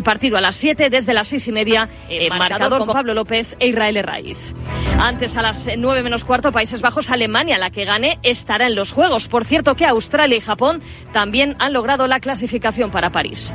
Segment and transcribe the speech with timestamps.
[0.00, 3.54] El partido a las 7 desde las 6 y media, eh, marcador con Pablo López
[3.60, 4.54] e Israel Raiz.
[4.98, 8.92] Antes a las 9 menos cuarto, Países Bajos, Alemania, la que gane estará en los
[8.92, 9.28] Juegos.
[9.28, 10.80] Por cierto que Australia y Japón
[11.12, 13.52] también han logrado la clasificación para París.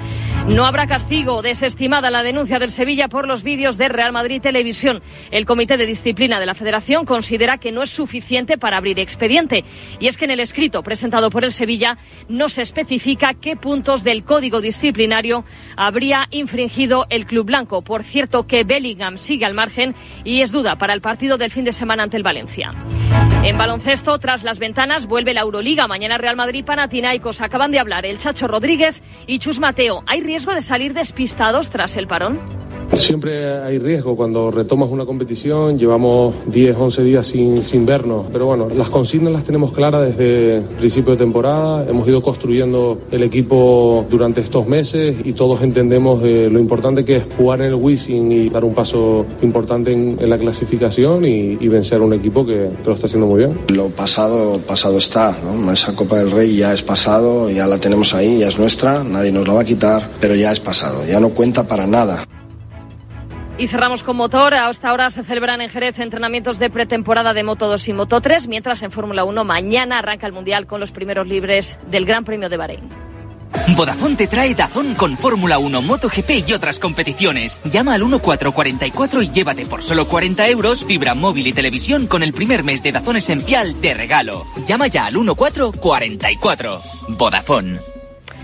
[0.48, 5.02] No habrá castigo, desestimada la denuncia del Sevilla por los vídeos de Real Madrid Televisión.
[5.32, 9.66] El Comité de Disciplina de la Federación considera que no es suficiente para abrir expediente.
[10.00, 11.98] Y es que en el escrito presentado por el Sevilla
[12.30, 17.82] no se especifica qué puntos del código disciplinario habría infringido el Club Blanco.
[17.82, 21.66] Por cierto, que Bellingham sigue al margen y es duda para el partido del fin
[21.66, 22.74] de semana ante el Valencia.
[23.44, 25.88] En baloncesto, tras las ventanas, vuelve la Euroliga.
[25.88, 27.42] Mañana Real Madrid, Panathinaikos.
[27.42, 30.04] Acaban de hablar el Chacho Rodríguez y Chus Mateo.
[30.08, 32.40] ¿Hay riesgo de salir despistados tras el parón?
[32.94, 38.46] Siempre hay riesgo cuando retomas una competición, llevamos 10, 11 días sin, sin vernos, pero
[38.46, 44.06] bueno, las consignas las tenemos claras desde principio de temporada, hemos ido construyendo el equipo
[44.10, 48.50] durante estos meses y todos entendemos lo importante que es jugar en el Wizzing y
[48.50, 52.94] dar un paso importante en, la clasificación y, vencer a un equipo que, que, lo
[52.94, 53.60] está haciendo muy bien.
[53.74, 55.72] Lo pasado, pasado está, ¿no?
[55.72, 59.32] esa Copa del Rey ya es pasado, ya la tenemos ahí, ya es nuestra, nadie
[59.32, 62.26] nos la va a quitar, pero ya es pasado, ya no cuenta para nada.
[63.58, 64.54] Y cerramos con motor.
[64.54, 68.48] Hasta ahora se celebran en Jerez entrenamientos de pretemporada de Moto 2 y Moto 3,
[68.48, 72.50] mientras en Fórmula 1 mañana arranca el Mundial con los primeros libres del Gran Premio
[72.50, 72.90] de Bahrein.
[73.78, 77.62] Vodafone te trae Dazón con Fórmula 1, MotoGP y otras competiciones.
[77.64, 82.34] Llama al 1444 y llévate por solo 40 euros fibra móvil y televisión con el
[82.34, 84.46] primer mes de Dazón Esencial de regalo.
[84.68, 86.82] Llama ya al 1444.
[87.18, 87.80] Vodafone.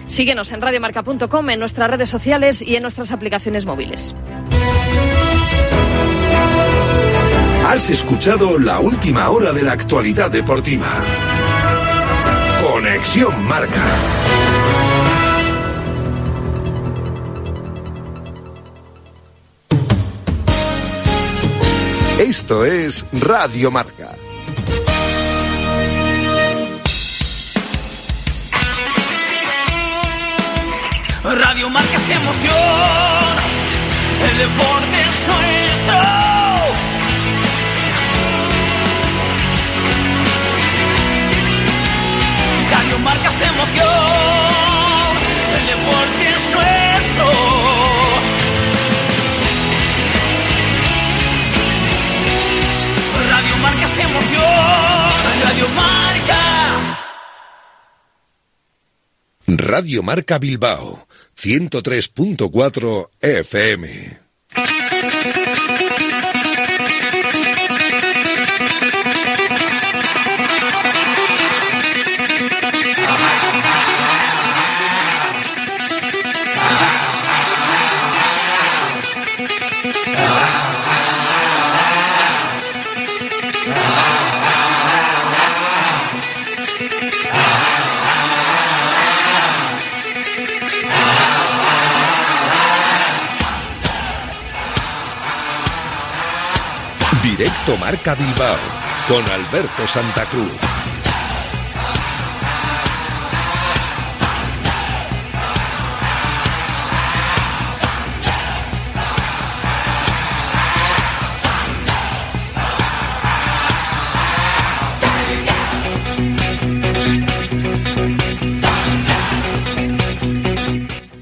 [0.07, 4.15] Síguenos en radiomarca.com, en nuestras redes sociales y en nuestras aplicaciones móviles.
[7.71, 10.89] Has escuchado la última hora de la actualidad deportiva.
[12.61, 13.85] Conexión Marca.
[22.19, 24.17] Esto es Radio Marca.
[31.23, 32.53] Radio Marca se emoción.
[34.29, 36.30] El deporte es nuestro.
[43.01, 43.87] Marcas emoción,
[45.57, 47.31] el deporte es nuestro.
[53.29, 55.09] Radio Marcas emoción,
[55.43, 56.41] Radio Marca.
[59.47, 61.07] Radio Marca Bilbao,
[61.37, 64.19] 103.4 FM.
[97.41, 98.55] Directo Marca Bilbao
[99.07, 100.51] con Alberto Santa Cruz.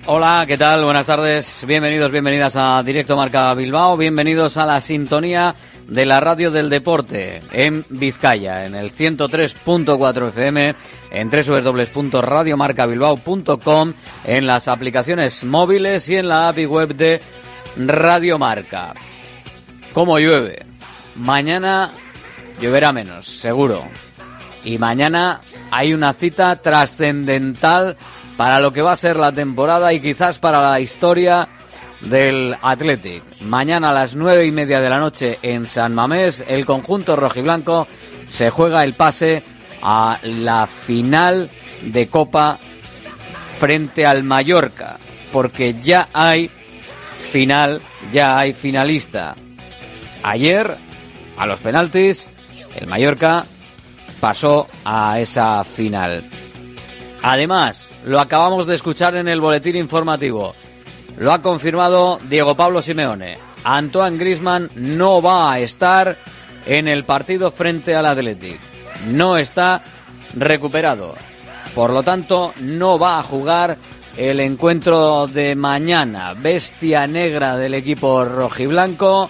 [0.05, 0.83] Hola, ¿qué tal?
[0.83, 1.63] Buenas tardes.
[1.65, 3.95] Bienvenidos, bienvenidas a Directo Marca Bilbao.
[3.95, 5.55] Bienvenidos a la sintonía
[5.89, 10.75] de la radio del deporte en Vizcaya, en el 103.4 FM,
[11.11, 13.93] en www.radiomarcabilbao.com,
[14.25, 17.19] en las aplicaciones móviles y en la API web de
[17.77, 18.93] Radio Marca.
[19.93, 20.67] ¿Cómo llueve?
[21.15, 21.91] Mañana
[22.61, 23.83] lloverá menos, seguro.
[24.63, 27.97] Y mañana hay una cita trascendental
[28.37, 31.47] para lo que va a ser la temporada y quizás para la historia
[32.01, 33.23] del Athletic.
[33.41, 37.87] Mañana a las nueve y media de la noche en San Mamés, el conjunto rojiblanco
[38.25, 39.43] se juega el pase
[39.81, 41.49] a la final
[41.81, 42.59] de Copa
[43.59, 44.97] frente al Mallorca,
[45.31, 46.49] porque ya hay
[47.31, 47.81] final,
[48.11, 49.35] ya hay finalista.
[50.23, 50.77] Ayer,
[51.37, 52.27] a los penaltis,
[52.75, 53.45] el Mallorca
[54.19, 56.29] pasó a esa final.
[57.21, 60.53] Además, lo acabamos de escuchar en el boletín informativo.
[61.19, 63.37] Lo ha confirmado Diego Pablo Simeone.
[63.65, 66.17] Antoine Grisman no va a estar
[66.65, 68.57] en el partido frente al Athletic.
[69.11, 69.81] No está
[70.35, 71.13] recuperado.
[71.75, 73.77] Por lo tanto, no va a jugar
[74.15, 76.33] el encuentro de mañana.
[76.35, 79.29] Bestia negra del equipo rojiblanco.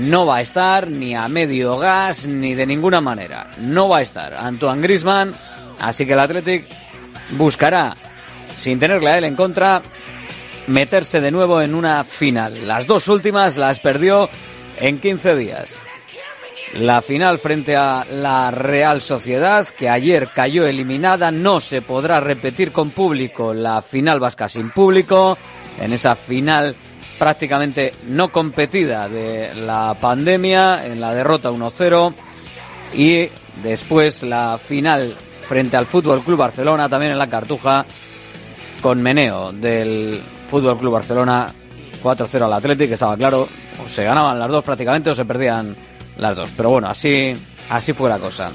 [0.00, 3.48] No va a estar ni a medio gas ni de ninguna manera.
[3.58, 5.32] No va a estar Antoine Grisman.
[5.78, 6.64] Así que el Athletic
[7.30, 7.96] buscará,
[8.56, 9.80] sin tenerle a él en contra,
[10.70, 12.66] meterse de nuevo en una final.
[12.66, 14.28] Las dos últimas las perdió
[14.78, 15.74] en 15 días.
[16.74, 22.70] La final frente a la Real Sociedad, que ayer cayó eliminada, no se podrá repetir
[22.70, 23.52] con público.
[23.52, 25.36] La final vasca sin público,
[25.80, 26.76] en esa final
[27.18, 32.14] prácticamente no competida de la pandemia, en la derrota 1-0,
[32.94, 33.28] y
[33.62, 35.14] después la final
[35.48, 37.84] frente al Fútbol Club Barcelona, también en la Cartuja,
[38.80, 41.46] con meneo del Fútbol Club Barcelona
[42.02, 43.48] 4-0 al Atlético, estaba claro,
[43.88, 45.76] se ganaban las dos prácticamente o se perdían
[46.16, 46.50] las dos.
[46.56, 47.36] Pero bueno, así,
[47.68, 48.50] así fue la cosa.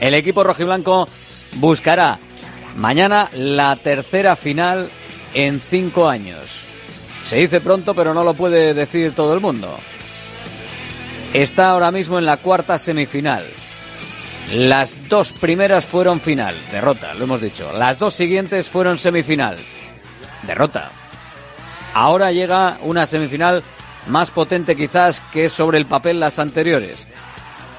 [0.00, 1.08] El equipo rojiblanco
[1.54, 2.18] buscará
[2.76, 4.88] mañana la tercera final
[5.32, 6.62] en cinco años.
[7.22, 9.76] Se dice pronto, pero no lo puede decir todo el mundo.
[11.32, 13.44] Está ahora mismo en la cuarta semifinal.
[14.52, 17.72] Las dos primeras fueron final, derrota, lo hemos dicho.
[17.76, 19.58] Las dos siguientes fueron semifinal,
[20.46, 20.92] derrota.
[21.96, 23.62] Ahora llega una semifinal
[24.08, 27.08] más potente quizás que sobre el papel las anteriores.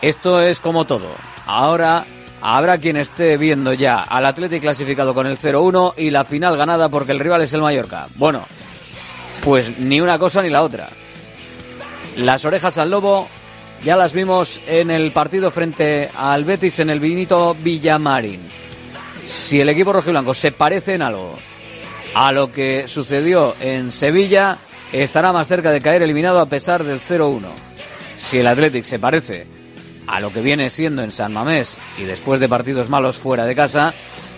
[0.01, 1.11] Esto es como todo.
[1.45, 2.03] Ahora
[2.41, 6.89] habrá quien esté viendo ya al Atlético clasificado con el 0-1 y la final ganada
[6.89, 8.07] porque el rival es el Mallorca.
[8.15, 8.43] Bueno,
[9.43, 10.89] pues ni una cosa ni la otra.
[12.15, 13.27] Las orejas al lobo
[13.83, 18.41] ya las vimos en el partido frente al Betis en el Vinito Villamarín.
[19.27, 21.35] Si el equipo rojiblanco se parece en algo
[22.13, 24.57] a lo que sucedió en Sevilla,
[24.91, 27.47] estará más cerca de caer eliminado a pesar del 0-1.
[28.15, 29.45] Si el Athletic se parece
[30.07, 33.55] a lo que viene siendo en San Mamés y después de partidos malos fuera de
[33.55, 33.93] casa,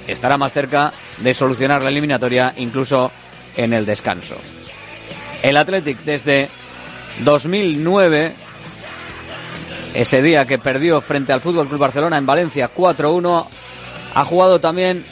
[0.08, 3.12] estará más cerca de solucionar la eliminatoria incluso
[3.56, 4.36] en el descanso.
[5.44, 6.50] El Athletic desde
[7.24, 8.34] 2009,
[9.94, 13.46] ese día que perdió frente al Fútbol Club Barcelona en Valencia 4-1,
[14.16, 15.06] ha jugado también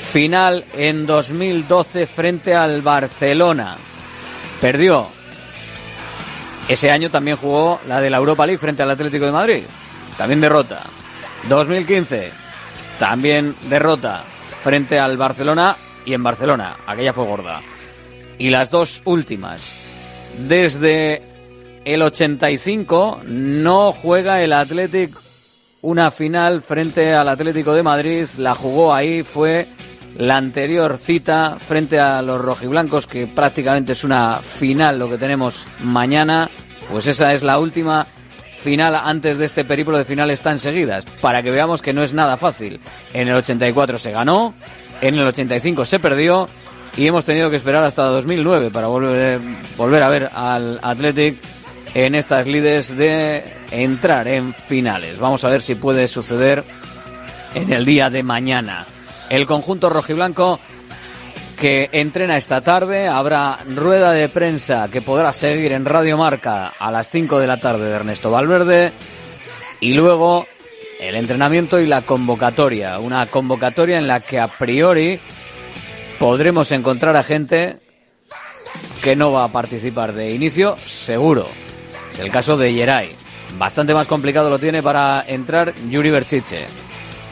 [0.00, 3.76] final en 2012 frente al Barcelona.
[4.60, 5.06] Perdió.
[6.68, 9.62] Ese año también jugó la de la Europa League frente al Atlético de Madrid.
[10.16, 10.84] También derrota.
[11.48, 12.30] 2015.
[12.98, 14.22] También derrota
[14.62, 16.76] frente al Barcelona y en Barcelona.
[16.86, 17.60] Aquella fue gorda.
[18.38, 19.78] Y las dos últimas.
[20.48, 21.22] Desde
[21.84, 25.20] el 85 no juega el Atlético
[25.82, 28.26] una final frente al Atlético de Madrid.
[28.38, 29.68] La jugó ahí, fue
[30.16, 35.66] la anterior cita frente a los rojiblancos, que prácticamente es una final lo que tenemos
[35.82, 36.50] mañana,
[36.90, 38.06] pues esa es la última
[38.58, 42.12] final antes de este periplo de finales tan seguidas, para que veamos que no es
[42.12, 42.78] nada fácil.
[43.14, 44.54] En el 84 se ganó,
[45.00, 46.46] en el 85 se perdió
[46.96, 49.40] y hemos tenido que esperar hasta 2009 para volver,
[49.76, 51.36] volver a ver al Athletic
[51.94, 55.18] en estas lides de entrar en finales.
[55.18, 56.64] Vamos a ver si puede suceder
[57.54, 58.86] en el día de mañana
[59.30, 60.60] el conjunto rojiblanco
[61.56, 63.08] que entrena esta tarde.
[63.08, 67.58] Habrá rueda de prensa que podrá seguir en Radio Marca a las 5 de la
[67.58, 68.92] tarde de Ernesto Valverde.
[69.80, 70.46] Y luego
[71.00, 72.98] el entrenamiento y la convocatoria.
[72.98, 75.18] Una convocatoria en la que a priori
[76.18, 77.78] podremos encontrar a gente
[79.02, 81.46] que no va a participar de inicio, seguro.
[82.12, 83.14] Es el caso de Yeray.
[83.58, 86.66] Bastante más complicado lo tiene para entrar Yuri Berchiche.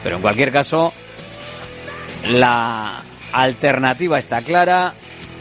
[0.03, 0.93] Pero en cualquier caso,
[2.27, 4.93] la alternativa está clara.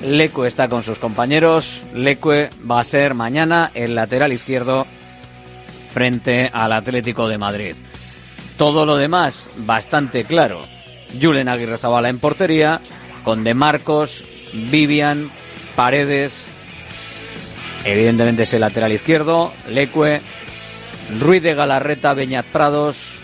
[0.03, 1.85] Leque está con sus compañeros.
[1.95, 4.87] Leque va a ser mañana el lateral izquierdo
[5.93, 7.75] frente al Atlético de Madrid.
[8.57, 10.63] Todo lo demás bastante claro.
[11.21, 12.81] Julen Aguirre Zabala en portería,
[13.25, 15.31] con De Marcos, Vivian,
[15.75, 16.47] Paredes.
[17.85, 20.21] Evidentemente es el lateral izquierdo, Leque,
[21.19, 23.21] Ruiz de Galarreta, Beñat Prados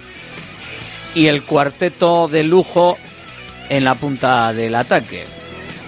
[1.14, 2.96] y el cuarteto de lujo
[3.68, 5.24] en la punta del ataque.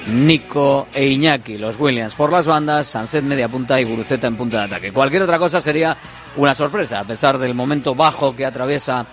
[0.09, 4.59] Nico e Iñaki, los Williams por las bandas, Sancet media punta y Guruceta en punta
[4.59, 4.92] de ataque.
[4.92, 5.97] Cualquier otra cosa sería
[6.37, 9.04] una sorpresa, a pesar del momento bajo que atraviesa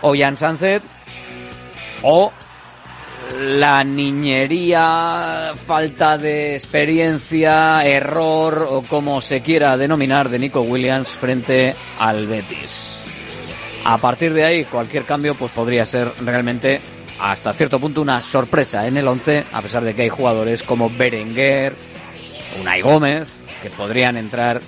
[0.00, 0.82] Oyan Sancet
[2.02, 2.32] o
[3.40, 11.74] la niñería, falta de experiencia, error o como se quiera denominar de Nico Williams frente
[11.98, 13.00] al Betis.
[13.84, 16.80] A partir de ahí, cualquier cambio pues podría ser realmente
[17.20, 20.90] hasta cierto punto una sorpresa en el 11, a pesar de que hay jugadores como
[20.90, 21.72] Berenguer,
[22.60, 24.60] Unai Gómez, que podrían entrar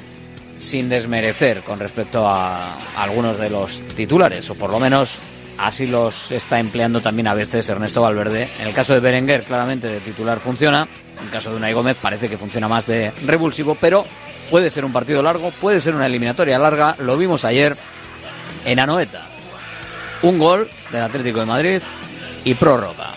[0.60, 5.20] sin desmerecer con respecto a algunos de los titulares, o por lo menos
[5.58, 8.48] así los está empleando también a veces Ernesto Valverde.
[8.60, 10.88] En el caso de Berenguer, claramente de titular funciona.
[11.18, 14.04] En el caso de Unai Gómez parece que funciona más de revulsivo, pero
[14.50, 16.96] puede ser un partido largo, puede ser una eliminatoria larga.
[16.98, 17.76] Lo vimos ayer
[18.64, 19.26] en Anoeta.
[20.22, 21.82] Un gol del Atlético de Madrid
[22.44, 23.10] y prórroga.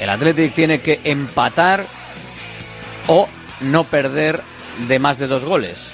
[0.00, 1.84] El Atlético tiene que empatar
[3.06, 3.28] o
[3.60, 4.42] no perder
[4.88, 5.90] de más de dos goles.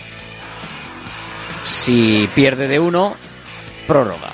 [1.65, 3.15] Si pierde de uno,
[3.87, 4.31] prórroga.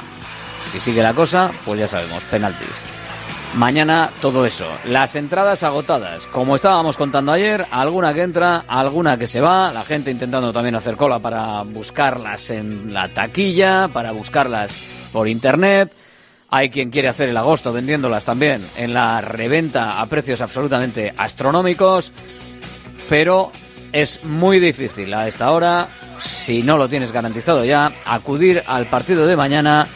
[0.71, 2.83] Si sigue la cosa, pues ya sabemos, penaltis.
[3.55, 4.67] Mañana todo eso.
[4.85, 6.26] Las entradas agotadas.
[6.26, 9.73] Como estábamos contando ayer, alguna que entra, alguna que se va.
[9.73, 14.73] La gente intentando también hacer cola para buscarlas en la taquilla, para buscarlas
[15.12, 15.93] por internet.
[16.54, 22.12] Hay quien quiere hacer el agosto vendiéndolas también en la reventa a precios absolutamente astronómicos.
[23.08, 23.50] Pero
[23.90, 25.88] es muy difícil a esta hora,
[26.20, 29.88] si no lo tienes garantizado ya, acudir al partido de mañana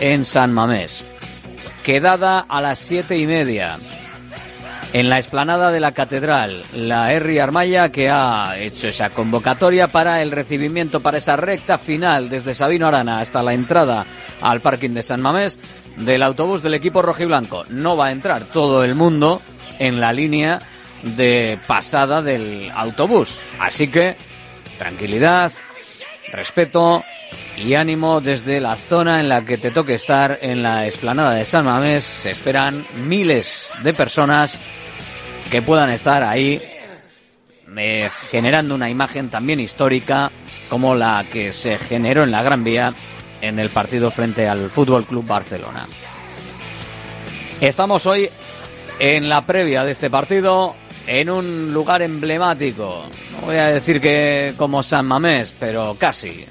[0.00, 1.02] en San Mamés.
[1.82, 3.78] Quedada a las siete y media.
[4.92, 10.20] En la explanada de la catedral, la Herri Armaya que ha hecho esa convocatoria para
[10.20, 14.04] el recibimiento, para esa recta final desde Sabino Arana hasta la entrada
[14.42, 15.58] al parking de San Mamés
[15.96, 17.64] del autobús del equipo rojiblanco.
[17.68, 19.40] No va a entrar todo el mundo
[19.78, 20.60] en la línea
[21.02, 23.42] de pasada del autobús.
[23.58, 24.16] Así que
[24.78, 25.52] tranquilidad,
[26.32, 27.02] respeto
[27.56, 31.44] y ánimo desde la zona en la que te toque estar en la explanada de
[31.44, 32.04] San Mamés.
[32.04, 34.58] Se esperan miles de personas
[35.50, 36.60] que puedan estar ahí
[37.76, 40.30] eh, generando una imagen también histórica
[40.68, 42.92] como la que se generó en la Gran Vía
[43.42, 45.86] en el partido frente al Fútbol Club Barcelona.
[47.60, 48.30] Estamos hoy
[48.98, 50.74] en la previa de este partido
[51.06, 53.04] en un lugar emblemático.
[53.32, 56.46] No voy a decir que como San Mamés, pero casi.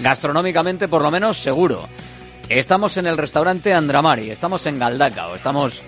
[0.00, 1.86] Gastronómicamente, por lo menos, seguro.
[2.48, 5.82] Estamos en el restaurante Andramari, estamos en Galdacao, estamos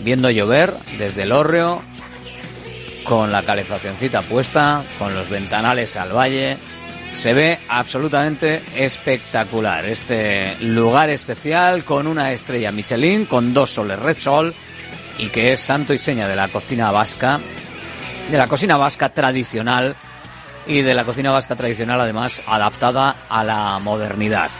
[0.00, 1.82] viendo llover desde el hórreo,
[3.04, 6.58] con la calefaccióncita puesta, con los ventanales al valle.
[7.14, 14.52] Se ve absolutamente espectacular este lugar especial con una estrella Michelin, con dos soles Repsol
[15.18, 17.40] y que es santo y seña de la cocina vasca,
[18.30, 19.96] de la cocina vasca tradicional
[20.66, 24.50] y de la cocina vasca tradicional además adaptada a la modernidad.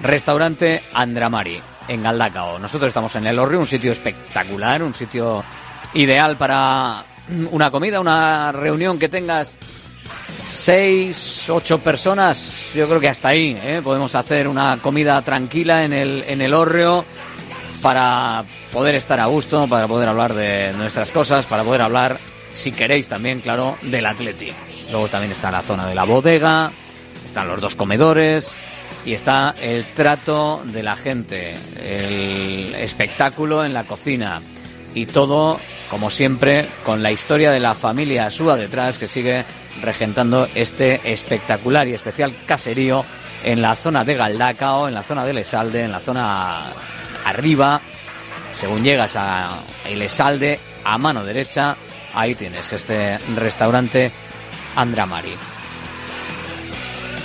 [0.00, 2.58] Restaurante Andramari en Galdacao.
[2.58, 5.44] Nosotros estamos en el Orrio, un sitio espectacular, un sitio
[5.94, 7.04] ideal para
[7.50, 9.56] una comida, una reunión que tengas
[10.48, 12.72] seis, ocho personas.
[12.74, 13.80] Yo creo que hasta ahí ¿eh?
[13.82, 17.04] podemos hacer una comida tranquila en el, en el Orrio
[17.82, 22.18] para poder estar a gusto, para poder hablar de nuestras cosas, para poder hablar,
[22.50, 24.52] si queréis también, claro, del Atleti.
[24.90, 26.70] Luego también está la zona de la bodega,
[27.24, 28.52] están los dos comedores
[29.04, 34.40] y está el trato de la gente, el espectáculo en la cocina
[34.94, 35.58] y todo,
[35.90, 39.44] como siempre, con la historia de la familia Súa detrás que sigue
[39.80, 43.04] regentando este espectacular y especial caserío
[43.44, 46.62] en la zona de Galdacao, en la zona de Lesalde, en la zona
[47.24, 47.80] arriba,
[48.54, 49.56] según llegas a
[49.96, 51.76] Lesalde, a mano derecha,
[52.14, 54.10] ahí tienes este restaurante
[54.76, 55.34] Andramari.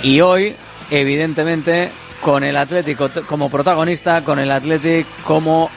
[0.02, 0.54] Y hoy,
[0.90, 1.90] evidentemente,
[2.20, 5.70] con el Atlético como protagonista, con el Atlético como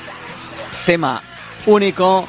[0.86, 1.22] tema
[1.66, 2.28] único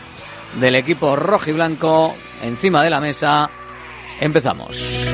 [0.60, 3.48] del equipo rojo y blanco encima de la mesa.
[4.22, 5.12] Empezamos.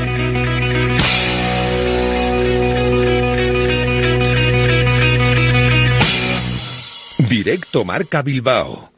[7.16, 8.97] Directo Marca Bilbao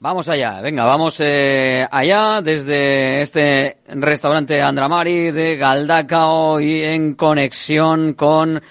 [0.00, 8.12] Vamos allá, venga, vamos eh, allá desde este restaurante Andramari de Galdacao y en conexión
[8.14, 8.62] con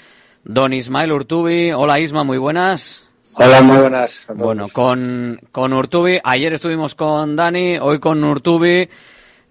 [0.45, 1.73] don Ismael Urtubi.
[1.73, 3.09] Hola Isma, muy buenas.
[3.37, 4.25] Hola, muy buenas.
[4.33, 8.87] Bueno, con, con Urtubi, ayer estuvimos con Dani, hoy con Urtubi.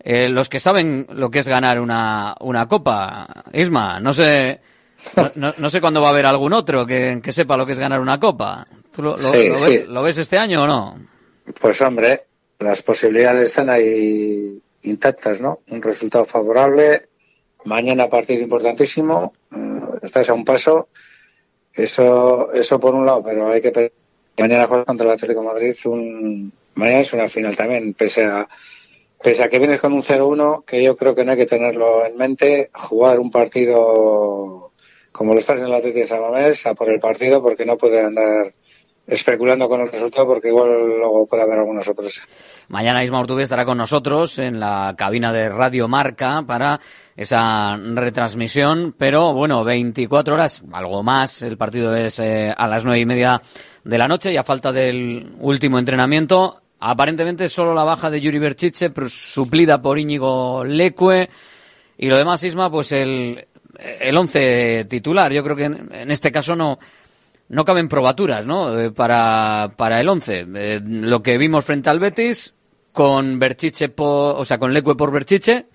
[0.00, 4.60] Eh, los que saben lo que es ganar una, una copa, Isma, no sé,
[5.34, 7.78] no, no, sé cuándo va a haber algún otro que, que sepa lo que es
[7.78, 8.64] ganar una copa.
[8.94, 9.66] ¿Tú lo, lo, Sí, lo sí.
[9.66, 11.15] ves, lo ves este año o no?
[11.60, 12.24] Pues hombre,
[12.58, 15.60] las posibilidades están ahí intactas, ¿no?
[15.68, 17.08] Un resultado favorable.
[17.64, 19.32] Mañana partido importantísimo.
[19.54, 20.88] eh, Estás a un paso.
[21.72, 23.92] Eso, eso por un lado, pero hay que
[24.38, 25.74] mañana juegas contra el Atlético de Madrid.
[25.84, 28.48] Un, mañana es una final también, pese a,
[29.22, 32.06] pese a que vienes con un 0-1, que yo creo que no hay que tenerlo
[32.06, 32.70] en mente.
[32.72, 34.72] Jugar un partido
[35.12, 37.78] como lo estás en el Atlético de San Mamés, a por el partido, porque no
[37.78, 38.52] puede andar
[39.06, 42.22] especulando con el resultado porque igual luego puede haber alguna sorpresa.
[42.68, 46.80] Mañana Isma Urtubi estará con nosotros en la cabina de Radio Marca para
[47.16, 51.42] esa retransmisión, pero bueno, 24 horas, algo más.
[51.42, 53.40] El partido es eh, a las nueve y media
[53.84, 56.60] de la noche y a falta del último entrenamiento.
[56.80, 61.28] Aparentemente solo la baja de Yuri Berchiche, suplida por Íñigo Lecue.
[61.96, 63.46] Y lo demás, Isma, pues el,
[63.78, 65.32] el once titular.
[65.32, 66.78] Yo creo que en este caso no,
[67.48, 68.78] no caben probaturas, ¿no?
[68.78, 70.46] Eh, para, para el 11.
[70.54, 72.54] Eh, lo que vimos frente al Betis,
[72.92, 75.66] con Berchiche por, o sea, con Lecue por Berchiche,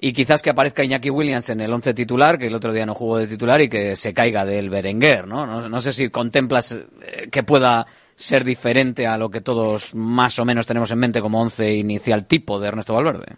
[0.00, 2.94] y quizás que aparezca Iñaki Williams en el 11 titular, que el otro día no
[2.94, 5.46] jugó de titular, y que se caiga del Berenguer, ¿no?
[5.46, 10.38] No, no sé si contemplas eh, que pueda ser diferente a lo que todos más
[10.38, 13.36] o menos tenemos en mente como 11 inicial tipo de Ernesto Valverde.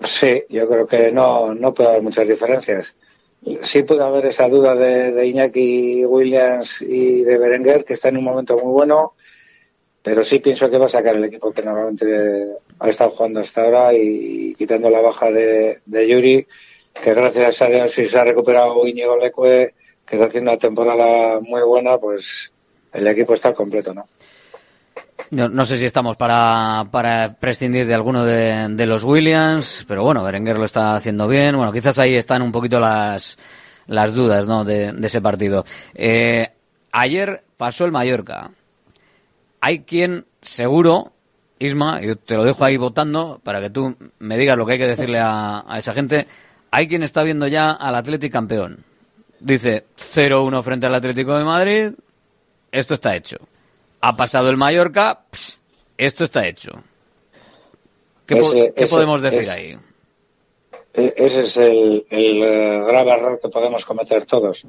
[0.00, 2.96] Sí, yo creo que no, no puede haber muchas diferencias.
[3.62, 8.24] Sí puede haber esa duda de, Iñaki Williams y de Berenguer, que está en un
[8.24, 9.14] momento muy bueno,
[10.00, 13.62] pero sí pienso que va a sacar el equipo que normalmente ha estado jugando hasta
[13.62, 16.46] ahora y quitando la baja de, Yuri,
[17.02, 19.74] que gracias a Dios si se ha recuperado Íñigo Lecue,
[20.06, 22.52] que está haciendo una temporada muy buena, pues
[22.92, 24.06] el equipo está al completo, ¿no?
[25.32, 30.02] No, no sé si estamos para, para prescindir de alguno de, de los Williams, pero
[30.02, 31.56] bueno, Berenguer lo está haciendo bien.
[31.56, 33.38] Bueno, quizás ahí están un poquito las,
[33.86, 34.62] las dudas ¿no?
[34.62, 35.64] de, de ese partido.
[35.94, 36.50] Eh,
[36.92, 38.50] ayer pasó el Mallorca.
[39.62, 41.12] Hay quien, seguro,
[41.58, 44.78] Isma, yo te lo dejo ahí votando para que tú me digas lo que hay
[44.78, 46.26] que decirle a, a esa gente.
[46.70, 48.84] Hay quien está viendo ya al Atlético campeón.
[49.40, 51.92] Dice 0-1 frente al Atlético de Madrid.
[52.70, 53.38] Esto está hecho
[54.02, 55.60] ha pasado el Mallorca, pss,
[55.96, 56.72] esto está hecho.
[58.26, 59.78] ¿Qué, po Ese- qué ese- podemos decir ese- ahí?
[60.94, 64.66] E- Ese es el, el, eh, grave error que podemos cometer todos.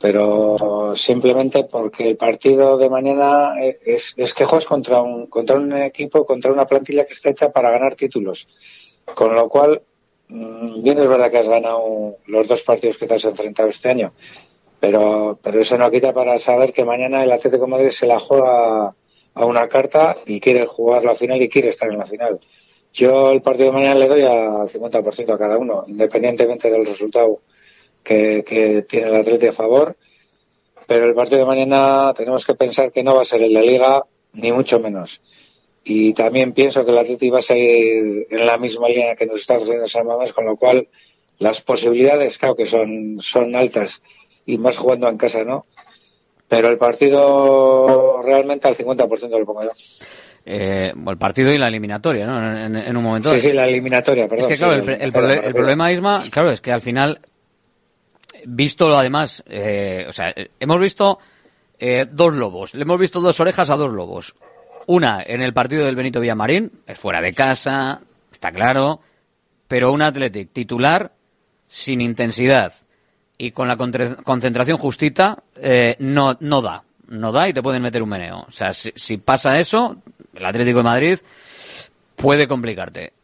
[0.00, 5.56] Pero simplemente porque el partido de mañana eh, es, es que juegas contra un, contra
[5.56, 8.46] un equipo, contra una plantilla que está hecha para ganar títulos.
[9.14, 9.82] Con lo cual,
[10.28, 13.88] mm, bien es verdad que has ganado los dos partidos que te has enfrentado este
[13.88, 14.12] año,
[14.80, 18.18] pero, pero eso no quita para saber que mañana el Atlético de Madrid se la
[18.18, 18.94] juega
[19.34, 22.40] a una carta y quiere jugar la final y quiere estar en la final.
[22.92, 27.40] Yo el partido de mañana le doy al 50% a cada uno, independientemente del resultado
[28.02, 29.96] que, que tiene el Atlético a favor.
[30.86, 33.62] Pero el partido de mañana tenemos que pensar que no va a ser el de
[33.62, 35.20] Liga, ni mucho menos.
[35.84, 39.40] Y también pienso que el Atlético va a seguir en la misma línea que nos
[39.40, 40.88] está ofreciendo San Mamés, con lo cual
[41.38, 44.02] las posibilidades, claro que son, son altas
[44.48, 45.66] y más jugando en casa, ¿no?
[46.48, 49.70] Pero el partido realmente al 50% lo pongo yo.
[50.46, 52.38] Eh, el partido y la eliminatoria, ¿no?
[52.58, 53.30] En, un momento.
[53.34, 54.46] Sí, sí, la eliminatoria, perdón.
[54.46, 57.20] Es que, claro, el, problema, Isma, claro, es que al final,
[58.46, 61.18] visto además, eh, o sea, hemos visto
[61.78, 64.34] eh, dos lobos, le hemos visto dos orejas a dos lobos.
[64.86, 68.00] Una en el partido del Benito Villamarín, es fuera de casa,
[68.32, 69.00] está claro,
[69.66, 71.12] pero un Athletic titular
[71.66, 72.72] sin intensidad
[73.38, 76.82] y con la concentración justita eh, no, no da.
[77.06, 78.44] No da y te pueden meter un meneo.
[78.46, 79.96] O sea, si, pasa eso,
[80.34, 81.18] el Atlético de Madrid
[82.16, 83.14] puede complicarte.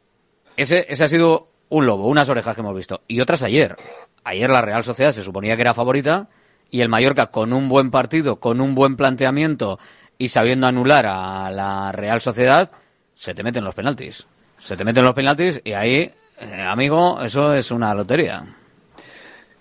[0.56, 3.02] Ese, ese ha sido un lobo, unas orejas que hemos visto.
[3.08, 3.76] Y otras ayer.
[4.22, 6.28] Ayer la Real Sociedad se suponía que era favorita
[6.70, 9.78] y el Mallorca con un buen partido, con un buen planteamiento
[10.16, 12.70] y sabiendo anular a la Real Sociedad,
[13.14, 14.26] se te meten los penaltis.
[14.58, 18.44] Se te meten los penaltis y ahí eh, amigo, eso es una lotería.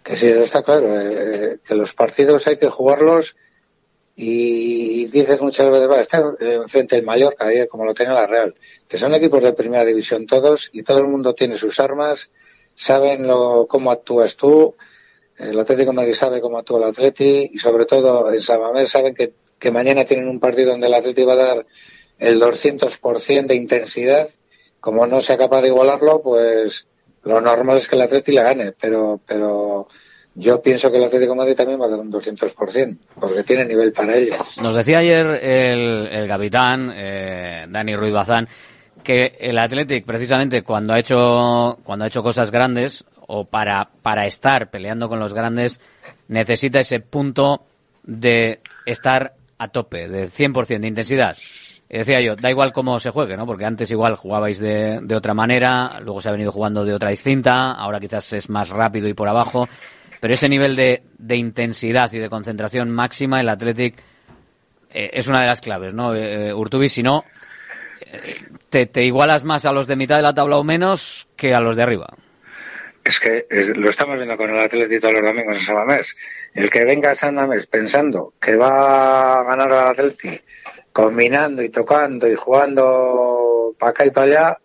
[0.04, 0.88] Que sí, está claro.
[1.00, 3.38] Eh, que los partidos hay que jugarlos
[4.16, 8.54] y dices muchas veces, va, está enfrente del Mallorca, como lo tenía la Real,
[8.88, 12.32] que son equipos de primera división todos y todo el mundo tiene sus armas,
[12.76, 14.76] saben lo, cómo actúas tú,
[15.38, 18.90] el Atlético de Madrid sabe cómo actúa el Atleti y sobre todo en San Mamés
[18.90, 21.66] saben que, que mañana tienen un partido donde el Atleti va a dar
[22.20, 24.30] el 200% de intensidad
[24.80, 26.88] como no sea capaz de igualarlo, pues
[27.24, 29.88] lo normal es que el Atleti le gane, pero, pero
[30.36, 33.66] yo pienso que el Atlético de Madrid también va a dar un 200%, porque tiene
[33.66, 34.36] nivel para ello.
[34.62, 38.48] Nos decía ayer el, el capitán, eh, Dani Ruiz Bazán,
[39.04, 44.26] que el Athletic, precisamente cuando ha hecho, cuando ha hecho cosas grandes, o para, para
[44.26, 45.80] estar peleando con los grandes,
[46.28, 47.66] necesita ese punto
[48.04, 51.38] de estar a tope, de 100% de intensidad.
[51.94, 53.46] Y decía yo, da igual cómo se juegue, ¿no?
[53.46, 57.74] Porque antes igual jugabais de, otra manera, luego se ha venido jugando de otra distinta,
[57.74, 59.70] ahora quizás es más rápido y por abajo.
[60.20, 61.04] Pero ese nivel de,
[61.36, 63.94] intensidad y de concentración máxima, el Athletic
[64.90, 66.16] eh, es una de las claves, ¿no?
[66.16, 67.26] Eh, eh, Urtubi, si no,
[68.72, 71.60] te, te, igualas más a los de mitad de la tabla o menos que a
[71.60, 72.08] los de arriba.
[73.04, 76.16] Es que lo estamos viendo con el Athletic todos los domingos en San Mamés.
[76.56, 80.42] El que venga a San Mamés pensando que va a ganar al Athletic
[80.94, 84.60] combinando y tocando y jugando para acá y para allá,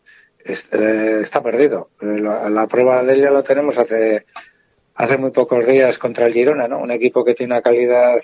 [0.44, 1.90] eh, está perdido.
[2.00, 4.26] Eh, la, prueba de ello lo tenemos hace,
[4.94, 6.78] hace muy pocos días contra el Girona, ¿no?
[6.78, 8.20] Un equipo que tiene una calidad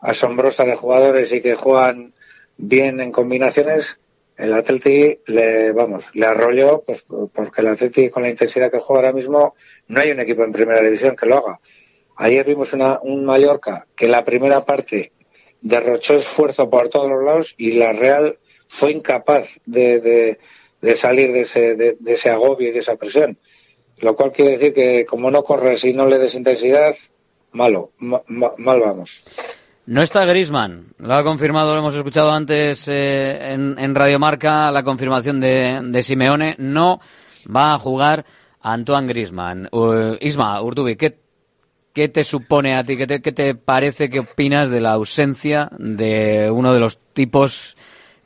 [0.00, 2.14] asombrosa de jugadores y que juegan
[2.56, 4.00] bien en combinaciones.
[4.36, 9.02] El Atleti le, vamos, le arrolló, pues, porque el Atleti con la intensidad que juega
[9.02, 9.54] ahora mismo,
[9.88, 11.60] no hay un equipo en primera división que lo haga.
[12.16, 15.12] Ayer vimos una, un Mallorca que la primera parte
[15.62, 20.36] derrochó esfuerzo por todos los lados y la Real fue incapaz de,
[20.80, 23.38] de, salir de ese, de, ese agobio y de esa presión.
[23.98, 26.94] Lo cual quiere decir que como no corres y no le des intensidad,
[27.52, 29.22] malo, mal vamos.
[29.86, 34.70] No está Grisman, lo ha confirmado, lo hemos escuchado antes eh, en, en Radio Marca,
[34.70, 36.54] la confirmación de, de Simeone.
[36.58, 37.00] No
[37.54, 38.24] va a jugar
[38.60, 39.68] Antoine Grisman.
[40.20, 41.21] Isma, Urdubi, ¿qué
[41.92, 42.96] ¿Qué te supone a ti?
[42.96, 44.08] ¿Qué te, parece?
[44.08, 47.76] ¿Qué opinas de la ausencia de uno de los tipos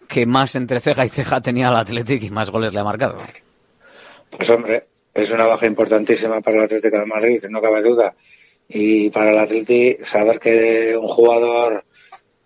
[0.09, 3.19] que más entre ceja y ceja tenía el Athletic y más goles le ha marcado?
[4.31, 8.15] Pues hombre, es una baja importantísima para el Atlético de Madrid, no cabe duda.
[8.69, 11.85] Y para el Atlético saber que un jugador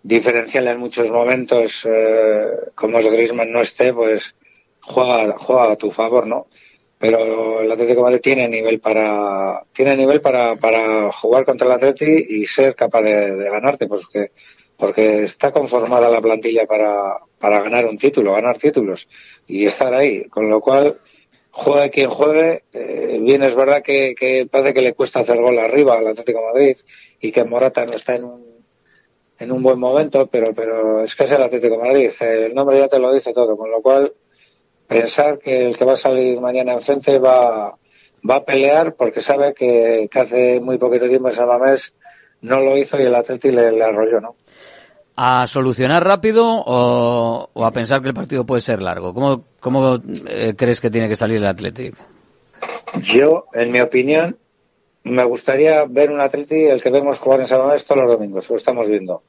[0.01, 4.35] diferencial en muchos momentos, eh, como es Griezmann, no esté, pues
[4.79, 6.47] juega, juega a tu favor, ¿no?
[7.01, 12.27] Pero el Atlético Madrid tiene nivel para tiene nivel para, para jugar contra el Atleti
[12.29, 14.31] y ser capaz de, ganarte porque
[14.77, 19.07] porque está conformada la plantilla para, para ganar un título ganar títulos
[19.47, 20.25] y estar ahí.
[20.25, 20.99] Con lo cual
[21.49, 25.57] juegue quien juegue eh, bien es verdad que, que, parece que le cuesta hacer gol
[25.57, 26.77] arriba al Atlético Madrid
[27.19, 28.45] y que Morata no está en un
[29.39, 32.87] en un buen momento pero pero es que es el Atlético Madrid el nombre ya
[32.87, 34.13] te lo dice todo con lo cual
[34.91, 37.77] pensar que el que va a salir mañana enfrente va,
[38.29, 41.93] va a pelear porque sabe que, hace muy poquito tiempo en San Mamés
[42.41, 44.35] no lo hizo y el Atleti le, le arrolló, ¿no?
[45.15, 49.13] ¿A solucionar rápido o, a pensar que el partido puede ser largo?
[49.13, 51.91] ¿Cómo, cómo eh, crees que tiene que salir el Atleti?
[52.99, 54.37] Yo, en mi opinión,
[55.03, 58.49] me gustaría ver un Atleti el que vemos jugar en San Mamés todos los domingos,
[58.49, 59.23] lo estamos viendo.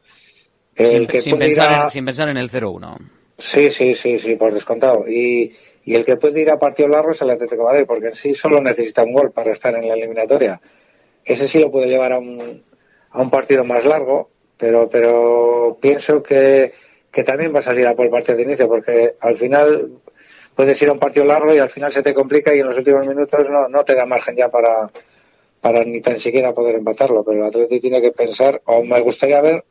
[0.74, 3.21] El sin, que sin pensar, sin pensar en el 0-1.
[3.42, 5.04] Sí, sí, sí, sí, por descontado.
[5.08, 5.52] Y,
[5.84, 8.14] y el que puede ir a partido largo es el Atlético de Madrid, porque en
[8.14, 10.60] sí solo necesita un gol para estar en la eliminatoria.
[11.24, 12.62] Ese sí lo puede llevar a un,
[13.10, 16.72] a un partido más largo, pero, pero pienso que,
[17.10, 19.90] que también va a salir a por el partido de inicio, porque al final
[20.54, 22.78] puedes ir a un partido largo y al final se te complica y en los
[22.78, 24.88] últimos minutos no, no te da margen ya para,
[25.60, 27.24] para ni tan siquiera poder empatarlo.
[27.24, 29.64] Pero el Atlético tiene que pensar, o me gustaría ver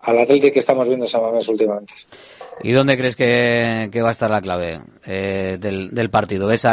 [0.00, 1.94] al Atlético que estamos viendo en San Mamés últimamente.
[2.62, 6.46] ¿Y dónde crees que, va a estar la clave eh, del, del, partido?
[6.46, 6.66] ¿Ves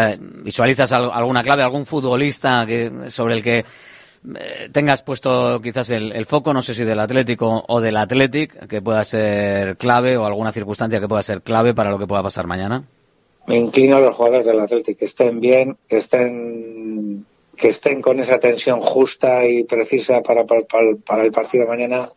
[0.43, 2.67] ¿Visualizas alguna clave, algún futbolista
[3.09, 7.81] sobre el que eh, tengas puesto quizás el, foco, no sé si del Atlético o
[7.81, 11.97] del Athletic, que pueda ser clave o alguna circunstancia que pueda ser clave para lo
[11.97, 12.83] que pueda pasar mañana?
[13.47, 17.25] Me inclino a los jugadores del Athletic, que estén bien, que estén
[17.55, 20.61] que estén con esa tensión justa y precisa para, para,
[21.05, 22.09] para el partido de mañana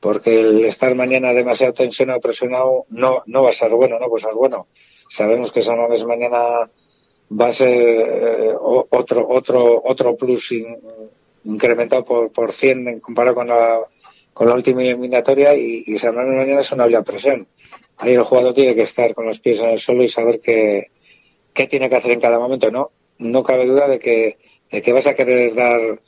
[0.00, 4.16] porque el estar mañana demasiado tensionado, presionado, no, no va a ser bueno, no va
[4.16, 4.66] a ser bueno.
[5.08, 6.70] Sabemos que San Mamés mañana
[7.30, 10.54] va a ser eh, otro, otro, otro plus
[11.44, 13.78] incrementado por, por 100 en comparado con la,
[14.32, 17.46] con la última eliminatoria y, y San Mamés mañana es una presión.
[17.98, 20.90] Ahí el jugador tiene que estar con los pies en el suelo y saber qué,
[21.54, 22.70] qué tiene que hacer en cada momento.
[22.70, 24.38] No, no cabe duda de que,
[24.70, 26.00] de que vas a querer dar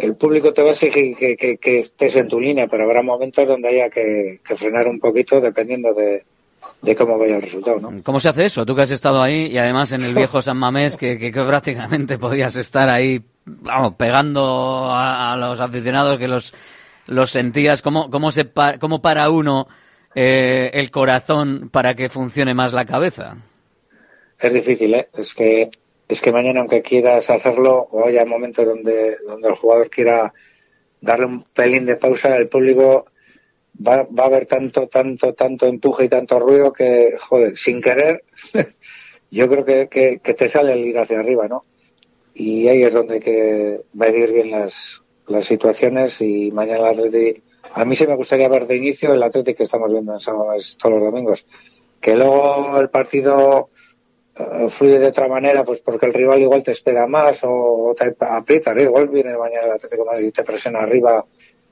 [0.00, 3.68] el público te va a exigir que, estés en tu línea, pero habrá momentos donde
[3.68, 6.24] haya que, frenar un poquito dependiendo de,
[6.96, 8.02] cómo vaya el resultado, ¿no?
[8.02, 8.64] ¿Cómo se hace eso?
[8.64, 12.18] Tú que has estado ahí y además en el viejo San Mamés, que, que, prácticamente
[12.18, 16.54] podías estar ahí, vamos, pegando a, los aficionados que los,
[17.06, 17.82] los sentías.
[17.82, 18.46] ¿Cómo, cómo, se
[18.78, 19.68] cómo para uno
[20.14, 23.36] eh, el corazón para que funcione más la cabeza?
[24.38, 25.08] Es difícil, ¿eh?
[25.16, 25.70] Es que
[26.10, 30.34] es que mañana, aunque quieras hacerlo, o haya momentos donde, donde el jugador quiera
[31.00, 33.06] darle un pelín de pausa, el público
[33.86, 38.24] va, va a haber tanto, tanto, tanto empuje y tanto ruido que, joder, sin querer,
[39.30, 41.62] yo creo que, que, te sale el ir hacia arriba, ¿no?
[42.34, 47.40] Y ahí es donde hay que medir bien las, las situaciones y mañana el Atleti,
[47.72, 50.54] a mí sí me gustaría ver de inicio el Atleti que estamos viendo en sábado
[50.76, 51.46] todos los domingos.
[52.00, 53.68] Que luego el partido
[54.68, 58.78] fluye de otra manera, pues porque el rival igual te espera más o te aprieta,
[58.80, 61.24] igual viene mañana el Atlético Madrid y te presiona arriba,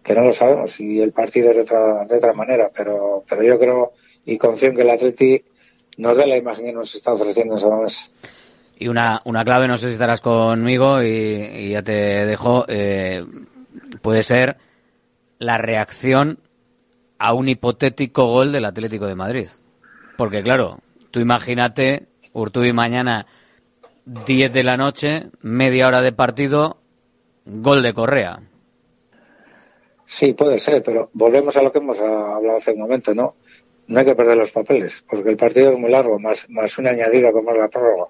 [0.02, 3.42] que no lo sabemos, y el partido es de otra, de otra manera, pero, pero
[3.42, 3.92] yo creo
[4.24, 5.42] y confío en que el Atleti
[5.98, 8.12] nos dé la imagen que nos está ofreciendo esa vez.
[8.78, 13.24] Y una, una clave, no sé si estarás conmigo y, ya te dejo, eh,
[14.00, 14.56] puede ser
[15.38, 16.38] la reacción
[17.18, 19.48] a un hipotético gol del Atlético de Madrid.
[20.16, 20.78] Porque claro,
[21.10, 22.06] tú imagínate
[22.38, 23.26] Urtubi mañana
[24.04, 26.78] 10 de la noche, media hora de partido,
[27.44, 28.40] gol de Correa.
[30.06, 33.34] Sí, puede ser, pero volvemos a lo que hemos hablado hace un momento, ¿no?
[33.88, 36.90] No hay que perder los papeles, porque el partido es muy largo, más, más una
[36.90, 38.06] añadida como es la prórroga.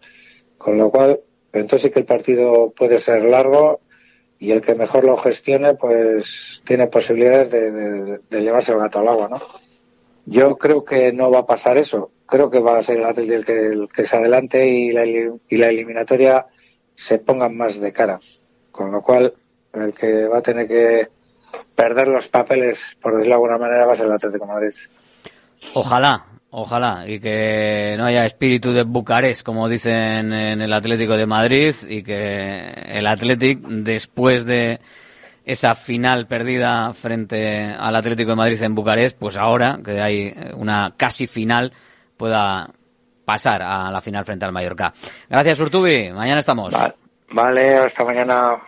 [0.57, 1.21] Con lo cual,
[1.53, 3.81] entonces sí que el partido puede ser largo
[4.39, 9.09] y el que mejor lo gestione, pues tiene posibilidades de, de llevarse el gato al
[9.09, 9.41] agua, ¿no?
[10.27, 13.35] Yo creo que no va a pasar eso creo que va a ser el Atlético
[13.35, 16.47] el que, el que se adelante y la, y la eliminatoria
[16.95, 18.21] se pongan más de cara.
[18.71, 19.33] Con lo cual,
[19.73, 21.09] el que va a tener que
[21.75, 24.75] perder los papeles, por decirlo de alguna manera, va a ser el Atlético de Madrid.
[25.75, 31.27] Ojalá, ojalá, y que no haya espíritu de Bucarest, como dicen en el Atlético de
[31.27, 34.81] Madrid, y que el Atlético, después de
[35.45, 40.93] esa final perdida frente al Atlético de Madrid en Bucarest, pues ahora que hay una
[40.97, 41.73] casi final,
[42.19, 42.69] pueda
[43.25, 44.93] pasar a la final frente al Mallorca.
[45.29, 46.11] Gracias, Urtubi.
[46.13, 46.75] Mañana estamos.
[47.31, 48.59] Vale, hasta mañana.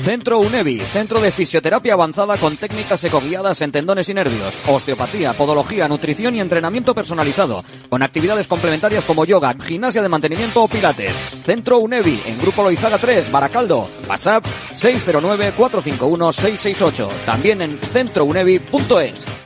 [0.00, 5.86] Centro UNEVI, centro de fisioterapia avanzada con técnicas ecoguiadas en tendones y nervios, osteopatía, podología,
[5.88, 11.14] nutrición y entrenamiento personalizado, con actividades complementarias como yoga, gimnasia de mantenimiento o pilates.
[11.44, 19.45] Centro UNEVI, en Grupo Loizaga 3, Baracaldo, WhatsApp 609-451-668, también en centrounevi.es.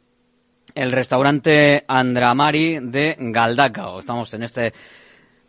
[0.75, 3.99] el restaurante Andramari de Galdacao.
[3.99, 4.73] Estamos en este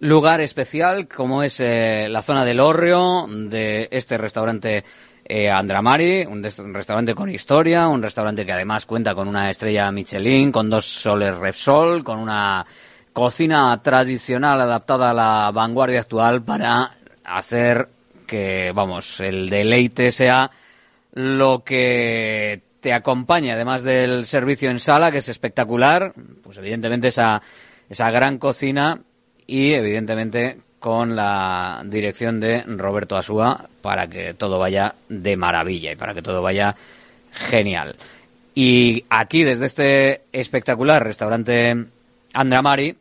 [0.00, 4.84] lugar especial como es eh, la zona del Orrio de este restaurante
[5.24, 10.50] eh, Andramari, un, restaurante con historia, un restaurante que además cuenta con una estrella Michelin,
[10.50, 12.66] con dos soles Repsol, con una
[13.12, 16.90] cocina tradicional adaptada a la vanguardia actual para
[17.24, 17.88] hacer
[18.26, 20.50] que, vamos, el deleite sea
[21.12, 27.40] lo que te acompaña, además del servicio en sala, que es espectacular, pues evidentemente esa,
[27.88, 29.00] esa gran cocina
[29.46, 35.96] y evidentemente con la dirección de Roberto Asúa para que todo vaya de maravilla y
[35.96, 36.74] para que todo vaya
[37.30, 37.94] genial.
[38.52, 41.86] Y aquí, desde este espectacular restaurante
[42.32, 42.96] Andramari,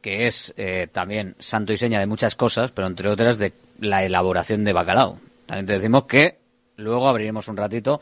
[0.00, 4.04] que es eh, también santo y seña de muchas cosas, pero entre otras de la
[4.04, 5.18] elaboración de bacalao.
[5.46, 6.38] También te decimos que
[6.76, 8.00] luego abriremos un ratito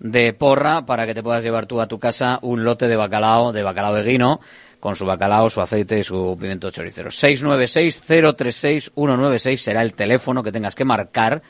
[0.00, 3.52] de porra para que te puedas llevar tú a tu casa un lote de bacalao,
[3.52, 4.40] de bacalao de guino,
[4.80, 7.10] con su bacalao, su aceite y su pimiento choricero.
[7.10, 11.42] 696-036-196 será el teléfono que tengas que marcar.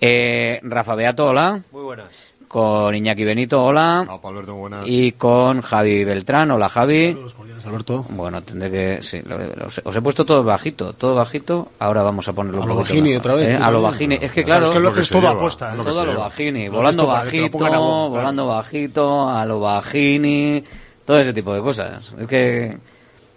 [0.00, 1.60] Eh, Rafa Beato, hola.
[1.72, 2.08] Muy buenas.
[2.46, 4.04] Con Iñaki Benito, hola.
[4.04, 4.84] No, Alberto, buenas.
[4.86, 7.08] Y con Javi Beltrán, hola Javi.
[7.08, 8.06] Saludos cordiales, Alberto.
[8.08, 9.02] Bueno, tendré que...
[9.02, 11.72] Sí, lo, lo, os he puesto todo bajito, todo bajito.
[11.78, 13.50] Ahora vamos a ponerlo a un lo bajini otra vez.
[13.50, 13.58] ¿eh?
[13.60, 14.18] A lo bajini.
[14.18, 14.66] Es que claro...
[14.66, 15.74] Es que lo que es todo apuesta.
[15.74, 15.78] ¿eh?
[15.82, 16.68] Todo a lo bajini.
[16.70, 20.64] Volando bajito, volando bajito, a lo bajini...
[21.08, 22.12] Todo ese tipo de cosas.
[22.20, 22.76] Es que...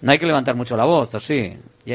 [0.02, 1.54] No hay que levantar mucho la voz, ¿o sí?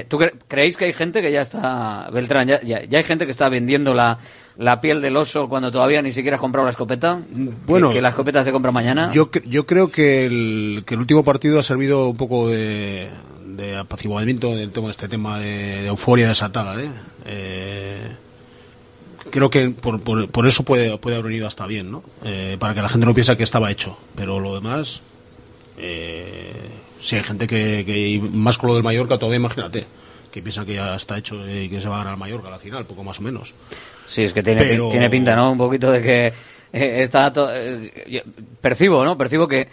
[0.09, 3.27] ¿Tú cre creéis que hay gente que ya está, Beltrán, ya, ya, ya hay gente
[3.27, 4.19] que está vendiendo la,
[4.57, 7.21] la, piel del oso cuando todavía ni siquiera has comprado la escopeta?
[7.67, 9.11] Bueno, ¿Que, que la escopeta se compra mañana?
[9.13, 13.11] Yo, yo creo que el, que el último partido ha servido un poco de,
[13.45, 16.81] de apaciguamiento del tema, este tema de, de euforia desatada.
[16.81, 16.89] ¿eh?
[17.27, 18.09] Eh,
[19.31, 22.03] creo que por, por, por, eso puede, puede haber venido hasta bien, ¿no?
[22.25, 23.99] Eh, para que la gente no piense que estaba hecho.
[24.15, 25.03] Pero lo demás...
[25.79, 26.53] Eh,
[27.01, 29.85] si hay gente que, que, más con lo del Mallorca todavía imagínate
[30.37, 32.61] que piensa que ya está hecho y que se va a ganar al Mallorca al
[32.61, 33.55] final poco más o menos.
[34.07, 34.91] Sí es que tiene, Pero...
[34.91, 38.23] tiene pinta no un poquito de que eh, está eh,
[38.61, 39.67] percibo no percibo que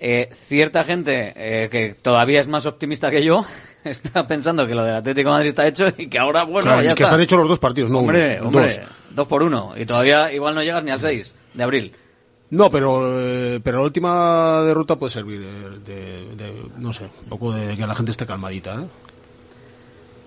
[0.00, 3.44] eh, cierta gente eh, que todavía es más optimista que yo
[3.84, 6.82] está pensando que lo del Atlético de Madrid está hecho y que ahora bueno claro,
[6.82, 7.14] ya que está.
[7.14, 8.80] están hechos los dos partidos no hombre uno, hombre dos.
[9.10, 11.92] dos por uno y todavía igual no llegas ni al 6 de abril
[12.50, 17.28] no, pero, eh, pero la última derrota puede servir de, de, de, no sé, un
[17.28, 18.82] poco de que la gente esté calmadita.
[18.82, 18.86] ¿eh?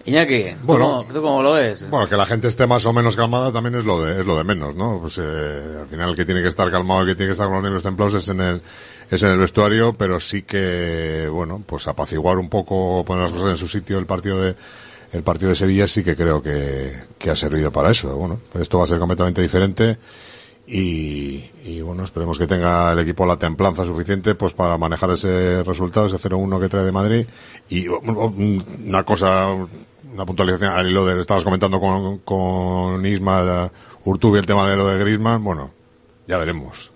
[0.06, 1.90] Iñaki, bueno, ¿tú, cómo, lo ves?
[1.90, 4.38] Bueno, que la gente esté más o menos calmada también es lo de, es lo
[4.38, 5.00] de menos, ¿no?
[5.00, 7.48] Pues eh, al final el que tiene que estar calmado, el que tiene que estar
[7.48, 8.62] con los nervios templados es en el,
[9.10, 13.50] es en el vestuario, pero sí que, bueno, pues apaciguar un poco, poner las cosas
[13.50, 14.56] en su sitio el partido de,
[15.12, 18.16] el partido de Sevilla sí que creo que, que ha servido para eso.
[18.16, 19.98] Bueno, esto va a ser completamente diferente.
[20.68, 25.64] Y, y, bueno, esperemos que tenga el equipo la templanza suficiente pues para manejar ese
[25.64, 27.26] resultado, ese 0-1 que trae de Madrid.
[27.70, 29.48] Y una cosa,
[30.14, 33.70] una puntualización al hilo de, estabas comentando con, con Isma
[34.06, 35.72] Urtubi el tema de lo de Griezmann, bueno,
[36.28, 36.92] ya veremos.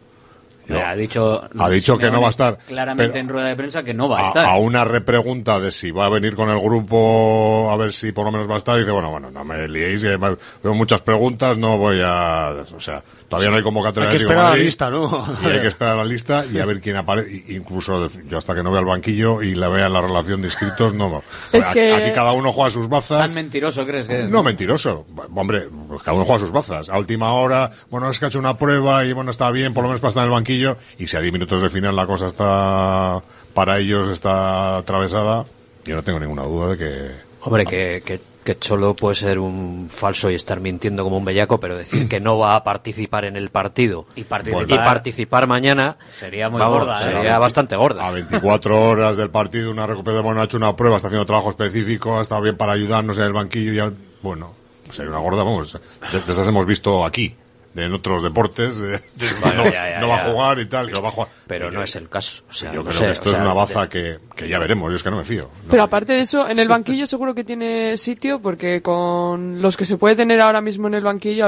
[0.67, 2.57] Yo- ha dicho, ha dicho que no va a estar.
[2.65, 4.45] Claramente pero en rueda de prensa que no va a, a, estar.
[4.49, 8.25] a una repregunta de si va a venir con el grupo, a ver si por
[8.25, 11.01] lo menos va a estar, y dice, bueno, bueno, no me liéis, que tengo muchas
[11.03, 12.65] preguntas, no voy a...
[12.75, 15.25] O sea, todavía no hay convocatoria Hay que esperar a la Madrid, lista, ¿no?
[15.43, 17.43] Y hay que esperar a la lista y a ver quién aparece.
[17.49, 20.93] Incluso yo hasta que no vea el banquillo y la vea la relación de inscritos,
[20.93, 21.23] no.
[21.51, 23.19] Es A- que- Aquí cada uno juega sus bazas.
[23.21, 24.29] ¿Tan mentiroso crees que es?
[24.29, 25.05] No, mentiroso.
[25.35, 26.89] Hombre, pues cada uno juega sus bazas.
[26.89, 29.83] A última hora, bueno, es que ha hecho una prueba y bueno, está bien, por
[29.83, 30.77] lo menos para estar en el banquillo.
[30.97, 33.21] Y si a 10 minutos de final la cosa está,
[33.53, 35.45] para ellos está atravesada,
[35.85, 37.11] yo no tengo ninguna duda de que...
[37.41, 41.59] Hombre, que, que, que Cholo puede ser un falso y estar mintiendo como un bellaco,
[41.59, 45.97] pero decir que no va a participar en el partido Y participar- y participar mañana
[46.13, 47.03] Sería muy vamos, gorda, ¿eh?
[47.03, 48.07] sería bastante gorda.
[48.07, 51.49] A 24 horas del partido, una recuperación, bueno, ha hecho una prueba, está haciendo trabajo
[51.49, 53.91] específico, ha estado bien para ayudarnos en el banquillo y ya,
[54.21, 54.53] bueno,
[54.91, 55.73] sería una gorda, vamos,
[56.11, 57.35] de, de esas hemos visto aquí,
[57.75, 58.99] en otros deportes, de-
[59.41, 60.25] Bueno, no, ya, ya, no va ya.
[60.27, 61.29] a jugar y tal, y va a jugar.
[61.47, 62.43] Pero no es el caso.
[62.49, 64.59] O sea, yo no creo sé, que esto o es una baza que, que ya
[64.59, 65.43] veremos, yo es que no me fío.
[65.65, 65.69] No.
[65.71, 69.85] Pero aparte de eso, en el banquillo seguro que tiene sitio porque con los que
[69.85, 71.45] se puede tener ahora mismo en el banquillo,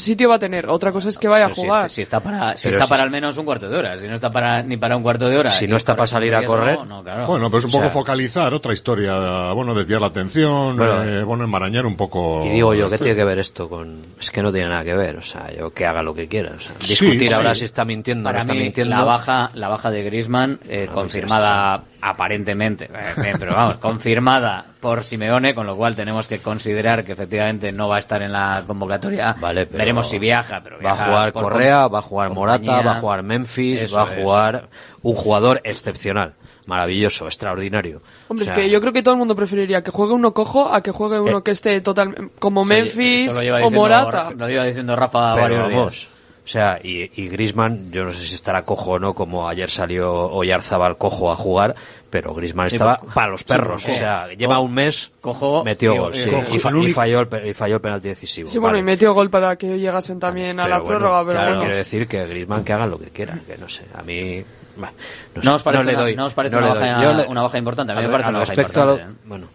[0.00, 0.66] sitio va a tener.
[0.68, 1.90] Otra cosa es que vaya a Pero jugar.
[1.90, 4.06] si está para, si Pero está si para al menos un cuarto de hora, si
[4.06, 5.50] no está para ni para un cuarto de hora.
[5.50, 7.26] Si no está para salir a correr, no, claro.
[7.26, 11.02] Bueno, pero es un O poco sea- focalizar otra historia, bueno, desviar la atención, Bueno,
[11.04, 12.44] eh, bueno, enmarañar un poco.
[12.46, 14.02] Y digo yo, ¿qué tiene que ver esto con...?
[14.20, 16.52] Es que no tiene nada que ver, o sea, yo que haga lo que quiera.
[16.56, 17.34] O sea, Sí, discutir sí.
[17.34, 18.96] ahora si está mintiendo o no está mí, mintiendo...
[18.96, 24.64] la baja, la baja de Griezmann, eh, pues confirmada aparentemente, eh, bien, pero vamos, confirmada
[24.80, 28.32] por Simeone, con lo cual tenemos que considerar que efectivamente no va a estar en
[28.32, 29.34] la convocatoria.
[29.40, 32.70] Vale, pero Veremos si viaja, pero Va a viaja jugar Correa, va a jugar compañía.
[32.72, 34.22] Morata, va a jugar Memphis, Eso va a es.
[34.22, 34.68] jugar
[35.02, 36.34] un jugador excepcional,
[36.66, 38.02] maravilloso, extraordinario.
[38.28, 40.32] Hombre, O sea, es que yo creo que todo el mundo preferiría que juegue uno
[40.34, 44.30] cojo a que juegue uno Eh, que esté total como Memphis o Morata.
[44.36, 46.17] Lo lleva diciendo Rafa pero varios vamos, días.
[46.48, 49.68] O sea, y, y Griezmann, yo no sé si estará cojo o no, como ayer
[49.68, 51.74] salió Oyarzabal cojo a jugar,
[52.08, 55.94] pero Griezmann Sí, estaba para los perros, o sea, cojo- lleva un mes, cojo metió
[55.94, 56.70] gol, y- sí, cojo, y, fa-
[57.02, 58.48] falló, el, pe- y falló el penalti decisivo.
[58.48, 58.80] Sí, bueno, vale.
[58.80, 61.60] y metió gol para que llegasen también a la bueno, prórroga, pero claro, bueno.
[61.60, 64.42] quiero decir que Griezmann que haga lo que quiera, que no sé, a mí...
[64.78, 64.90] bah,
[65.34, 66.80] no, ¿No sé, os parece, no le una, doy, ¿no os parece no una, le
[66.80, 66.88] doy.
[66.88, 67.92] baja, Yo le- una baja importante?
[67.92, 69.20] A mí a me parece una baja respecto a lo- importante.
[69.20, 69.24] ¿eh?
[69.28, 69.48] Bueno,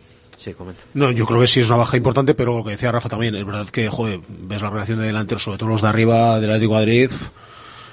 [0.44, 0.84] sí, comenta.
[0.94, 3.36] No, yo creo que sí es una baja importante, pero lo que decía Rafa también,
[3.36, 6.50] es verdad que, joder, ves la relación de delanteros, sobre todo los de arriba del
[6.52, 7.12] Atlético de Madrid,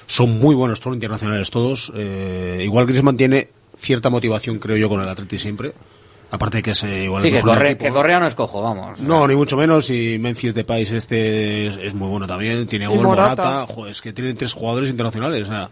[0.07, 1.91] son muy buenos, todos internacionales todos.
[1.95, 3.47] Eh, igual Griezmann tiene
[3.77, 5.73] cierta motivación, creo yo, con el Atleti siempre.
[6.33, 7.91] Aparte de que es eh, igual Sí, el que, Corre- equipo, que.
[7.91, 9.01] Correa no es cojo, vamos.
[9.01, 9.89] No, ni mucho menos.
[9.89, 12.65] Y Memphis de país este es, es muy bueno también.
[12.67, 13.43] Tiene gol Morata.
[13.43, 13.73] Morata.
[13.73, 15.43] Joder, es que tienen tres jugadores internacionales.
[15.43, 15.69] O sea,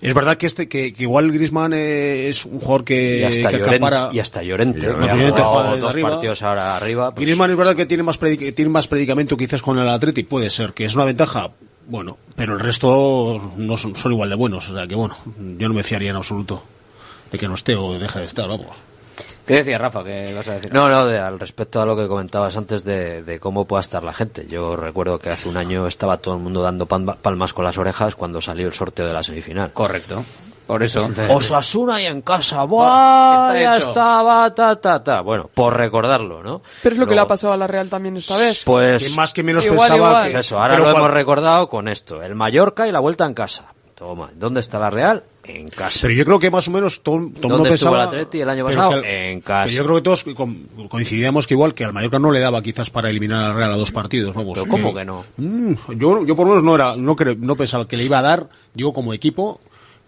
[0.00, 3.50] es verdad que este que, que igual Griezmann eh, es un jugador que, y hasta
[3.50, 6.10] que Llorente, acapara- y hasta Llorente, Llorente jugado dos arriba.
[6.10, 7.14] partidos ahora arriba.
[7.14, 10.22] pues- Griezmann es verdad que tiene más, predic- tiene más predicamento quizás con el Atleti,
[10.22, 11.50] puede ser, que es una ventaja,
[11.86, 15.16] bueno, pero el resto no son, son igual de buenos, o sea que bueno,
[15.58, 16.62] yo no me fiaría en absoluto
[17.30, 18.68] de que no esté o deje de estar, vamos.
[19.50, 20.04] ¿Qué decía Rafa?
[20.04, 20.72] ¿Qué vas a decir?
[20.72, 24.02] No, no, de- al respecto a lo que comentabas antes de, de cómo pueda estar
[24.04, 24.46] la gente.
[24.48, 28.14] Yo recuerdo que hace un año estaba todo el mundo dando palmas con las orejas
[28.14, 29.72] cuando salió el sorteo de la semifinal.
[29.72, 30.22] Correcto.
[30.66, 31.10] Por eso.
[31.30, 33.54] Osasuna y en casa, Está ¡buah!
[33.60, 33.88] Ya hecho.
[33.88, 35.20] estaba, ta, ta, ta.
[35.20, 36.62] Bueno, por recordarlo, ¿no?
[36.80, 38.62] Pero es lo que le ha pasado a la Real también esta vez.
[38.64, 40.26] Pues Que más que menos Igual, pensaba igual.
[40.26, 42.22] que Pues eso, ahora pero lo cual- hemos recordado con esto.
[42.22, 43.64] El Mallorca y la vuelta en casa.
[44.00, 45.22] Toma, ¿dónde está la Real?
[45.44, 45.98] En casa.
[46.00, 48.02] Pero yo creo que más o menos todo, todo mundo ¿Dónde estuvo pensaba...
[48.04, 49.04] el Atleti el año pero pasado?
[49.04, 49.68] En casa.
[49.68, 50.48] que yo creo que todos co-
[50.88, 53.76] coincidíamos que igual que al Mallorca no le daba quizás para eliminar al Real a
[53.76, 54.58] dos partidos, vamos.
[54.58, 54.96] Pero ¿cómo Mm.
[54.96, 55.24] que no?
[55.36, 58.18] Mm, yo, yo por lo menos no era, no cre- no pensaba que le iba
[58.20, 59.60] a dar, digo como equipo,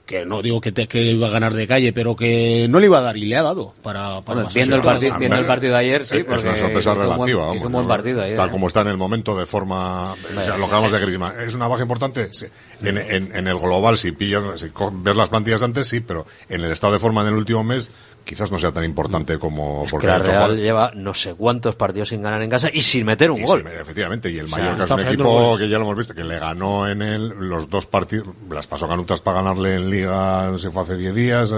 [0.07, 2.87] que no digo que, te- que iba a ganar de calle, pero que no le
[2.87, 4.55] iba a dar y le ha dado para, para Bueno, más.
[4.55, 7.11] viendo, el partido, viendo el partido de ayer, sí, es una sorpresa hizo un buen-
[7.13, 7.47] relativa.
[7.47, 8.37] vamos, un buen partido ayer.
[8.37, 8.53] Tal ¿eh?
[8.53, 10.13] como está en el momento de forma.
[10.13, 11.41] o sea, lo que hablamos de Griezmann.
[11.41, 12.33] ¿Es una baja importante?
[12.33, 12.47] Sí.
[12.83, 16.27] En, en- en el global, si pillas, si co- ves las plantillas antes, sí, pero
[16.49, 17.91] en el estado de forma en el último mes,
[18.25, 19.85] quizás no sea tan importante como.
[19.91, 22.81] Porque la hay otro Real lleva no sé cuántos partidos sin ganar en casa y
[22.81, 23.63] sin meter un Y gol.
[23.67, 25.97] sí, efectivamente, y el O sea, Mallorca es está un equipo que ya lo hemos
[25.97, 29.91] visto, que le ganó en el, los dos partidos, las pasó canutas para ganarle en
[29.91, 31.55] Liga, no sé, fue hace 10 días,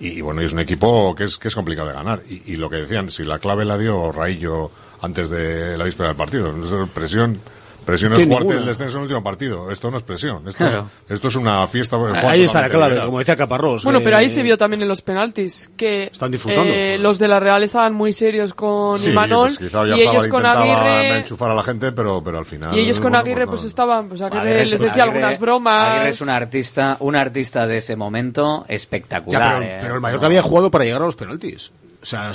[0.00, 2.22] y, y bueno, y es un equipo que es, que es complicado de ganar.
[2.28, 4.70] Y, y lo que decían, si la clave la dio Raillo
[5.02, 7.36] antes de la víspera del partido, es presión.
[7.84, 9.70] Presión es jugarte el descenso en el último partido.
[9.70, 10.46] Esto no es presión.
[10.48, 10.88] Esto, Claro.
[11.06, 11.96] es, esto es una fiesta.
[12.28, 13.84] Ahí está la clave, como decía Caparrós.
[13.84, 16.72] Bueno, eh, pero ahí se vio también en los penaltis que Están disfrutando.
[16.72, 20.26] eh, los de la Real estaban muy serios con Sí, Imanol pues quizá y ellos
[20.28, 22.74] con Aguirre enchufar a la gente, pero, pero al final.
[22.76, 23.50] y ellos con bueno, Aguirre no.
[23.50, 26.28] pues estaban pues Aguirre Aguirre es les un- decía Aguirre- algunas bromas Aguirre es un
[26.30, 29.58] artista, un artista de ese momento Ya, espectacular.
[29.60, 29.78] pero, ¿eh?
[29.80, 30.26] pero el Mallorca No.
[30.26, 31.70] había jugado para llegar a los penaltis.
[32.04, 32.32] O sea,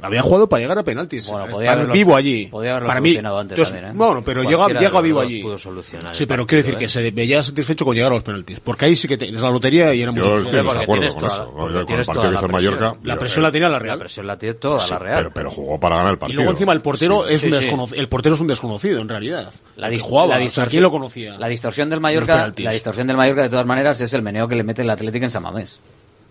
[0.00, 1.28] había jugado para llegar a penaltis.
[1.28, 2.46] Bueno, podía haberlo- vivo allí.
[2.46, 3.08] podía haberlo para mí.
[3.10, 3.98] solucionado antes entonces, también, ¿eh?
[3.98, 5.42] Bueno, pero llega, llega vivo allí.
[5.42, 6.78] pudo solucionar Sí, pero partido, quiero decir ¿eh?
[6.78, 8.60] que se veía satisfecho con llegar a los penaltis.
[8.60, 10.92] Porque ahí sí que te- es la lotería y era mucho Yo estoy en desacuerdo
[11.00, 11.52] tienes con toda- eso.
[11.52, 12.74] con el tienes partido que la hizo el presión.
[12.78, 12.98] Mallorca.
[13.02, 13.98] La presión la tenía la Real.
[13.98, 15.14] La presión la tiene toda Sí, la Real.
[15.16, 16.36] Pero, pero jugó para ganar el Y partido.
[16.38, 17.34] luego encima el portero Sí.
[17.34, 19.50] es un Sí, desconoc- el portero es un desconocido en realidad.
[19.76, 21.36] La, Que jugaba, la o sea, distorsión- ¿quién lo conocía?
[21.38, 24.54] La distorsión del Mallorca, la distorsión del Mallorca de todas maneras es el meneo que
[24.54, 25.42] le mete el Atlético en San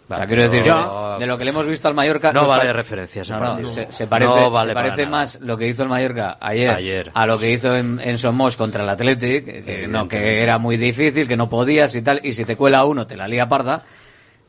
[0.10, 2.32] O sea, quiero decir, de, lo que le hemos visto al Mallorca...
[2.32, 3.68] No vale referencia ese No, no, partido.
[3.68, 6.70] se, se parece, No vale se para parece más lo que hizo el Mallorca ayer,
[6.70, 7.12] Ayer.
[7.14, 10.58] a lo que hizo en, en Somos contra el Athletic, que, que no, que era
[10.60, 13.50] muy difícil, que no podías y tal, y si te cuela uno te la lía
[13.50, 13.84] parda.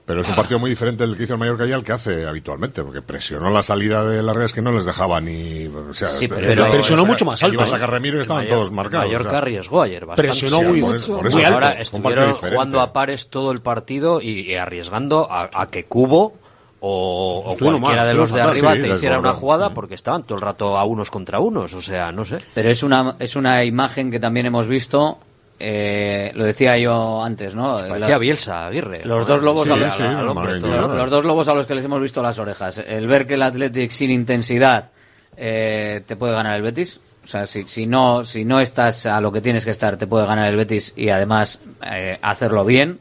[0.09, 2.27] Pero es un partido muy diferente del que hizo el Mallorca y al que hace
[2.27, 5.67] habitualmente, porque presionó la salida de las redes que no les dejaba ni.
[5.67, 7.69] O sea, Sí, pero- pero presionó mucho más alto, Iba a ¿eh?
[7.69, 9.07] sacar Remiro y estaban Mayor- todos marcados.
[9.07, 9.39] Mallorca o sea.
[9.39, 10.29] arriesgó ayer bastante.
[10.31, 11.55] Presionó Sí, muy, por eso- por eso muy alto.
[11.55, 16.33] Ahora estuvieron jugando a pares todo el partido y, y arriesgando a, a que Cubo
[16.81, 20.37] o, cualquiera mal, de los de arriba sí, te hiciera una jugada porque estaban todo
[20.37, 21.75] el rato a unos contra unos.
[21.75, 22.39] O sea, no sé.
[22.55, 25.19] Pero es una, es una imagen que también hemos visto,
[25.61, 27.79] eh, lo decía yo antes, ¿no?
[27.89, 29.05] Parecía Bielsa, Aguirre.
[29.05, 32.39] Los dos lobos Sí, a los dos lobos a los que les hemos visto las
[32.39, 32.79] orejas.
[32.79, 34.93] El ver que el Athletic sin intensidad
[35.37, 37.01] eh, te puede ganar el Betis.
[37.25, 40.07] O sea, si, si no si no estás a lo que tienes que estar, te
[40.07, 43.01] puede ganar el Betis y además eh, hacerlo bien.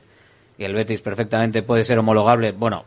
[0.57, 2.85] Y el Betis perfectamente puede ser homologable, bueno,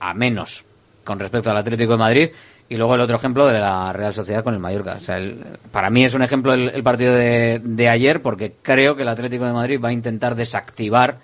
[0.00, 0.64] a menos
[1.04, 2.30] con respecto al Atlético de Madrid.
[2.68, 4.94] Y luego el otro ejemplo de la Real Sociedad con el Mallorca.
[4.94, 8.96] O sea, el- para mí es un ejemplo el, partido de, de ayer porque creo
[8.96, 11.18] que el Atlético de Madrid va a intentar desactivar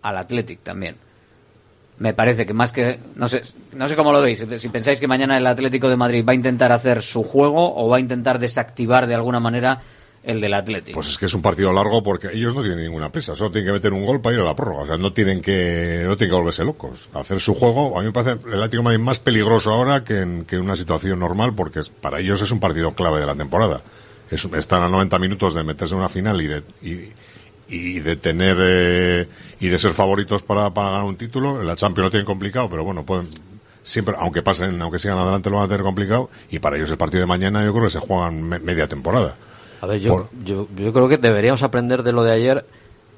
[0.00, 0.96] al Athletic también.
[1.98, 3.42] Me parece que más que no sé
[3.74, 6.34] no sé cómo lo veis, si pensáis que mañana el Atlético de Madrid va a
[6.34, 9.78] intentar hacer su juego o va a intentar desactivar de alguna manera
[10.24, 10.94] el del Atlético.
[10.94, 13.66] Pues es que es un partido largo porque ellos no tienen ninguna prisa, solo tienen
[13.68, 14.82] que meter un gol para ir a la prórroga.
[14.82, 17.08] O sea, no tienen que, no tienen que volverse locos.
[17.14, 20.44] Hacer su juego, a mí me parece el Atlético Madrid más peligroso ahora que en,
[20.44, 23.82] que una situación normal porque es- para ellos es un partido clave de la temporada.
[24.30, 27.12] Es- están a 90 minutos de meterse en una final y de, y,
[27.68, 29.28] y de tener, eh,
[29.60, 31.60] y de ser favoritos para, para ganar un título.
[31.60, 33.28] En la Champions lo tienen complicado, pero bueno, pueden,
[33.82, 36.30] siempre, aunque pasen, aunque sigan adelante, lo van a tener complicado.
[36.50, 39.36] Y para ellos el partido de mañana yo creo que se juegan me- media temporada.
[39.82, 42.64] A ver, yo, Por- yo, yo creo que deberíamos aprender de lo de ayer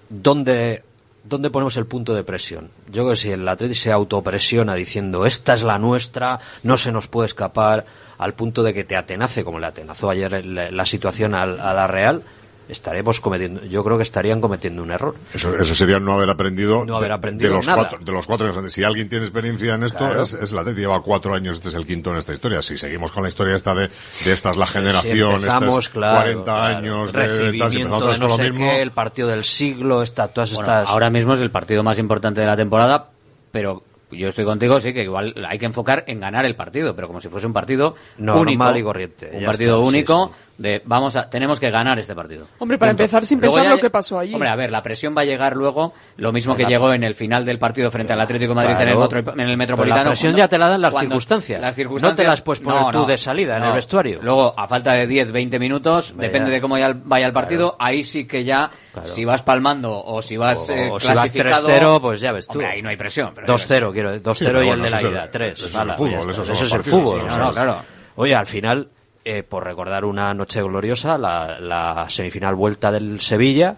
[0.09, 0.83] dónde,
[1.25, 2.71] dónde ponemos el punto de presión.
[2.89, 6.91] Yo creo que si el Atlético se autopresiona diciendo esta es la nuestra, no se
[6.93, 7.85] nos puede escapar,
[8.19, 11.73] al punto de que te atenace, como le atenazó ayer la, la situación al- a
[11.75, 12.23] la Real,
[12.69, 15.15] estaremos cometiendo, yo creo que estarían cometiendo un error.
[15.33, 17.83] Eso, eso sería no haber aprendido, No haber de- aprendido de, los nada.
[17.89, 18.73] cuatro, de los cuatro años antes.
[18.73, 20.23] Si alguien tiene experiencia en esto, Claro.
[20.23, 20.81] es, es la Atleti.
[20.81, 22.63] Lleva cuatro años, este es el quinto en esta historia.
[22.63, 23.89] Si seguimos con la historia esta de,
[24.25, 25.47] de esta es la generación, Si
[25.91, 28.45] claro, 40 claro, años de, de tal, si recibimiento empezamos de todos no con lo
[28.51, 28.71] mismo.
[28.71, 30.89] qué, el partido del siglo, está, todas Bueno, estas...
[30.89, 33.11] ahora mismo es el partido más importante de la temporada,
[33.53, 37.09] pero yo estoy contigo, sí, que igual hay que enfocar en ganar el partido, pero
[37.09, 40.33] como si fuese un partido Normal único, y corriente, un ya partido está, sí, único
[40.57, 42.47] de vamos a tenemos que ganar este partido.
[42.59, 43.03] Hombre, para Punto.
[43.03, 44.35] empezar, sin Luego pensar ya- lo que pasó allí.
[44.35, 47.15] Hombre, a ver, la presión va a llegar luego, lo mismo que llegó en el
[47.15, 49.33] final del partido frente al Atlético de Madrid en, el, Claro.
[49.33, 50.03] en el Pero Metropolitano.
[50.05, 51.61] la presión cuando- ya te la dan las cuando- circunstancias.
[51.61, 52.17] las No circunstancias.
[52.17, 53.69] te las puedes poner no, tú no, de salida en no.
[53.71, 54.21] el vestuario.
[54.23, 56.55] Luego, a falta de 10, 20 minutos, Hombre, depende ya.
[56.55, 59.09] de cómo ya- vaya el partido, ahí sí que ya, Claro.
[59.09, 62.31] si vas palmando o si vas O- eh, o si vas clasificado, 3-0, pues ya
[62.33, 62.53] ves tú.
[62.59, 63.33] Hombre, ahí no hay presión.
[63.35, 65.31] pero- 2-0, quiero decir, 2-0 pero y el bueno, de la eso es ida, el-
[65.31, 65.59] 3.
[65.59, 67.21] eso es el fútbol, Eso es el fútbol.
[67.29, 67.77] sí, no, no, claro.
[68.17, 68.89] Oye, al final,
[69.25, 73.77] eh, por recordar una noche gloriosa, la, la semifinal vuelta del Sevilla,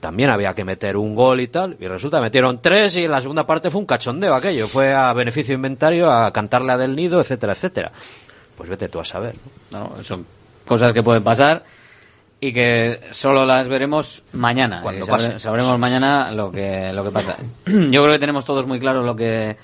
[0.00, 3.10] también había que meter un gol y tal, y resulta que metieron tres y en
[3.10, 6.94] la segunda parte fue un cachondeo aquello, fue a beneficio inventario, a cantarle a Del
[6.94, 7.92] Nido, etcétera, etcétera.
[8.56, 9.34] Pues vete tú a saber.
[9.72, 9.92] ¿no?
[9.96, 10.26] No, son
[10.64, 11.64] cosas que pueden pasar
[12.40, 14.80] y que solo las veremos mañana.
[14.82, 15.06] Cuando
[15.38, 17.36] sabremos mañana lo que, lo que pasa.
[17.66, 19.56] Yo creo que tenemos todos muy claro lo que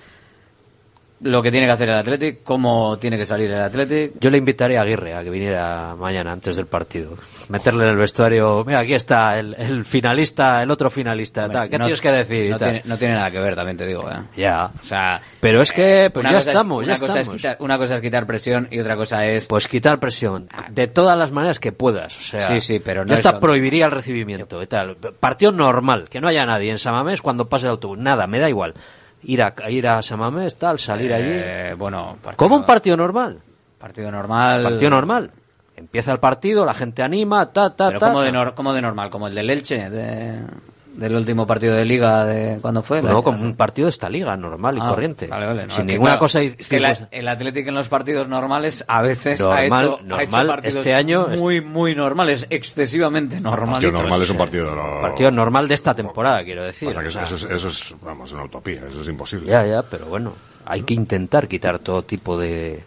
[1.22, 4.12] lo que tiene que hacer el Athletic, cómo tiene que salir el Athletic.
[4.20, 7.14] Yo le invitaría a Aguirre a que viniera mañana antes del partido.
[7.48, 11.78] Meterle en el vestuario, mira, aquí está el, el finalista, el otro finalista, tal, ¿qué
[11.78, 12.46] No- tienes que decir?
[12.46, 12.70] y No tal?
[12.70, 14.10] tiene, no tiene nada que ver, también te digo.
[14.10, 14.16] ¿eh?
[14.36, 14.70] Ya.
[14.80, 17.20] O sea, Pero es que, pues una ya cosa es- estamos, ya una cosa es
[17.20, 17.40] estamos.
[17.40, 21.18] quitar- una cosa es quitar presión y otra cosa es Pues quitar presión de todas
[21.18, 22.16] las maneras que puedas.
[22.16, 24.96] O sea, Sí, sí, pero no ya es está lo- prohibiría el recibimiento y tal.
[25.20, 27.98] Partido normal, que no haya nadie en Samamés cuando pase el autobús.
[27.98, 28.74] Nada, me da igual.
[29.24, 31.26] Ir a, ir a Samamés, tal, salir allí.
[31.30, 33.38] eh, bueno, partido- ¿Cómo un partido normal?
[33.78, 34.62] partido normal.
[34.62, 35.30] Partido normal.
[35.76, 38.08] Empieza el partido, la gente anima, ta, ta, Pero ta.
[38.08, 39.90] como de, nor- como de normal, como el del Elche.
[39.90, 40.38] De
[40.94, 44.36] del último partido de liga de cuando fue no como un partido de esta liga
[44.36, 45.26] normal y ah, corriente.
[45.26, 49.98] vale, vale, sin ninguna cosa el Atlético en los partidos normales a veces ha, hecho,
[50.02, 51.68] normal, ha este año muy este...
[51.68, 53.74] muy normales excesivamente normales.
[53.74, 57.08] partido normal es un partido partido normal de esta temporada quiero decir o sea, que
[57.08, 59.50] eso, es, eso, es, vamos una utopía eso es imposible.
[59.50, 60.34] Ya ya pero bueno
[60.64, 62.84] hay que intentar quitar todo tipo de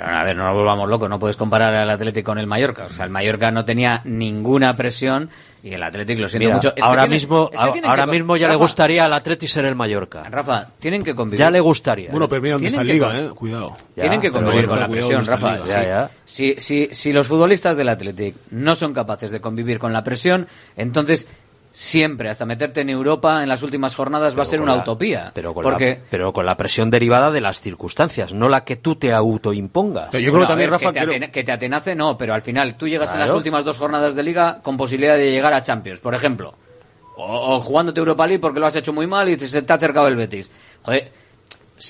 [0.00, 2.86] a ver, no nos volvamos locos, no puedes comparar al Atlético con el Mallorca.
[2.86, 5.30] O sea, el Mallorca no tenía ninguna presión
[5.62, 6.72] y el Atlético, lo siento mucho.
[6.80, 7.50] Ahora mismo,
[7.84, 10.24] ahora mismo ya le gustaría al Atlético ser el Mallorca.
[10.30, 11.38] Rafa, tienen que convivir.
[11.38, 12.10] Ya le gustaría.
[12.10, 12.28] Bueno, eh.
[12.30, 13.30] pero mira está Liga, eh.
[13.34, 13.76] Cuidado.
[13.94, 15.60] Tienen que convivir con la presión, Rafa.
[16.24, 20.46] Si, si, si los futbolistas del Atlético no son capaces de convivir con la presión,
[20.76, 21.28] entonces
[21.80, 25.32] siempre, hasta meterte en Europa en las últimas jornadas va a ser una utopía.
[25.34, 25.94] Pero con, porque...
[25.94, 30.10] la, pero con la presión derivada de las circunstancias, no la que tú te autoimpongas.
[30.12, 31.32] Yo creo también, Rafa, que te, creo...
[31.32, 34.22] que te, atenace, no, pero al final tú llegas en las últimas dos jornadas de
[34.22, 36.54] liga con posibilidad de llegar a Champions, por ejemplo.
[37.16, 40.06] O, jugándote Europa League porque lo has hecho muy mal y se te ha acercado
[40.08, 40.50] el Betis.
[40.82, 41.10] Joder,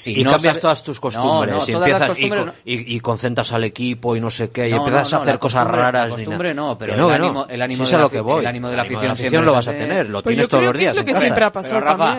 [0.07, 4.31] y cambias todas tus costumbres, y, empiezas, costumbres y, y, concentras al equipo y no
[4.31, 6.11] sé qué, y empiezas a hacer cosas raras.
[6.11, 8.41] La costumbre no, pero el, ánimo, el ánimo de la, lo que voy.
[8.41, 10.97] El ánimo de la, afición, lo vas a tener, lo tienes todos los días.
[10.97, 11.05] Es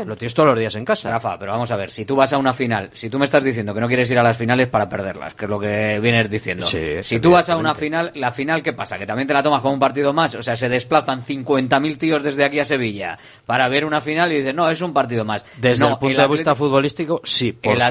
[0.06, 1.10] lo tienes todos los días en casa.
[1.10, 3.44] Rafa, pero vamos a ver, si tú vas a una final, si tú me estás
[3.44, 6.30] diciendo que no quieres ir a las finales para perderlas, que es lo que vienes
[6.30, 6.66] diciendo.
[6.66, 8.98] Si tú vas a una final, la final, ¿qué pasa?
[8.98, 10.36] Que también te la tomas como un partido más.
[10.36, 14.38] O sea, se desplazan 50.000 tíos desde aquí a Sevilla para ver una final y
[14.38, 15.46] dices, no, es un partido más.
[15.58, 17.82] Desde el punto de vista futbolístico, sí, el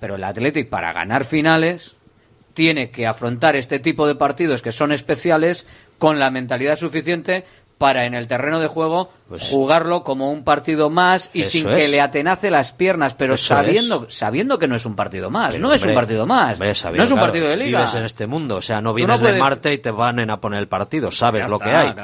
[0.00, 1.96] pero el Athletic para ganar finales
[2.54, 5.66] tiene que afrontar este tipo de partidos que son especiales
[5.98, 7.44] con la mentalidad suficiente
[7.78, 11.88] para en el terreno de juego pues, jugarlo como un partido más y sin que
[11.88, 15.82] le atenace las piernas, pero sabiendo sabiendo que no es un partido más, no es
[15.82, 17.78] un partido más, no es un partido de liga.
[17.78, 20.40] Vives en este mundo, o sea, no vienes no de Marte y te van a
[20.40, 21.94] poner el partido, sabes lo que hay.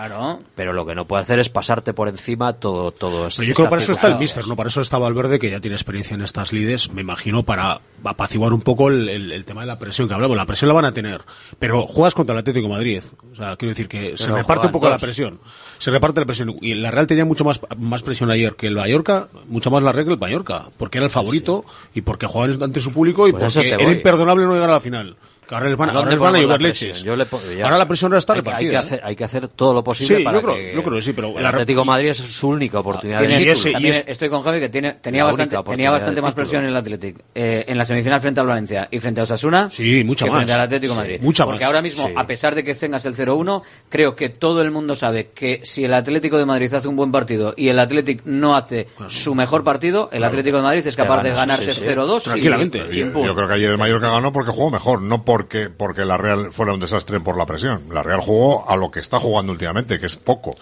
[0.54, 3.28] Pero lo que no puede hacer es pasarte por encima todo todo.
[3.36, 5.50] Pero yo creo que para eso está el mister no, para eso está Valverde que
[5.50, 9.66] ya tiene experiencia en estas lides, me imagino para apaciguar un poco el, tema de
[9.66, 11.20] la presión que hablamos, la presión la van a tener,
[11.58, 14.88] pero juegas contra el Atlético Madrid, o sea, quiero decir que se reparte un poco
[14.88, 15.38] la presión,
[15.76, 16.56] se reparte la presión.
[16.62, 19.90] Y la Real tenía mucho más, más presión ayer que el Mallorca, mucho más la
[19.90, 23.32] red que el Mallorca, porque era el favorito y porque jugaban ante su público y
[23.32, 25.16] porque era imperdonable no llegar a la final.
[25.50, 27.04] Ahora les van, ahora les van a llover leches.
[27.62, 28.58] Ahora la presión está hay, repartida.
[28.58, 28.78] Hay que, ¿eh?
[28.78, 31.84] hacer, hay que hacer todo lo posible para yo creo, que sí, pero el Atlético
[31.84, 33.22] Madrid es su única ah, oportunidad.
[33.24, 37.20] Estoy con Javi que tiene, tenía, bastante, tenía bastante más presión en el Atlético.
[37.34, 39.68] Eh, en la semifinal frente al Valencia y frente a Osasuna.
[39.70, 40.38] Sí, mucha que más.
[40.38, 41.20] Frente al Atlético Madrid.
[41.20, 44.70] Mucha Porque ahora mismo, a pesar de que tengas el 0-1, creo que todo el
[44.70, 48.22] mundo sabe que si el Atlético de Madrid hace un buen partido y el Atlético
[48.24, 52.22] no hace su mejor partido, el Atlético de Madrid es capaz de ganarse 0-2.
[52.22, 52.82] Tranquilamente.
[52.90, 56.18] Yo creo que ayer el Mallorca ganó porque jugó mejor, no por porque, porque la
[56.18, 57.84] Real fuera un desastre por la presión.
[57.90, 60.54] La Real jugó a lo que está jugando últimamente, que es poco.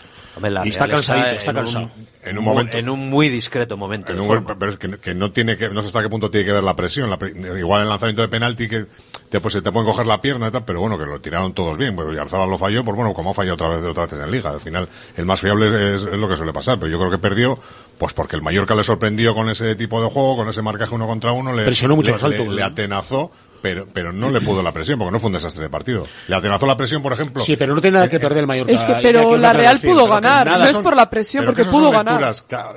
[0.64, 1.90] Y está cansado está, cansado.
[2.22, 2.78] En, un, momento.
[2.78, 4.12] En un muy discreto momento.
[4.12, 6.52] En un, pero es que, no tiene que, no sé hasta qué punto tiene que
[6.52, 7.10] ver la presión.
[7.58, 8.86] Igual en lanzamiento de penalti que
[9.28, 11.54] te, pues, se te pueden coger la pierna y tal, pero bueno, que lo tiraron
[11.54, 11.96] todos bien.
[11.96, 14.30] Pues, y Arzabal lo falló, pues bueno, como ha fallado otra vez, otra vez en
[14.30, 14.50] Liga.
[14.50, 17.58] Al final, el más fiable es, lo que suele pasar, pero yo creo que perdió,
[17.98, 21.08] pues porque el Mallorca le sorprendió con ese tipo de juego, con ese marcaje uno
[21.08, 24.72] contra uno, le, Presionó mucho le, más le atenazó pero, pero no le pudo la
[24.72, 26.06] presión, porque no fue un desastre de partido.
[26.26, 27.42] Le atenazó la presión, por ejemplo.
[27.42, 28.72] Sí, pero no tiene nada eh, que eh, perder el Mallorca.
[28.72, 32.20] Es que, pero la Real pudo ganar, no es por la presión, porque pudo ganar.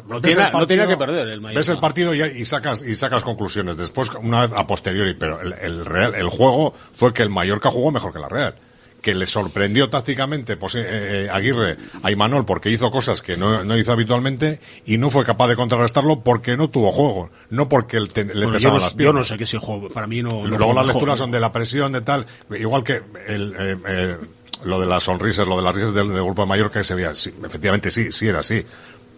[0.08, 1.60] No tenía, no tenía que perder el Mallorca.
[1.60, 3.78] Ves el partido y, sacas, y sacas conclusiones.
[3.78, 7.70] Después, una vez a posteriori, pero el, el, Real, el juego fue que el Mallorca
[7.70, 8.56] jugó mejor que la Real
[9.02, 13.64] que le sorprendió tácticamente pues, eh, eh, Aguirre a Imanol porque hizo cosas que no,
[13.64, 17.98] no, hizo habitualmente y no fue capaz de contrarrestarlo porque no tuvo juego, no porque
[17.98, 19.14] el te, le pesaban las piernas.
[19.14, 20.46] Yo no sé qué es el juego, para mí no.
[20.46, 24.18] Luego no las lecturas son de la presión, de tal, igual que el, eh, eh,
[24.64, 26.96] lo de las sonrisas, lo de las risas del, del grupo de Mallorca que se
[26.96, 28.64] veía, sí, efectivamente sí, sí era así,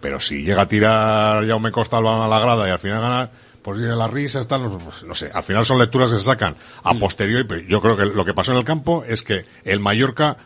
[0.00, 3.30] pero si llega a tirar Jaume Costa a la grada y al final ganar
[3.64, 6.54] por ir a las risas, pues, no sé, al final son lecturas que se sacan
[6.82, 6.98] a mm.
[6.98, 10.36] posteriori, yo creo que lo que pasó en el campo es que el Mallorca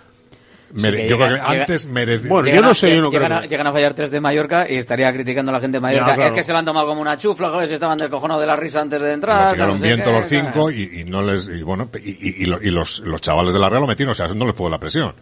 [0.72, 2.28] yo creo que antes merecía.
[2.28, 3.26] Bueno, llegan, yo no sé, yo no creo.
[3.26, 6.26] A, llegan a fallar tres de Mallorca y estaría criticando a la gente de Mallorca.
[6.26, 8.46] Es que se lo han tomado como una chufla, joder, se estaban del cojón de
[8.46, 9.54] la risa antes de entrar.
[9.54, 13.02] Tiraron no sé viento los cinco y, no les, y bueno, y, y, y, los,
[13.20, 15.14] chavales de la Real lo metieron, o sea, no les pudo la presión.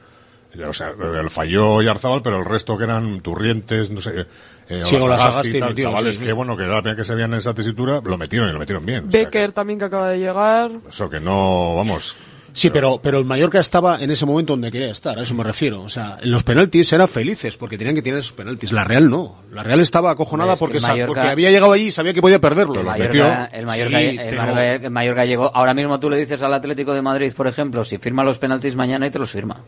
[0.68, 4.26] O sea, el falló Yarzabal, pero el resto que eran turrientes, no sé,
[4.69, 5.43] eh, sí, o las
[5.77, 8.53] chavales que, bueno, que la primera que se veían en esa tesitura, lo metieron y
[8.53, 9.09] lo metieron bien.
[9.11, 10.71] Becker también que acaba de llegar.
[10.89, 12.17] Eso que no, vamos,
[12.57, 15.45] Sí, pero, pero el Mallorca estaba en ese momento donde quería estar, a eso me
[15.45, 15.83] refiero.
[15.83, 18.73] O sea, en los penaltis eran felices porque tenían que tener esos penaltis.
[18.73, 19.43] La Real no.
[19.53, 22.81] La Real estaba acojonada porque, Mallorca, porque, había llegado allí y sabía que podía perderlo.
[22.81, 25.55] El Mallorca, el Mallorca llegó.
[25.55, 28.75] Ahora mismo tú le dices al Atlético de Madrid, por ejemplo, si firma los penaltis
[28.75, 29.61] mañana y te los firma.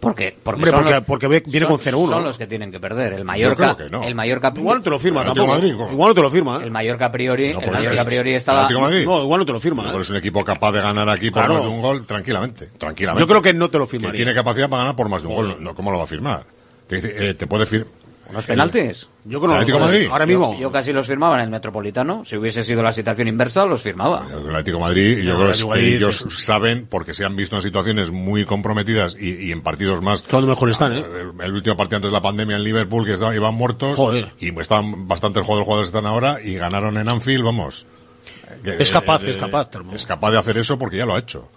[0.00, 2.08] Porque, porque, Hombre, son porque- los- porque ve- viene son- con 0-1.
[2.14, 3.14] Son los que tienen que perder.
[3.14, 4.04] El Mallorca, creo que no.
[4.04, 5.66] el Mallorca Igual no te lo firma El.
[5.66, 6.58] Igual no te lo firma.
[6.60, 6.64] ¿eh?
[6.64, 8.68] el Mallorca a priori, No, el Mallorca es- a priori ¿El estaba?
[8.70, 9.92] No, igual no te lo firma.
[9.92, 10.00] ¿eh?
[10.00, 11.54] es un equipo capaz de ganar aquí por Claro.
[11.54, 12.66] más de un gol tranquilamente.
[12.78, 13.22] tranquilamente.
[13.22, 14.16] Yo creo que no te lo Que firmaría.
[14.16, 15.56] tiene capacidad para ganar por más de un gol.
[15.58, 16.44] No, ¿Cómo lo va a firmar?
[16.86, 17.92] Te, dice, eh, te puede firmar.
[18.30, 19.08] Unos penaltis.
[19.24, 20.08] Yo creo que Atlético Madrid.
[20.10, 20.54] Ahora mismo.
[20.54, 22.24] Yo, yo casi los firmaba en el Metropolitano.
[22.24, 24.26] Si hubiese sido la situación inversa, los firmaba.
[24.30, 27.62] El Atlético Madrid, yo creo el que ellos es- saben, porque se han visto en
[27.62, 30.22] situaciones muy comprometidas y, y en partidos más.
[30.22, 31.04] Cuando mejor están, ¿eh?
[31.38, 33.96] El, el último partido antes de la pandemia en Liverpool, que estaban, iban muertos.
[33.96, 34.28] Joder.
[34.38, 37.86] Y estaban bastantes jugadores, jugadores están ahora y ganaron en Anfield, vamos.
[38.62, 39.92] Que- Es capaz, eh, es capaz, Termo.
[39.92, 41.48] Es capaz de hacer eso porque ya lo ha hecho.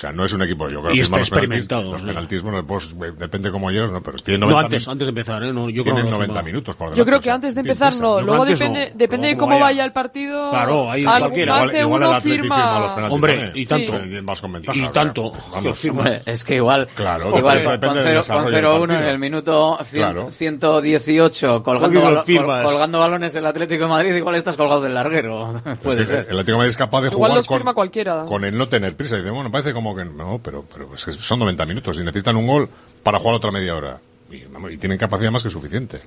[0.00, 1.92] O sea, no es un equipo, yo creo Y que está firmar los penaltis- experimentado,
[1.92, 2.08] Los ¿no?
[2.08, 4.00] penaltis, bueno, pues, eh, depende como ellos, ¿no?
[4.02, 5.52] Pero tienen No, 90, antes, min- antes de empezar, ¿eh?
[5.52, 6.42] No, yo creo tienen que no lo 90 firma.
[6.42, 9.36] minutos por Yo creo que antes de empezar no, luego antes depende, no, depende de
[9.36, 9.84] cómo vaya.
[9.84, 10.50] el partido.
[10.50, 12.54] Claro, ahí Igual, de igual uno el Atleti firma.
[12.56, 13.52] firma los penaltis Hombre, también.
[13.56, 13.94] y tanto.
[13.96, 14.78] Eh, Más con ventaja.
[14.78, 15.32] Y tanto.
[15.52, 15.78] Vamos.
[15.78, 15.98] Firma.
[16.00, 18.64] Hombre, es que igual, Claro, igual eso con, depende del cero- desarrollo con del
[18.96, 20.30] 0-1 en el minuto cien- Claro.
[20.30, 25.60] 118 colgando, balo- col- balones el Atlético de Madrid, igual estás colgado del larguero.
[25.82, 26.26] Puede Es que ser.
[26.30, 28.24] El Atlético de Madrid es capaz de Igual jugar con, cualquiera.
[28.24, 29.16] con el no tener prisa.
[29.16, 32.04] Y dice, bueno, parece como que no, pero, pero es que son 90 minutos y
[32.04, 32.68] necesitan un gol
[33.02, 34.00] para jugar otra media hora.
[34.30, 36.00] Y, y tienen capacidad más que suficiente.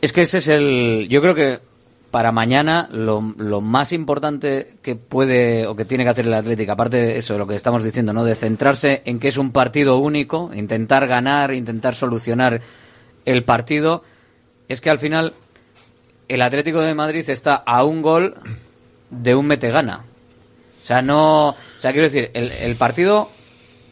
[0.00, 1.08] Es que ese es el.
[1.10, 1.60] Yo creo que
[2.10, 6.72] para mañana lo, lo más importante que puede o que tiene que hacer el Atlético,
[6.72, 8.24] aparte de eso, de lo que estamos diciendo, ¿no?
[8.24, 12.60] De centrarse en que es un partido único, intentar ganar, intentar solucionar
[13.24, 14.02] el partido,
[14.68, 15.34] es que al final
[16.28, 18.34] el Atlético de Madrid está a un gol
[19.10, 20.04] de un metegana.
[20.86, 21.48] O sea, no.
[21.48, 23.28] O sea, quiero decir, el, el partido,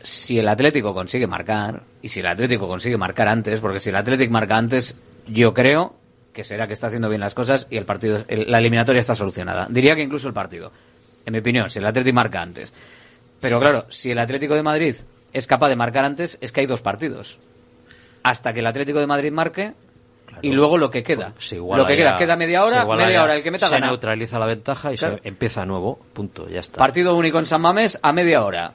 [0.00, 3.96] si el Atlético consigue marcar, y si el Atlético consigue marcar antes, porque si el
[3.96, 5.96] Atlético marca antes, yo creo
[6.32, 9.66] que será que está haciendo bien las cosas y el partido, la eliminatoria está solucionada.
[9.68, 10.70] Diría que incluso el partido,
[11.26, 12.72] en mi opinión, si el Atlético marca antes.
[13.40, 14.94] Pero claro, si el Atlético de Madrid
[15.32, 17.40] es capaz de marcar antes, es que hay dos partidos.
[18.22, 19.74] Hasta que el Atlético de Madrid marque
[20.42, 21.32] y luego lo que queda.
[21.38, 23.50] Se iguala lo que ya- queda, queda media hora, se media ya, hora, el que
[23.50, 23.86] meta se gana.
[23.86, 25.18] neutraliza la ventaja y Claro.
[25.22, 25.98] se empieza nuevo.
[26.12, 26.78] Punto, ya está.
[26.78, 28.72] Partido único en San Mamés a media hora.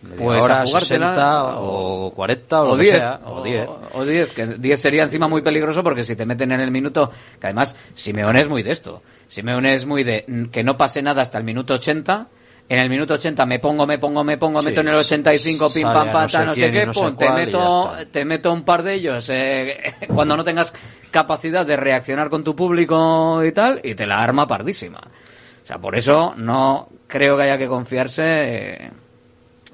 [0.00, 3.68] Media Pues hora, a jugártela, 60 o 40 o, lo que 10, sea, o 10.
[3.94, 7.10] O 10, que 10 sería encima muy peligroso porque si te meten en el minuto,
[7.40, 9.02] que además Simeone es muy de esto.
[9.26, 12.28] Simeone es muy de que no pase nada hasta el minuto 80.
[12.70, 15.72] En el minuto 80 me pongo, me pongo, me pongo, Sí, meto en el 85,
[15.72, 18.24] pim pam a pam, no sé no qué, no sé pum, te cuál meto, te
[18.26, 20.74] meto un par de ellos eh, cuando no tengas
[21.10, 25.00] capacidad de reaccionar con tu público y tal, y te la arma pardísima.
[25.00, 28.90] O sea, por eso no creo que haya que confiarse eh,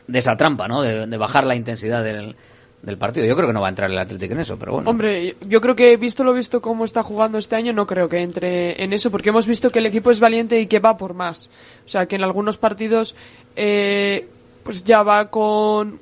[0.06, 0.82] de esa trampa, ¿no?
[0.82, 2.36] De, de bajar la intensidad del,
[2.84, 3.26] del partido.
[3.26, 4.90] Yo creo que no va a entrar el Atlético en eso, pero bueno.
[4.90, 8.20] Hombre, yo creo que visto lo visto cómo está jugando este año, no creo que
[8.20, 11.14] entre en eso, porque hemos visto que el equipo es valiente y que va por
[11.14, 11.50] más.
[11.84, 13.14] O sea, que en algunos partidos,
[13.56, 14.28] eh,
[14.62, 16.00] pues ya va con,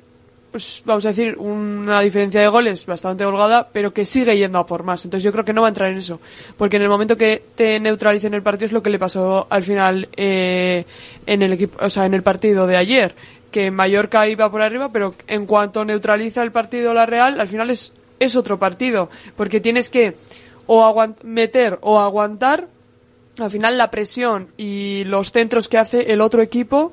[0.51, 4.65] pues vamos a decir, una diferencia de goles bastante holgada, pero que sigue yendo a
[4.65, 5.05] por más.
[5.05, 6.19] Entonces yo creo que no va a entrar en eso,
[6.57, 9.63] porque en el momento que te neutralicen el partido es lo que le pasó al
[9.63, 10.85] final eh,
[11.25, 13.15] en el equipo, o sea, en el partido de ayer,
[13.53, 17.69] que Mallorca iba por arriba, pero en cuanto neutraliza el partido la Real, al final
[17.69, 20.15] es es otro partido, porque tienes que
[20.67, 22.67] o meter o aguantar
[23.39, 26.91] al final la presión y los centros que hace el otro equipo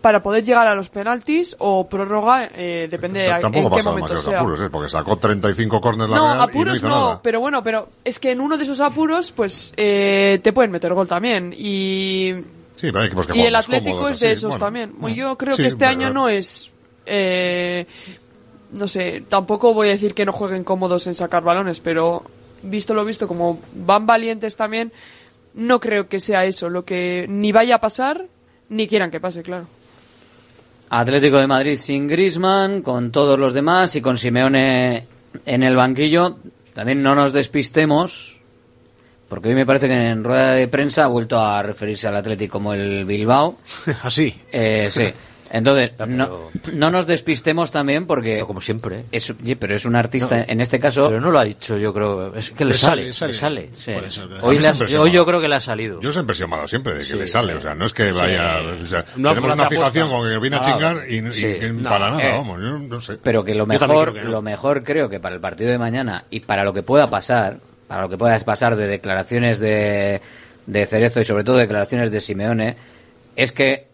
[0.00, 4.16] para poder llegar a los penaltis o prórroga, eh, depende a- Tampoco en qué momento
[4.18, 4.38] sea.
[4.40, 4.68] apuros, ¿eh?
[4.70, 7.20] Porque sacó 35 córneres la No, Real y no hizo no, nada.
[7.22, 10.92] pero bueno, pero es que en uno de esos apuros, pues eh, te pueden meter
[10.94, 11.54] gol también.
[11.56, 12.32] Y,
[12.74, 14.64] Sí, pero hay equipos que y el Atlético cómodos es de así, esos bueno.
[14.64, 14.92] también.
[14.96, 16.70] Bueno, Yo creo Sí, que este año no es.
[17.06, 17.86] eh,
[18.72, 22.22] no sé, tampoco voy a decir que no jueguen cómodos en sacar balones, pero
[22.62, 24.92] visto lo visto, como van valientes también,
[25.54, 28.24] no creo que sea eso lo que ni vaya a pasar
[28.70, 29.66] ni quieran que pase, claro.
[30.88, 35.06] Atlético de Madrid sin Grisman, con todos los demás y con Simeone
[35.46, 36.36] en el banquillo.
[36.74, 38.40] También no nos despistemos,
[39.32, 42.52] porque hoy me parece que en rueda de prensa ha vuelto a referirse al Atlético
[42.52, 43.56] como el Bilbao.
[44.02, 44.38] Así.
[44.52, 45.04] Eh, sí.
[45.50, 48.40] Entonces, no, no nos despistemos también porque...
[48.40, 49.04] como siempre.
[49.10, 51.08] Es, oye, pero es un artista, No, en este caso...
[51.08, 52.34] Pero no lo ha dicho, yo creo.
[52.34, 53.70] Es que le, Le sale, sale, le sale.
[53.72, 53.92] Sí.
[54.42, 55.98] Hoy, le ha- hoy yo creo que le ha salido.
[56.02, 57.94] Yo siempre he sido malo siempre de que Sí, le sale, o sea, no es
[57.94, 58.18] que Sí.
[58.18, 59.68] vaya, o sea, No tenemos una aposta.
[59.78, 61.46] fijación con que viene a chingar y, y- sí.
[61.46, 63.16] y No, para nada, eh, vamos, yo no sé.
[63.22, 64.30] Pero que lo mejor, que no.
[64.30, 67.58] lo mejor creo que para el partido de mañana y para lo que pueda pasar,
[67.92, 70.22] para lo que puedas pasar de declaraciones de,
[70.64, 72.74] de Cerezo y sobre todo declaraciones de Simeone,
[73.36, 73.86] es que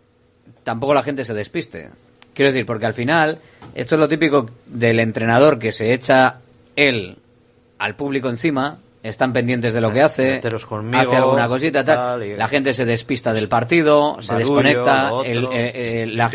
[0.62, 1.88] tampoco la gente se despiste.
[2.32, 3.40] Quiero decir, porque al final,
[3.74, 6.36] esto es lo típico del entrenador que se echa
[6.76, 7.16] él
[7.80, 12.46] al público encima, están pendientes de lo que hace, conmigo, hace alguna cosita, tal, la
[12.46, 16.28] gente se despista del partido, se desconecta, el, eh, eh,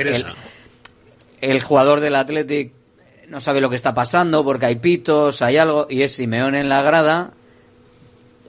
[1.40, 2.74] el, jugador del Athletic
[3.30, 6.68] no sabe lo que está pasando porque hay pitos, hay algo, y es Simeone en
[6.68, 7.32] la grada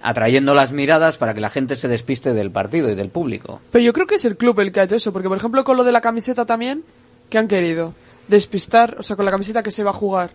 [0.05, 3.63] atrayendo las miradas para que la gente se despiste del partido y del público.
[3.73, 5.65] Pero yo creo que es el club el que ha hecho eso, porque por ejemplo
[5.65, 6.85] con lo de la camiseta también,
[7.31, 7.95] que han querido?
[8.29, 10.31] Despistar, o sea, con la camiseta que se va a jugar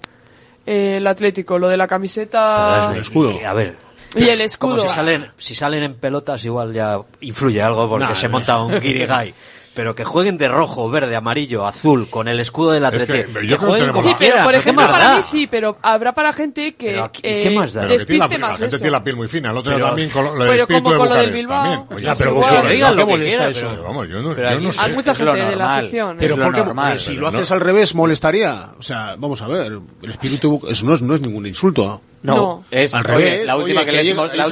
[0.65, 2.91] eh, el Atlético, lo de la camiseta...
[2.91, 3.37] El escudo.
[3.37, 3.77] Que, a ver,
[4.15, 4.79] y el escudo.
[4.79, 9.33] Si salen, si salen en pelotas, igual ya influye algo porque se monta un guirigay.
[9.73, 13.11] pero que jueguen de rojo, verde, amarillo, azul, con el escudo del Atleti.
[13.11, 14.43] Es que, que jueguen como sí, quieran.
[14.43, 17.81] por ejemplo, para mí sí, pero habrá para gente que aquí, eh, ¿qué más da?
[17.81, 20.09] Pero despiste la, más La gente tiene la piel muy fina, el otro pero, también
[20.09, 21.85] con lo, espíritu de Bucarest, Bilbao.
[21.85, 23.49] Pues Oye, pero igual, que digan lo que.
[23.49, 23.83] Eso.
[23.83, 24.81] Vamos, yo no, yo no sé.
[24.81, 26.17] Hay mucha gente de la afición.
[26.19, 26.39] Pero ¿eh?
[26.43, 28.71] porque, si lo haces al revés, molestaría.
[28.77, 32.01] O sea, vamos a ver, el espíritu no es, no es ningún insulto.
[32.21, 33.45] No, es al revés.
[33.45, 34.45] La última, que, les hemos, la,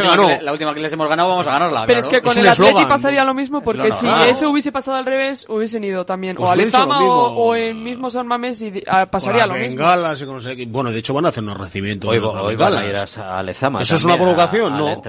[0.52, 1.86] última que, les hemos ganado vamos a ganarla.
[1.86, 5.06] Pero es que con el Atleti pasaría lo mismo porque si eso hubiese pasado al
[5.06, 9.06] revés hubiesen ido también pues o al Lezama o, o, el mismo San y ah,
[9.08, 9.82] pasaría lo mismo.
[9.82, 10.68] Y con los...
[10.68, 12.10] Bueno, de hecho van a hacer unos recibimientos.
[12.10, 12.96] Hoy, hoy van a ir.
[12.96, 15.02] Eso es una provocación, ¿no?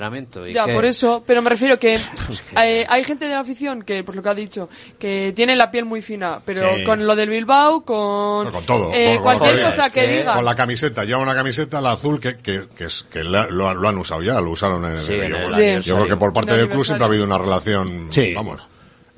[0.53, 1.23] Ya, por eso.
[1.27, 1.99] Pero me refiero que
[2.55, 5.85] hay gente de la afición que, por lo que ha dicho, que tiene la piel
[5.85, 8.51] muy fina, pero con lo del Bilbao, con...
[8.51, 8.91] Con todo.
[8.93, 10.35] Eh, cualquier cosa que diga.
[10.35, 11.05] Con la camiseta.
[11.05, 14.23] Lleva una camiseta, la azul, que que, que, es, que la, lo, lo, han usado
[14.23, 15.93] ya, lo usaron en el, sí, en el sí, Yo sí.
[15.93, 18.67] creo que por parte del club siempre ha habido una relación, vamos.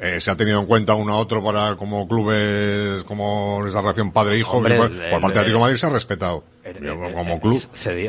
[0.00, 4.12] Eh, se ha tenido en cuenta uno a otro para como clubes, como esa relación
[4.12, 6.42] padre-hijo, por, parte de Atlético Madrid se ha respetado
[7.14, 7.62] como club.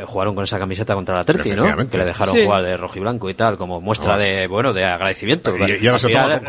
[0.06, 1.64] Jugaron con esa camiseta contra la Atleti, ¿no?
[1.88, 4.86] Que le dejaron jugar de rojo y blanco y tal, como muestra de, bueno, de
[4.86, 5.54] agradecimiento.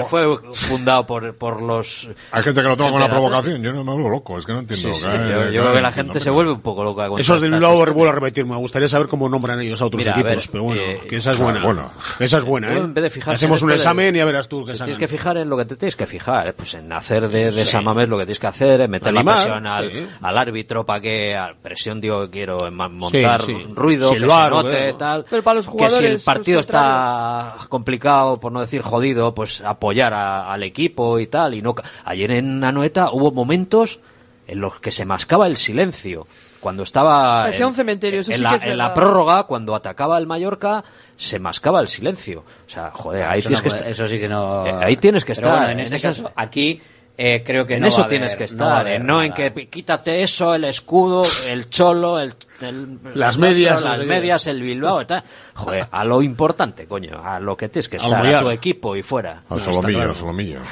[0.07, 2.09] Fue fundado por, por los...
[2.33, 4.53] Hay gente que lo toma con la provocación, yo no me vuelvo loco, es que
[4.53, 4.95] no entiendo.
[4.95, 7.09] Sí, que, yo, creo que la gente se vuelve un poco loca.
[7.19, 10.07] Eso es del lado, vuelvo a repetir, me gustaría saber cómo nombran ellos a otros
[10.07, 11.63] equipos, pero bueno, eh, que esa es buena.
[11.63, 11.93] Bueno.
[12.19, 13.11] Esa es buena, ¿eh?
[13.27, 15.97] Hacemos un examen y ya verás tú qué Tienes que fijar en lo que tienes
[15.97, 19.13] que fijar, eh, pues en hacer de, de Samames lo que tienes que hacer, meter
[19.13, 23.43] la presión al, árbitro para que presión digo que quiero montar
[23.75, 24.95] ruido, que se note, ¿eh?
[24.95, 25.25] tal.
[25.29, 29.61] Pero para los jugadores, que si el partido está complicado, por no decir jodido, pues
[29.61, 31.55] apoyar a, al equipo y tal.
[31.55, 31.75] Y no
[32.05, 34.01] ayer en Anoeta hubo momentos
[34.47, 36.27] en los que se mascaba el silencio.
[36.61, 40.85] Cuando estaba en, la, en la prórroga, cuando atacaba el Mallorca,
[41.17, 42.45] se mascaba el silencio.
[42.67, 43.89] O sea, joder, ah, ahí tienes que estar.
[43.89, 44.65] Eso sí que no.
[44.65, 45.71] Eh, ahí tienes que estar.
[45.71, 46.81] En, ese caso, aquí
[47.19, 48.99] eh, creo que en eso tienes que estar, no, ¿eh?
[48.99, 54.07] no en que quítate eso, el escudo, el cholo, el, el las medias, las el
[54.07, 55.23] medias, el Bilbao, tal.
[55.55, 59.03] Joder, a lo importante, coño, a lo que tienes que estar, a, tu equipo y
[59.03, 59.43] fuera.
[59.49, 60.61] Al solomillo, al solomillo.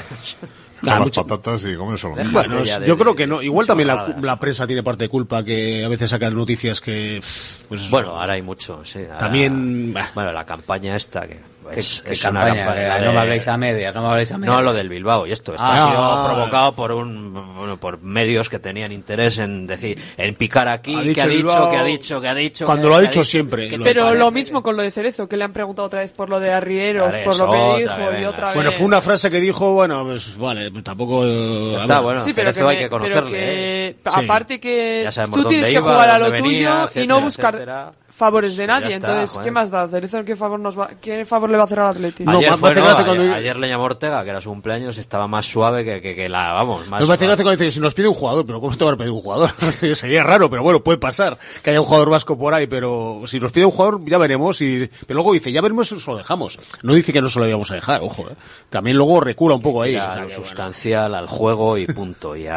[0.82, 2.16] Las patatas y comer solo.
[2.30, 3.42] Bueno, yo creo que no.
[3.42, 7.20] Igual también la, prensa tiene parte de culpa que a veces saca noticias que.
[7.68, 8.84] Pues bueno, ahora hay mucho.
[8.84, 9.94] Sí, también.
[10.14, 11.40] Bueno, la campaña esta que
[11.74, 14.56] pues, campaña, campaña no me habléis a medias, no me habléis a medias.
[14.56, 15.52] No, lo del Bilbao y esto.
[15.52, 15.74] Esto ah.
[15.74, 20.68] ha sido provocado por un bueno, por medios que tenían interés en decir, en picar
[20.68, 22.66] aquí, ha que ha dicho, Bilbao, que ha dicho, que ha dicho.
[22.66, 23.70] Cuando lo ha dicho, siempre.
[23.82, 26.40] Pero lo mismo con lo de Cerezo, que le han preguntado otra vez por lo
[26.40, 28.54] de Arrieros, por lo que dijo y otra vez.
[28.54, 31.24] Bueno, fue una frase que dijo, bueno, pues vale, pues tampoco.
[31.24, 33.88] Eh, está bueno, pero Cerezo que hay que conocerle.
[33.88, 33.96] ¿eh?
[34.04, 38.80] Aparte que tú tienes que jugar a lo tuyo y no buscar favores de pues
[38.80, 38.94] nadie.
[38.96, 39.88] Entonces, ¿qué más da?
[39.88, 42.24] Cerezo, ¿qué favor, nos va, ¿qué favor le va a hacer al Atleti?
[42.24, 45.84] No, ayer, fue, no, ayer, le llamó Ortega, que era su cumpleaños, estaba más suave
[45.84, 47.00] que, que, la, vamos, más...
[47.00, 49.10] Nos va a dice, si nos pide un jugador, pero ¿cómo te va a pedir
[49.10, 49.50] un jugador?
[49.72, 53.40] Sería raro, pero bueno, puede pasar que haya un jugador vasco por ahí, pero si
[53.40, 54.60] nos pide un jugador, ya veremos.
[54.60, 56.58] Y, pero luego dice, ya veremos si nos lo dejamos.
[56.82, 58.28] No dice que no se lo íbamos a dejar, ojo.
[58.30, 58.34] Eh.
[58.68, 59.96] También luego recula un poco ahí.
[59.96, 62.36] O sea, sustancial, al juego y punto.
[62.36, 62.48] Y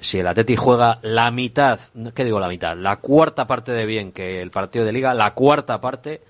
[0.00, 1.78] si el Atleti juega la mitad,
[2.14, 2.76] ¿qué digo la mitad?
[2.76, 6.22] La cuarta parte de bien que el partido de Liga, la cuarta parte,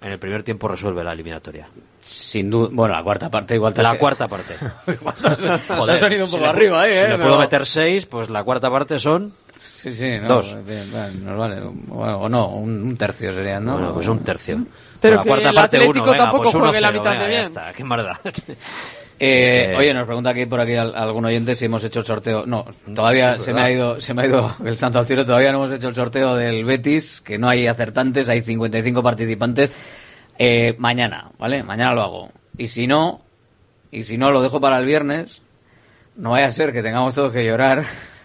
[0.00, 1.68] en el primer tiempo resuelve la eliminatoria.
[2.00, 3.98] Sin duda, bueno, la cuarta parte igual te La que...
[3.98, 4.54] cuarta parte.
[5.68, 7.02] Joder, has ido un poco si arriba, ahí, si ¿eh?
[7.02, 7.40] Si le puedo no.
[7.40, 9.34] meter seis, pues la cuarta parte son.
[9.74, 10.56] Sí, sí, no, dos.
[10.66, 10.84] Eh,
[11.22, 11.60] nos vale.
[11.60, 13.72] Bueno, o no, un, tercio sería, ¿no?
[13.74, 14.64] Bueno, pues un tercio.
[15.00, 17.10] Pero la que cuarta el parte Atlético pues uno, tampoco venga, pues juegue la mitad
[17.10, 17.40] venga, de bien.
[17.42, 18.16] Ya está, qué maldad.
[19.18, 19.74] Eh.
[19.76, 22.44] Oye, nos pregunta aquí por aquí algún oyente si hemos hecho el sorteo.
[22.46, 25.24] No, todavía se me ha ido, se me ha ido el santo al cielo.
[25.24, 29.74] Todavía no hemos hecho el sorteo del Betis, que no hay acertantes, hay 55 participantes.
[30.38, 31.62] Eh, mañana, ¿vale?
[31.62, 32.30] Mañana lo hago.
[32.58, 33.22] Y si no,
[33.90, 35.40] y si no lo dejo para el viernes,
[36.16, 37.84] no vaya a ser que tengamos todos que llorar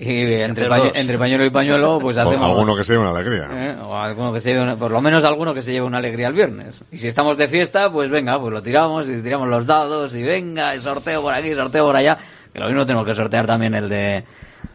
[0.00, 2.44] Y entre, entre, pañuelo y pañuelo, pues hacemos.
[2.44, 3.48] Alguno que se lleve una alegría.
[3.52, 3.74] ¿eh?
[3.82, 6.28] O alguno que se lleve una, por lo menos alguno que se lleve una alegría
[6.28, 6.82] el viernes.
[6.92, 10.22] Y si estamos de fiesta, pues venga, pues lo tiramos y tiramos los dados y
[10.22, 12.16] venga, y sorteo por aquí, sorteo por allá.
[12.52, 14.24] Que lo mismo tenemos que sortear también el de.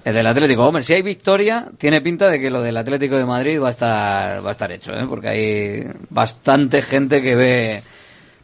[0.03, 3.25] El del Atlético, hombre, si hay victoria, tiene pinta de que lo del Atlético de
[3.25, 5.05] Madrid va a estar, va a estar hecho, ¿eh?
[5.07, 7.83] porque hay bastante gente que ve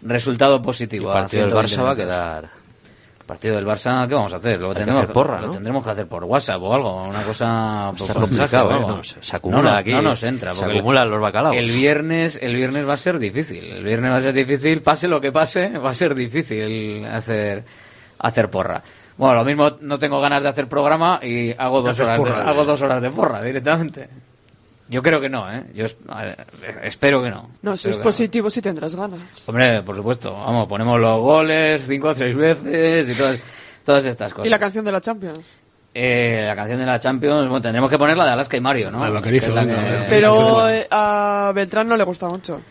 [0.02, 1.10] resultado positivo.
[1.10, 2.59] El partido del Barça va a quedar
[3.30, 4.60] Partido del Barça, ¿qué vamos a hacer?
[4.60, 5.54] Lo, que tendremos, hacer porra, lo ¿no?
[5.54, 8.80] tendremos que hacer por WhatsApp o algo, una cosa Está mensaje complicado, ¿eh?
[8.80, 10.52] No, se- se acumula No, no, aquí, No nos entra.
[10.56, 11.56] se acumulan los bacalaos.
[11.56, 13.66] El viernes, el viernes va a ser difícil.
[13.66, 17.64] El viernes va a ser difícil, pase lo que pase, va a ser difícil hacer,
[18.18, 18.82] hacer porra.
[19.16, 22.64] Bueno, lo mismo no tengo ganas de hacer programa y hago dos horas, de, hago
[22.64, 22.66] eh.
[22.66, 24.10] dos horas de porra directamente.
[24.90, 25.66] Yo creo que no, ¿eh?
[25.76, 26.48] Yo es- a ver,
[26.84, 27.50] espero que no.
[27.62, 29.48] No, si es que positivo, si tendrás ganas.
[29.48, 30.34] Hombre, por supuesto.
[30.34, 33.40] Vamos, ponemos los goles cinco o seis veces y todas,
[33.86, 34.48] todas estas cosas.
[34.48, 35.40] Y la canción de la Champions.
[35.94, 38.92] Eh, la canción de la Champions, bueno, tendremos que poner la de Alaska y Mario,
[38.92, 39.04] ¿no?
[39.04, 40.06] La vaquerizo, Que es la que-.
[40.08, 42.62] Pero eh, a Beltrán no le gusta mucho.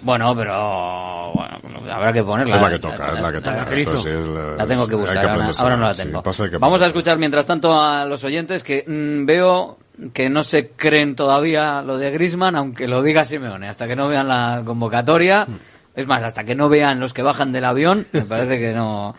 [0.00, 2.56] Bueno, pero bueno, habrá que ponerla.
[2.56, 3.56] Es la que toca, es la que toca.
[3.56, 3.90] vaquerizo.
[3.96, 6.22] Esto sí es la- La tengo que buscar, que ahora, no la tengo.
[6.22, 9.78] que Vamos a escuchar mientras tanto a los oyentes que mm, veo
[10.12, 14.08] que no se creen todavía lo de Grisman, aunque lo diga Simeone, hasta que no
[14.08, 15.46] vean la convocatoria.
[15.46, 15.58] Mm.
[15.94, 19.14] Es más, hasta que no vean los que bajan del avión, me parece que no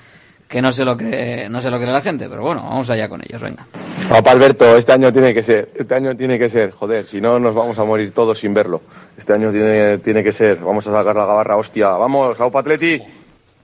[0.54, 3.10] que no se lo cree, no se lo cree la gente, pero bueno, vamos allá
[3.10, 3.66] con ellos, venga.
[4.08, 7.40] Papá Alberto, este año tiene que ser, este año tiene que ser, joder, si no
[7.40, 8.84] nos vamos a morir todos sin verlo.
[9.18, 13.02] Este año tiene, tiene que ser, vamos a sacar la gabarra, hostia, vamos, Aupa Atleti.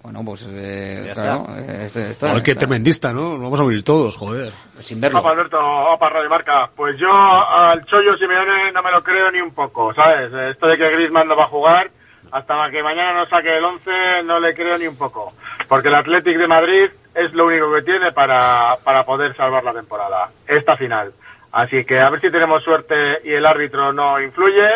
[0.02, 3.32] Bueno, pues eh, Ya claro, eh, este- está- está- tremendista, ¿no?
[3.34, 4.54] Nos vamos a morir todos, joder.
[4.80, 6.70] sin Opa, Alberto, opa, Radio Marca.
[6.74, 10.32] Pues yo al Chollo Simeone no me lo creo ni un poco, ¿sabes?
[10.34, 11.92] Esto de que Griezmann no va a jugar,
[12.32, 13.92] hasta que mañana no saque el 11,
[14.24, 15.34] no le creo ni un poco.
[15.68, 19.74] Porque el Athletic de Madrid es lo único que tiene para, para poder salvar la
[19.74, 21.12] temporada, esta final.
[21.52, 24.70] Así que a ver si tenemos suerte y el árbitro no influye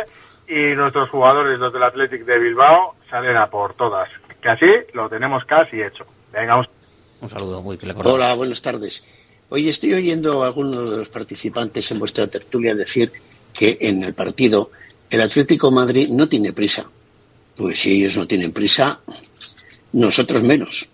[0.48, 4.10] y nuestros jugadores, los del Athletic de Bilbao, salen a por todas.
[4.44, 6.06] Que así lo tenemos casi hecho.
[6.34, 6.68] Venga, un
[7.22, 9.02] Un saludo, muy que le Hola, buenas tardes.
[9.48, 13.14] Oye, estoy oyendo a algunos de los participantes en vuestra tertulia decir
[13.54, 14.72] que en el partido
[15.10, 16.86] el Atlético de Madrid no tiene prisa.
[17.56, 19.00] Pues si ellos no tienen prisa,
[19.94, 20.89] nosotros menos.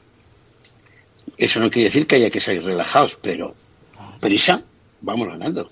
[1.36, 3.56] Eso no quiere decir que haya que salir relajados, pero
[4.20, 4.62] prisa,
[5.02, 5.72] vamos ganando.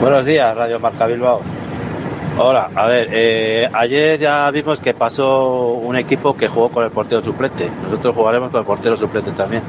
[0.00, 1.59] Buenos días, Radio Marca Bilbao.
[2.42, 6.90] Hola, a ver, eh, ayer ya vimos que pasó un equipo que jugó con el
[6.90, 7.68] portero suplente.
[7.82, 9.62] Nosotros jugaremos con el portero suplente también.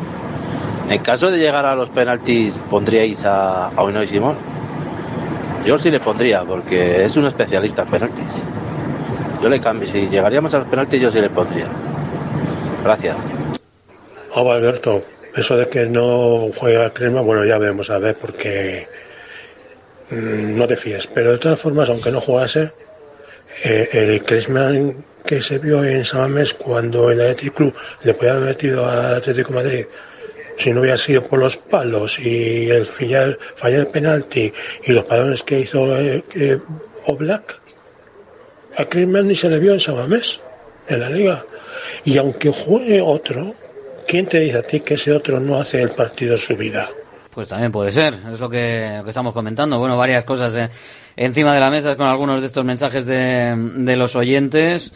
[0.90, 4.36] En caso de llegar a los penaltis, ¿pondríais a, a Unai Simón?
[5.66, 8.26] Yo sí le pondría, porque es un especialista en penaltis.
[9.44, 11.68] Yo le cambio, si llegaríamos a los penaltis, yo sí le pondría.
[12.86, 13.18] Gracias.
[14.34, 15.02] Hola Alberto,
[15.36, 18.88] eso de que no juega Crema, bueno, ya veremos a ver porque
[20.12, 21.08] no te fíes.
[21.08, 22.72] Pero de todas formas, aunque no jugase,
[23.64, 28.50] eh, el Cresman que se vio en Samamés cuando el Athletic Club le podía haber
[28.50, 29.86] metido al Atlético Madrid,
[30.58, 34.52] si no hubiera sido por los palos y el fallar, el penalti
[34.84, 36.60] y los balones que hizo eh, eh,
[37.06, 37.60] Oblak,
[38.78, 40.40] a Cresman ni se le vio en Samamés,
[40.88, 41.46] en la liga.
[42.06, 43.54] Y aunque juegue otro,
[44.08, 46.90] ¿quién te dice a ti que ese otro no hace el partido de su vida?
[47.34, 49.80] Pues también puede ser, es lo que, lo que estamos comentando.
[49.80, 50.70] Bueno, varias cosas eh,
[51.16, 54.92] encima de la mesa con algunos de estos mensajes de, de los oyentes.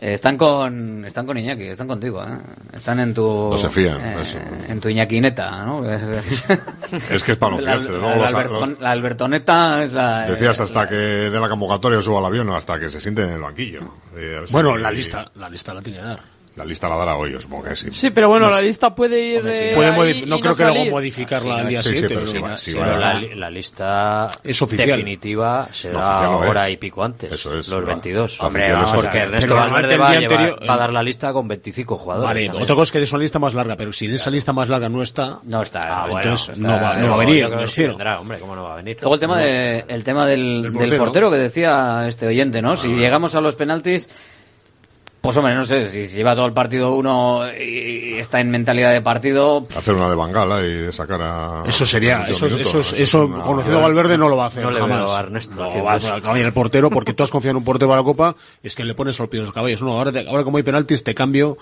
[0.00, 2.36] Eh, están con están con Iñaki, están contigo, ¿eh?
[2.72, 3.48] Están en tu...
[3.50, 4.38] No se fían, eh, eso.
[4.68, 5.82] En tu Iñaquineta, ¿no?
[7.10, 10.26] Es que es para no La- fiarse, la, luego los- Alberton- la Albertoneta es la...
[10.26, 13.30] Decías hasta que de la convocatoria suba al avión o hasta que se siente en
[13.30, 13.80] el banquillo.
[14.14, 16.20] Eh, Bueno, la lista, la lista la tiene que dar.
[16.58, 17.88] La lista la dará hoy, yo supongo que sí.
[17.92, 19.46] Sí, pero bueno, No la lista puede ir.
[19.46, 22.16] eh, Puede ahí no y creo que luego modificarla al día siguiente.
[22.18, 22.50] pero va-
[22.82, 24.88] va la, la lista Es oficial.
[24.88, 26.74] definitiva será No, no hora es.
[26.74, 27.30] y pico antes.
[27.32, 27.86] Eso es, los va.
[27.86, 28.24] 22.
[28.40, 30.78] Oficial Hombre, vamos, porque Ernesto Pero Valverde va a, el día llevar- anterior- va a
[30.78, 32.52] dar la lista con 25 jugadores.
[32.52, 34.52] Vale, otra cosa es que es una lista más larga, pero si en esa lista
[34.52, 35.80] más larga no está, No está.
[35.82, 38.64] Ah, no bueno, entonces está- no va, no va a venir, vendrá, hombre, ¿cómo no
[38.64, 38.98] va a venir?
[39.00, 41.30] Luego el tema, de, el tema del, Del portero.
[41.30, 42.76] que decía este oyente, ¿no?
[42.76, 44.08] Si llegamos a los penaltis,
[45.20, 48.92] pues hombre, no sé, si, si lleva todo el partido uno y, está en mentalidad
[48.92, 51.64] de partido, Hacer una de Bangala y de sacar a...
[51.66, 54.46] eso sería, eso, minutos, eso, es eso, una- conocido a Valverde no lo va a
[54.48, 54.98] hacer No le jamás.
[55.00, 56.14] veo a Ernesto no va a eso.
[56.14, 58.84] hacer el portero porque tú has confiado en un portero para la Copa, es que
[58.84, 59.82] le pones al pie de los caballos.
[59.82, 61.58] No, ahora, te- ahora como hay penaltis te cambio,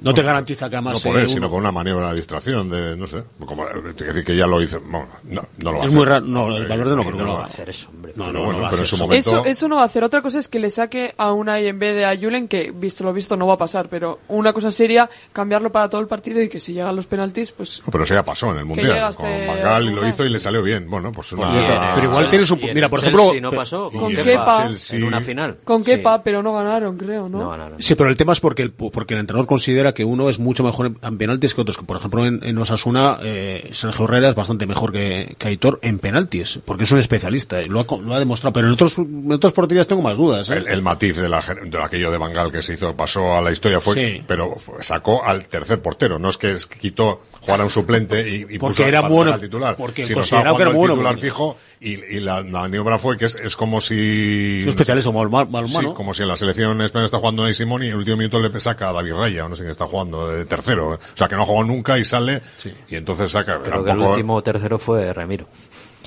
[0.00, 2.68] no te garantiza que además No por eh, él, sino por una maniobra de distracción,
[2.70, 5.84] de, no sé, como, es decir que ya lo hizo, bueno, no, no lo va
[5.84, 5.96] a es hacer.
[5.96, 7.44] muy raro, no, el Eh, Valverde no creo que lo haga.
[7.46, 8.12] hacer eso, hombre.
[8.16, 9.04] No, no, no bueno, va a pero en hacer su eso.
[9.04, 9.30] momento...
[9.30, 10.04] Eso, eso no va a hacer.
[10.04, 13.04] Otra cosa es que le saque a Unai en vez de a Julen, que visto
[13.04, 13.88] lo visto no va a pasar.
[13.88, 17.52] Pero una cosa sería cambiarlo para todo el partido y que si llegan los penaltis,
[17.52, 17.80] pues.
[17.84, 19.14] No, pero eso ya pasó en el Mundial.
[19.16, 20.88] Con Bangal y lo a hizo y le salió bien.
[20.88, 21.50] Bueno, pues una...
[21.94, 24.68] Pero igual tienes un, Y mira, por Chelsea ejemplo, no pasó y con Kepa.
[24.90, 25.58] En una final.
[25.64, 25.84] Con.
[25.84, 27.38] Kepa, pero no ganaron, creo, ¿no?
[27.38, 27.82] No ganaron.
[27.82, 30.64] Sí, pero el tema es porque el, porque el entrenador considera que uno es mucho
[30.64, 31.76] mejor en, en penaltis que otros.
[31.78, 35.98] Por ejemplo, en, en Osasuna, eh, Sergio Herrera es bastante mejor que, que Aitor en
[35.98, 37.60] penaltis, porque es un especialista.
[37.60, 38.52] y Lo ha, lo ha demostrado.
[38.54, 40.48] Pero en otros, en otras porterías tengo más dudas.
[40.50, 40.56] ¿eh?
[40.56, 43.50] El, el matiz de, la, de aquello de Bangal que se hizo, pasó a la
[43.52, 44.22] historia fue, Sí.
[44.26, 48.58] pero sacó al tercer portero, no es que quitó jugar a un suplente y, y
[48.58, 49.76] Porque puso era bueno, al titular.
[49.76, 53.16] porque sino consideraba que era bueno, titular porque- fijo y, y la, la maniobra fue
[53.18, 54.64] que es, es como si...
[54.66, 55.88] Especialista como balma- balonmano.
[55.90, 58.16] Sí, como si en la selección española está jugando Ney Simón y en el último
[58.16, 60.88] minuto le saca a David Raya, no sé quién está jugando, de tercero.
[60.94, 62.40] O sea, que no ha jugado nunca y sale
[62.88, 63.60] y entonces saca...
[63.62, 65.46] Creo que el poco- último tercero fue Ramiro.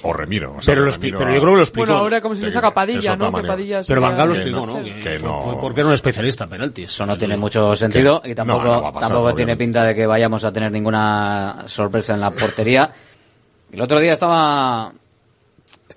[0.04, 0.54] O Remiro.
[0.58, 1.86] o sea, Pero, lo Remiro pero yo creo que lo explicó.
[1.88, 3.34] Bueno, ahora como si le saca Padilla, ¿no?
[3.34, 3.42] Que.
[3.48, 4.84] Padilla Pero Van Gaal lo el explicó, ¿no?
[4.84, 6.92] Que, que fue- no- fue porque era un especialista en penaltis.
[6.92, 10.06] Eso no tiene mucho sentido y tampoco, No, no pasar, tampoco tiene pinta de que
[10.06, 12.92] vayamos a tener ninguna sorpresa en la portería.
[13.72, 14.94] El otro día estaba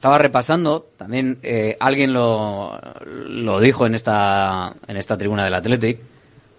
[0.00, 5.98] estaba repasando, también eh, alguien lo, lo dijo en esta en esta tribuna del Athletic.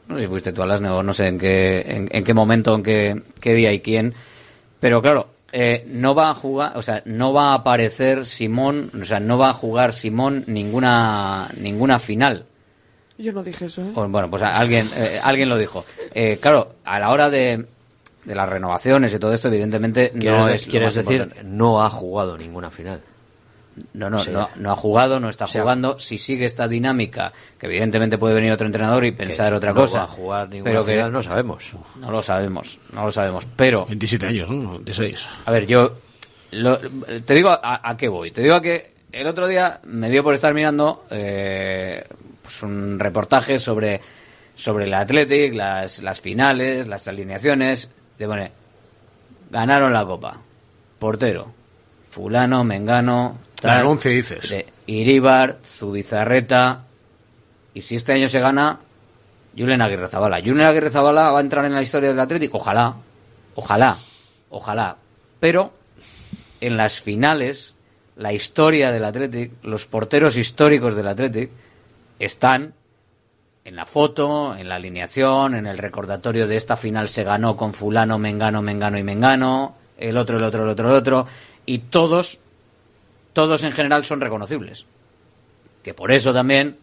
[0.08, 2.76] No sé si fuiste tú, Alasne, o no sé en qué, en, en qué momento,
[2.76, 4.14] en qué, qué día y quién.
[4.80, 9.06] Pero claro, eh, no va a jugar, o sea, no va a aparecer Simón, o
[9.06, 12.46] sea, no va a jugar Simón ninguna ninguna final.
[13.18, 13.92] Yo no dije eso, ¿eh?
[13.96, 15.84] Bueno, pues a- alguien, eh, alguien lo dijo.
[16.14, 17.66] Eh, claro, a la hora de,
[18.26, 20.68] de las renovaciones y todo esto, evidentemente ¿Quieres, no de- es.
[20.68, 21.50] lo quieres más decir, importante.
[21.50, 23.02] no ha jugado ninguna final?
[23.94, 24.32] No, no, Sí.
[24.32, 25.98] no, no ha jugado, no está O sea, jugando.
[25.98, 30.00] Si sigue esta dinámica, que evidentemente puede venir otro entrenador y pensar otra no cosa.
[30.00, 31.72] va a jugar ninguna pero que final, no sabemos.
[32.00, 33.48] No lo sabemos, no lo sabemos.
[33.56, 34.72] Pero, 27 años, ¿no?
[34.74, 35.26] 26.
[35.46, 35.94] a ver, yo
[36.52, 38.32] lo- te digo a, a qué voy.
[38.32, 42.04] Te digo a que el otro día me dio por estar mirando eh,
[42.42, 44.02] pues un reportaje sobre,
[44.54, 47.90] sobre el Athletic, las, las finales, las alineaciones.
[48.18, 48.50] De, bueno,
[49.50, 50.38] ganaron la copa.
[51.00, 51.54] Portero.
[52.10, 53.34] Fulano, Mengano.
[53.62, 54.50] La del once dices.
[54.50, 56.84] de Iríbar, Zubizarreta.
[57.74, 58.80] Y si este año se gana,
[59.58, 60.40] Julen Aguirre Zabala.
[60.40, 62.58] Julen Aguirre Zabala va a entrar en la historia del Atlético.
[62.58, 62.96] Ojalá.
[63.56, 63.98] Ojalá.
[64.50, 64.98] Ojalá.
[65.40, 65.74] Pero
[66.60, 67.76] en las finales,
[68.16, 71.50] la historia del Athletic, los porteros históricos del Athletic,
[72.20, 72.74] están
[73.64, 77.74] en la foto, en la alineación, en el recordatorio de esta final se ganó con
[77.74, 81.28] fulano, mengano, mengano y mengano, el otro, el otro, el otro, el otro,
[81.66, 82.40] y todos,
[83.34, 84.86] todos en general son reconocibles.
[85.84, 86.78] Que por eso también,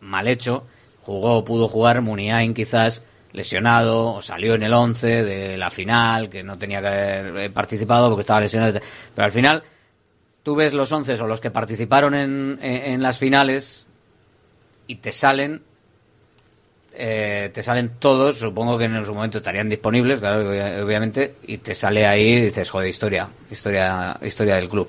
[0.00, 0.64] mal hecho,
[1.02, 3.02] jugó, pudo jugar Muniain quizás
[3.32, 7.50] lesionado, o salió en el 11 de la final, que no tenía que haber eh,
[7.50, 8.78] participado porque estaba lesionado.
[9.14, 9.62] Pero al final,
[10.42, 13.86] tú ves los 11 o los que participaron en, las finales
[14.86, 15.62] y te salen
[16.94, 21.56] eh, te salen todos, supongo que en su momento estarían disponibles, claro, obvia- obviamente, y
[21.56, 24.86] te sale ahí y dices, joder, historia, historia, historia del club.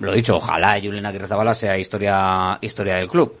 [0.00, 3.34] Lo dicho, ojalá Julen Aguirre Zabala sea historia, historia del club.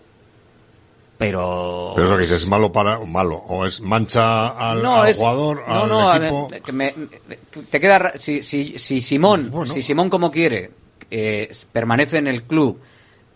[1.18, 1.92] Pero...
[1.96, 5.64] Pero eso que dices, malo para, malo, o es mancha al, no, al es- jugador,
[5.68, 6.48] no, al no, a equipo.
[6.48, 7.36] ver, que me- me-
[7.68, 10.70] te queda si, si, si Simón si Simón como quiere
[11.10, 12.78] eh, permanece en el club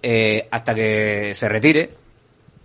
[0.01, 1.91] eh, hasta que se retire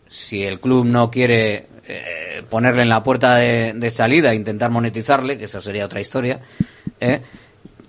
[0.08, 4.70] si el club no quiere eh, ponerle en la puerta de, de salida e intentar
[4.70, 6.40] monetizarle que eso sería otra historia
[7.00, 7.22] eh,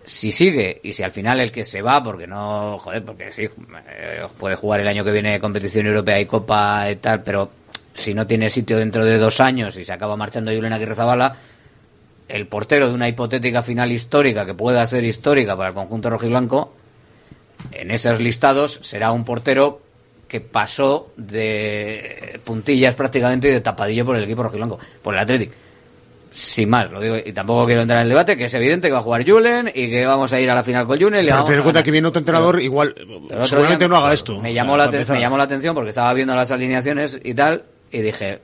[0.08, 3.42] si sigue y si al final el que se va porque no joder porque sí
[3.42, 7.50] eh, puede jugar el año que viene competición europea y copa y tal pero
[7.92, 11.36] si no tiene sitio dentro de dos años y se acaba marchando Julen Aguirre Zabala
[12.26, 16.72] el portero de una hipotética final histórica que pueda ser histórica para el conjunto rojiblanco
[17.70, 19.82] en esos listados será un portero
[20.26, 25.67] que pasó de puntillas prácticamente y de tapadillo por el equipo rojiblanco por el Athletic
[26.30, 28.92] sin más, lo digo, y tampoco quiero entrar en el debate, que es evidente que
[28.92, 31.24] va a jugar Julen y que vamos a ir a la final con Julen.
[31.24, 32.94] Pero ten en cuenta que viene otro entrenador, igual,
[33.28, 34.40] Pero seguramente día no haga esto.
[34.40, 37.34] Me O llamó, sea, la, me llamó la atención porque estaba viendo las alineaciones y
[37.34, 38.40] tal, y dije,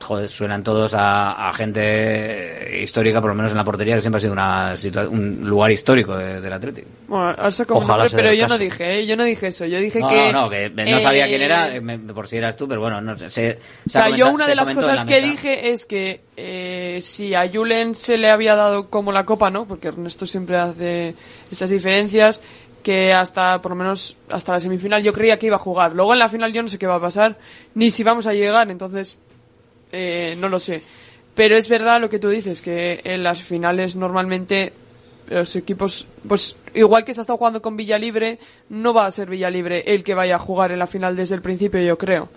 [0.00, 4.18] joder, suenan todos a, a gente histórica, por lo menos en la portería, que siempre
[4.18, 4.74] ha sido una
[5.10, 6.88] un lugar histórico de- del Atlético.
[7.06, 7.34] Bueno,
[7.68, 9.06] Ojalá nombre, pero yo no dije, ¿eh?
[9.06, 9.66] yo no dije eso.
[9.66, 10.32] Yo dije No, que.
[10.32, 13.00] no, no, que no sabía quién era, eh, me- por si eras tú, pero bueno,
[13.00, 13.28] no sé.
[13.30, 16.22] se- O se sea, yo una se de las cosas la que dije es que
[16.36, 19.66] eh, si a Julen se le había dado como la copa, ¿no?
[19.66, 21.14] Porque Ernesto siempre hace
[21.52, 22.42] estas diferencias,
[22.82, 25.92] que hasta, por lo menos, hasta la semifinal yo creía que iba a jugar.
[25.94, 27.36] Luego en la final yo no sé qué va a pasar,
[27.74, 29.18] ni si vamos a llegar, entonces
[29.92, 30.82] eh, no lo sé.
[31.34, 34.72] Pero es verdad lo que tú dices, que en las finales normalmente
[35.28, 38.38] los equipos, pues igual que se ha estado jugando con Villalibre,
[38.68, 41.42] no va a ser Villalibre el que vaya a jugar en la final desde el
[41.42, 42.28] principio, yo creo.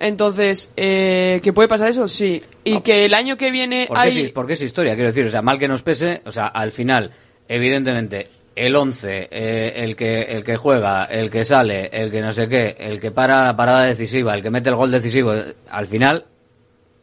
[0.00, 2.08] Entonces, eh, ¿que puede pasar eso?
[2.08, 2.42] Sí.
[2.64, 4.20] Y que el año que viene Porque, hay...
[4.22, 6.72] es, porque es historia, quiero decir, o sea, mal que nos pese, o sea, al
[6.72, 7.12] final,
[7.46, 12.32] evidentemente, el 11, eh, el, que, el que juega, el que sale, el que no
[12.32, 15.32] sé qué, el que para la parada decisiva, el que mete el gol decisivo,
[15.70, 16.26] al final,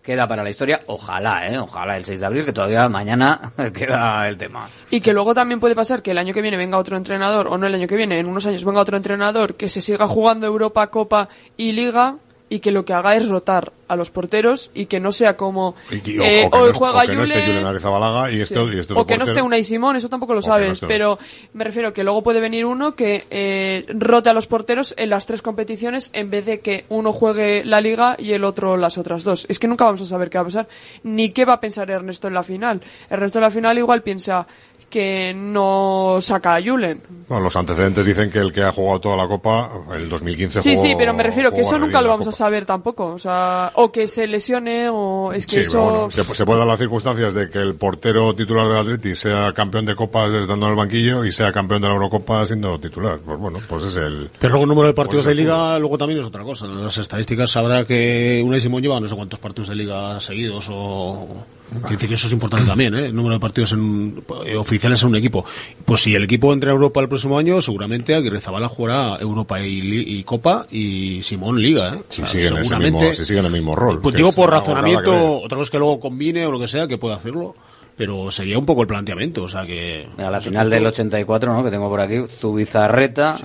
[0.01, 0.81] queda para la historia.
[0.88, 1.57] Ojalá, ¿eh?
[1.59, 4.69] Ojalá el 6 de abril, que todavía mañana queda el tema.
[4.89, 7.57] Y que luego también puede pasar que el año que viene venga otro entrenador, o
[7.57, 10.47] no el año que viene, en unos años venga otro entrenador que se siga jugando
[10.47, 12.17] Europa, Copa y Liga
[12.49, 15.76] y que lo que haga es rotar a los porteros y que no sea como
[15.91, 18.38] Y que- o- eh, o hoy no- juega o que no esté Arrizabalaga y Sí.
[18.39, 18.41] y
[18.80, 19.41] este o que no esté.
[19.41, 21.17] Unai Simón, eso tampoco lo no sabes, pero
[21.53, 25.26] me refiero que luego puede venir uno que eh, rote a los porteros en las
[25.26, 29.23] tres competiciones en vez de que uno juegue la liga y el otro las otras
[29.23, 29.45] dos.
[29.49, 30.67] Es que nunca vamos a saber qué va a pasar,
[31.03, 32.81] ni qué va a pensar Ernesto en la final.
[33.09, 34.47] Ernesto en la final igual piensa
[34.90, 37.02] que no saca a Julen.
[37.28, 40.74] Bueno, los antecedentes dicen que el que ha jugado toda la Copa, el 2015 Sí,
[40.76, 43.06] jugó- sí, pero me refiero que eso a nunca lo vamos a saber tampoco.
[43.14, 45.80] O sea, o que se lesione o es que Sí, eso...
[45.82, 49.53] bueno, se, se puede dar las circunstancias de que el portero titular del Atleti sea
[49.53, 53.20] campeón de copas estando en el banquillo y sea campeón de la Eurocopa siendo titular.
[53.24, 54.32] Pues bueno, pues es el...
[54.40, 56.66] Pero luego el número de partidos Pues de liga luego también es otra cosa.
[56.66, 60.68] En las estadísticas sabrá que Unai Simón lleva no sé cuántos partidos de liga seguidos
[60.72, 61.28] o...
[61.71, 63.05] Quiere decir que eso es importante también, ¿eh?
[63.07, 65.45] El número de partidos en- eh, oficiales en un equipo.
[65.85, 69.59] Pues si el equipo entra a Europa el próximo año, seguramente Aguirre Zabala jugará Europa
[69.61, 72.01] y, Copa y Simón Liga, ¿eh?
[72.07, 74.01] Si O sea, siguen, seguramente- mismo, si siguen el mismo rol.
[74.01, 76.87] Pues digo es por razonamiento, que- otra cosa que luego combine o lo que sea,
[76.87, 77.55] que pueda hacerlo,
[77.95, 80.07] pero sería un poco el planteamiento, o sea que...
[80.17, 81.63] Mira, la final del 84, ¿no?
[81.63, 82.15] Que tengo por aquí.
[82.27, 83.37] Zubizarreta,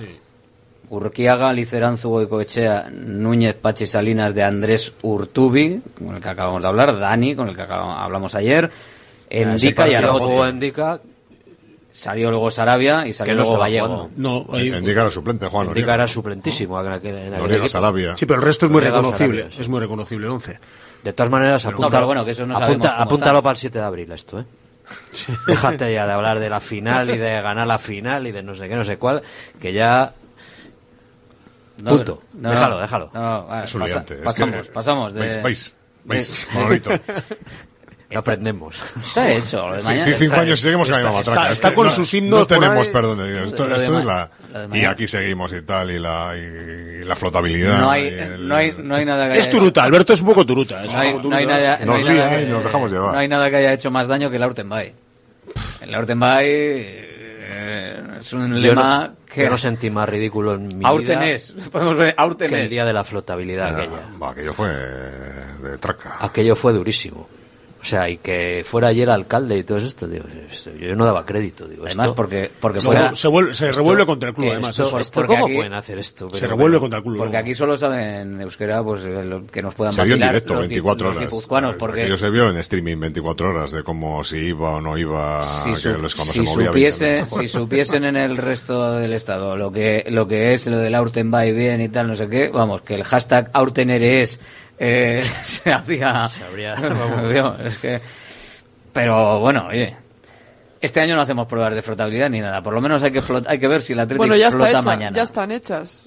[0.89, 6.97] Urquiaga, Liceranzu, Goicoechea, Núñez, Pachi Salinas de Andrés Urtubi, con el que acabamos de hablar,
[6.99, 8.69] Dani, con el que acabamos- hablamos ayer,
[9.29, 10.49] Endica y Argote.
[10.49, 10.99] Endica,
[11.91, 14.09] Salió luego Sarabia y salió que no luego Gallego.
[14.17, 15.93] No, Endica era suplente, Juan Endica Noriega.
[15.93, 16.77] era suplentísimo.
[16.81, 17.69] en aquel- en aquel.
[17.69, 18.17] Sarabia.
[18.17, 19.61] Sí, pero el resto es muy Noriega, reconocible, Sarabia, sí.
[19.61, 20.59] es muy reconocible el 11.
[21.03, 23.41] De todas maneras, apunta, No, pero bueno, que eso no apunta- apúntalo está.
[23.43, 24.45] para el 7 de abril esto, ¿eh?
[25.47, 28.55] Déjate ya de hablar de la final y de ganar la final y de no
[28.55, 29.21] sé qué, no sé cuál,
[29.61, 30.13] que ya...
[31.77, 32.21] No, Punto.
[32.33, 33.11] no, déjalo, déjalo.
[33.13, 35.19] no, vale, Es un pasa- liante, es pasamos, que- pasamos de...
[35.19, 35.75] Vais, vais,
[36.05, 36.89] vais, de- Manolito.
[38.11, 38.75] Lo aprendemos.
[39.03, 39.67] Está hecho.
[39.67, 41.51] Lo de mañana Cinco está años seguimos con la Está- misma está- matraca.
[41.51, 42.93] está Es que con no- sus himnos No tenemos ahí.
[42.93, 43.43] perdón de.
[43.43, 44.31] Esto, de esto ma- es la...
[44.67, 47.79] de Y aquí seguimos y tal, y la, y la flotabilidad.
[47.79, 50.21] No hay, y el- no, hay, no hay nada que Es haya turuta, Alberto es
[50.21, 50.83] un poco turuta.
[50.85, 51.61] es No hay, un poco no hay turuta.
[51.61, 53.11] nada, no Nos hay nada lía que- y nos dejamos llevar.
[53.13, 54.93] No hay nada que haya hecho más daño que el Aurtenbay.
[55.81, 55.95] El
[56.47, 61.29] eh, es un lema no, que yo no sentí más ridículo en mi Aurten vida
[61.31, 64.29] es, podemos ver, Aurten que el día de la flotabilidad Ah, aquella.
[64.31, 66.17] aquello fue de traca.
[66.19, 67.27] Aquello fue durísimo.
[67.85, 71.23] O sea, y que fuera ayer alcalde y todo esto, digo, esto- yo no daba
[71.23, 71.67] crédito.
[71.67, 74.47] Digo, Además, esto- porque, porque Se, fuera- se vuelve- se esto- revuelve contra el club,
[74.47, 74.71] eh, además.
[74.71, 74.97] esto- eso.
[74.99, 76.27] esto, porque ¿Cómo aquí- pueden hacer esto?
[76.31, 77.17] se Pero revuelve bueno, contra el club.
[77.19, 80.55] Porque aquí solo saben euskera, pues eh, lo- que nos puedan Se vio en directo,
[80.55, 81.29] los, gui- 24 los horas.
[81.29, 84.97] guipuzcoanos, porque Aquello se vio en streaming 24 horas de cómo si iba o no
[84.97, 85.43] iba.
[85.43, 87.39] si, que su- les- cuando si se movía supiese, Villarreal.
[87.41, 91.31] si supiesen en el resto del estado lo que lo que es lo del Aurten
[91.31, 94.39] va y bien y tal, no sé qué, vamos, que el hashtag Aurteneres
[94.79, 96.29] eh, se hacía...
[97.65, 98.01] Es que...
[98.93, 99.95] Pero bueno, oye,
[100.79, 103.45] este año no hacemos pruebas de flotabilidad ni nada, por lo menos hay que flot-
[103.47, 105.15] hay que ver si la Atlético Bueno, ya está flota hecha, mañana.
[105.15, 106.03] ya están hechas.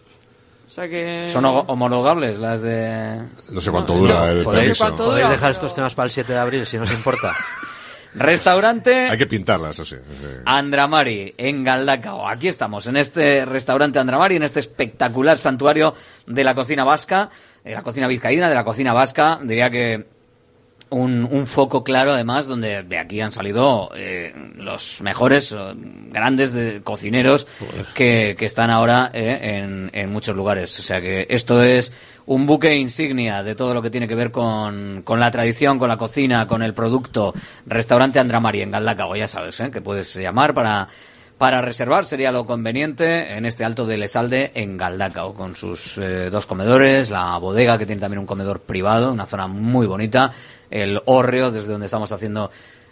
[0.66, 1.28] O sea que...
[1.32, 3.22] ¿Son ho- homologables las de...?
[3.50, 4.74] No sé cuánto dura no, el permiso.
[4.84, 6.92] cuánto Podéis dura, dejar pero- estos temas para el 7 de abril, si no os
[6.92, 7.32] importa.
[8.14, 9.96] Restaurante Hay que pintarla, eso sí.
[10.44, 12.26] Andramari, en Galdacao.
[12.26, 15.94] Aquí estamos, en este restaurante Andramari, en este espectacular santuario
[16.26, 17.28] de la cocina vasca,
[17.68, 19.38] de la cocina vizcaína, de la cocina vasca.
[19.42, 20.06] Diría que
[20.90, 25.56] un, un foco claro, además, donde de aquí han salido eh, los mejores, eh,
[26.10, 27.46] grandes de- cocineros
[27.94, 30.80] que, que están ahora eh, en, en muchos lugares.
[30.80, 31.92] O sea que esto es
[32.24, 35.90] un buque insignia de todo lo que tiene que ver con, con la tradición, con
[35.90, 37.34] la cocina, con el producto.
[37.66, 40.88] Restaurante Andramari en Galdacao, ya sabes, eh, que puedes llamar para
[41.38, 46.30] para reservar sería lo conveniente en este alto de Lesalde en Galdacao, con sus eh,
[46.30, 50.32] dos comedores, la bodega que tiene también un comedor privado, una zona muy bonita,
[50.68, 52.50] el hórreo desde donde estamos haciendo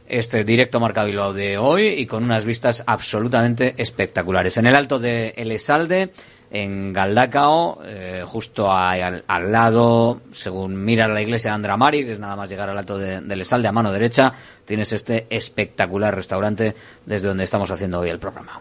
[0.08, 4.56] este directo Marca Bilbao de hoy y con unas vistas absolutamente espectaculares.
[4.56, 6.10] En el alto de Elesalde,
[6.50, 12.18] en Galdacao, eh, justo al, al lado, según mira la iglesia de Andramari, que es
[12.18, 14.32] nada más llegar al alto de, de Elesalde a mano derecha,
[14.64, 16.74] tienes este espectacular restaurante
[17.04, 18.60] desde donde estamos haciendo hoy el programa.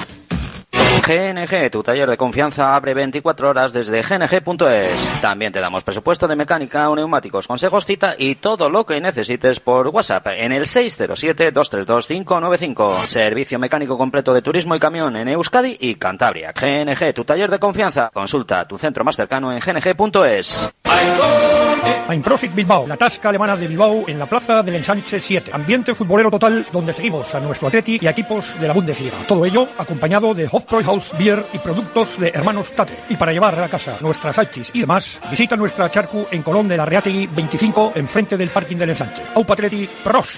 [1.01, 5.11] GNG, tu taller de confianza abre 24 horas desde gng.es.
[5.19, 9.87] También te damos presupuesto de mecánica, neumáticos, consejos, cita y todo lo que necesites por
[9.87, 13.05] WhatsApp en el 607-232-595.
[13.05, 16.53] Servicio mecánico completo de turismo y camión en Euskadi y Cantabria.
[16.53, 18.11] GNG, tu taller de confianza.
[18.13, 20.71] Consulta tu centro más cercano en gng.es.
[22.23, 25.51] Profit Bilbao, la tasca alemana de Bilbao en la plaza del Ensanche 7.
[25.53, 29.17] Ambiente futbolero total donde seguimos a nuestro Atleti y equipos de la Bundesliga.
[29.27, 30.47] Todo ello acompañado de
[30.91, 32.97] Hofbräuhaus Beer y productos de Hermanos Tate.
[33.09, 36.77] Y para llevar a casa nuestras salchis y demás, visita nuestra charcu en Colón de
[36.77, 39.23] la Reategui 25 enfrente del parking del Ensanche.
[39.35, 40.37] Aupa Atleti, pros.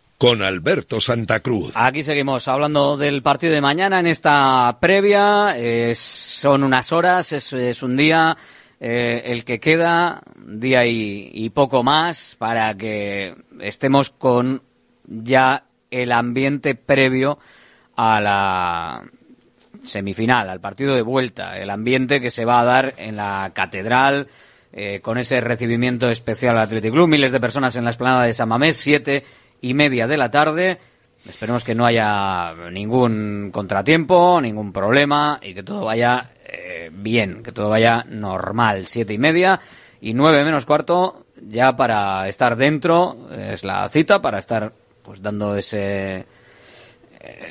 [0.21, 1.71] con Alberto Santa Cruz.
[1.73, 5.55] Aquí seguimos hablando del partido de mañana en esta previa.
[5.57, 8.37] Eh, son unas horas, es, un día
[8.79, 14.61] eh, el que queda, día y, y, poco más, para que estemos con
[15.07, 17.39] ya el ambiente previo
[17.95, 19.03] a la
[19.81, 24.27] semifinal, al partido de vuelta, el ambiente que se va a dar en la catedral.
[24.73, 28.31] Eh, con ese recibimiento especial al Athletic Club, miles de personas en la esplanada de
[28.31, 29.25] San Mamés, siete
[29.61, 30.79] y media de la tarde.
[31.25, 37.51] Esperemos que no haya ningún contratiempo, ningún problema y que todo vaya eh, bien, que
[37.51, 38.87] todo vaya normal.
[38.87, 39.59] Siete y media
[40.01, 44.73] y nueve menos cuarto ya para estar dentro es la cita para estar
[45.03, 46.25] pues dando ese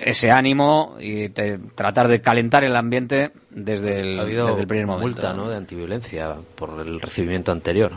[0.04, 4.66] ese ánimo y te, tratar de calentar el ambiente desde el, ha habido desde el
[4.66, 5.08] primer momento.
[5.08, 5.48] multa ¿no?
[5.48, 7.92] de antiviolencia por el recibimiento anterior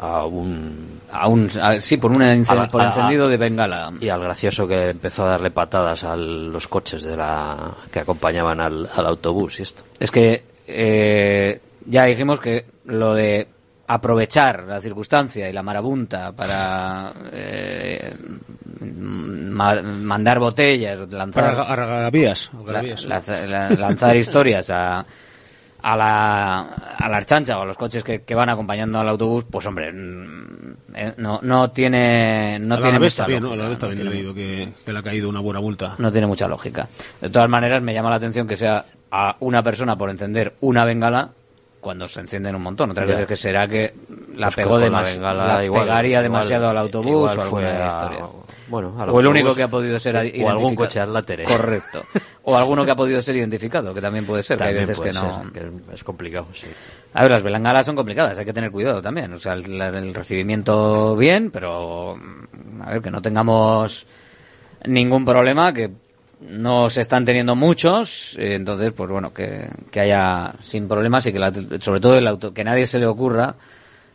[0.00, 3.92] a un a un a, sí por un a, por encendido de bengala.
[4.00, 8.60] y al gracioso que empezó a darle patadas a los coches de la que acompañaban
[8.60, 9.82] al, al autobús y esto.
[9.98, 13.46] Es que eh, ya dijimos que lo de
[13.88, 18.14] aprovechar la circunstancia y la marabunta para eh,
[18.80, 25.04] ma mandar botellas lanzar para vías, la, la, la, lanzar historias a
[25.82, 26.60] a la,
[26.98, 29.88] a la archancha o a los coches que, que, van acompañando al autobús, pues hombre,
[30.94, 33.56] eh, no, no tiene, no a tiene la mucha bien, lógica.
[33.56, 33.60] ¿no?
[33.62, 35.60] A la vez no también tiene- he leído que, que le ha caído una buena
[35.60, 35.94] multa.
[35.98, 36.88] no tiene mucha lógica.
[37.20, 40.84] De todas maneras, me llama la atención que sea a una persona por encender una
[40.84, 41.30] bengala
[41.80, 42.90] cuando se encienden un montón.
[42.90, 43.12] Otras Ya.
[43.14, 43.94] veces que será que
[44.36, 45.02] la Pues pegó con la
[45.34, 48.26] la igual- pegaría igual- demasiado al autobús igual o fue a- historia.
[48.68, 51.44] bueno, o el único que ha podido ser o algún coche al látere.
[51.44, 52.02] Correcto.
[52.42, 55.10] O alguno que ha podido ser identificado, que también puede ser, que hay veces puede
[55.10, 55.42] que no.
[55.52, 56.66] ser, que es complicado, sí.
[57.12, 59.32] A ver, las belangalas son complicadas, hay que tener cuidado también.
[59.34, 64.06] O sea, el, el recibimiento bien, pero mm, a ver, que no tengamos
[64.86, 65.90] ningún problema, que
[66.40, 71.32] no se están teniendo muchos, eh, entonces, pues bueno, que, que haya sin problemas y
[71.34, 73.54] que la- sobre todo el auto, que nadie se le ocurra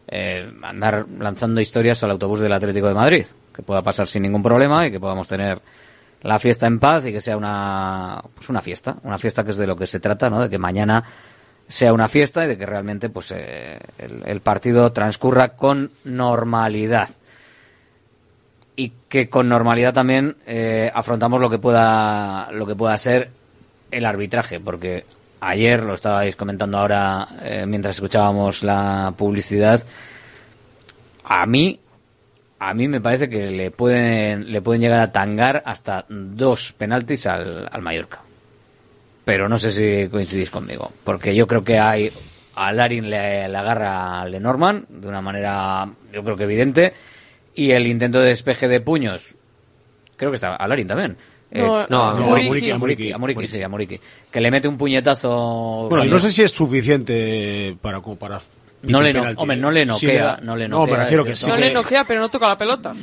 [0.07, 4.41] eh, andar lanzando historias al autobús del Atlético de Madrid, que pueda pasar sin ningún
[4.41, 5.59] problema y que podamos tener
[6.25, 9.57] la fiesta en paz y que sea una, pues una fiesta, una fiesta que es
[9.57, 10.41] de lo que se trata, ¿no?
[10.41, 11.03] De que mañana
[11.67, 17.09] sea una fiesta y de que realmente pues eh, el, partido transcurra con normalidad
[18.75, 23.31] y que con normalidad también eh, afrontamos lo que pueda lo que pueda ser
[23.89, 25.05] el arbitraje porque
[25.39, 29.81] ayer lo estabais comentando ahora eh, mientras escuchábamos la publicidad
[31.23, 31.79] a mí
[32.59, 37.27] a mí me parece que le pueden le pueden llegar a tangar hasta dos penaltis
[37.27, 38.21] al, al Mallorca
[39.23, 42.11] pero no sé si coincidís conmigo porque yo creo que hay
[42.55, 46.93] a Larin le, le agarra a Lenormand de una manera, yo creo que evidente,
[47.53, 49.35] y el intento de despeje de puños,
[50.15, 51.17] creo que está a Larin también.
[51.51, 52.15] Eh, No, no, a.
[52.15, 53.99] Muriqui, a Muriqui, sí, a Muriqui.
[54.31, 55.87] Que le mete un puñetazo.
[55.89, 58.41] Bueno, y no sé si es suficiente para para
[58.87, 61.35] No le no- hombre, no le Sí noquea, no le No, noquea, me refiero que
[61.35, 61.47] sí.
[61.47, 62.93] No le que- noquea, pero no toca la pelota.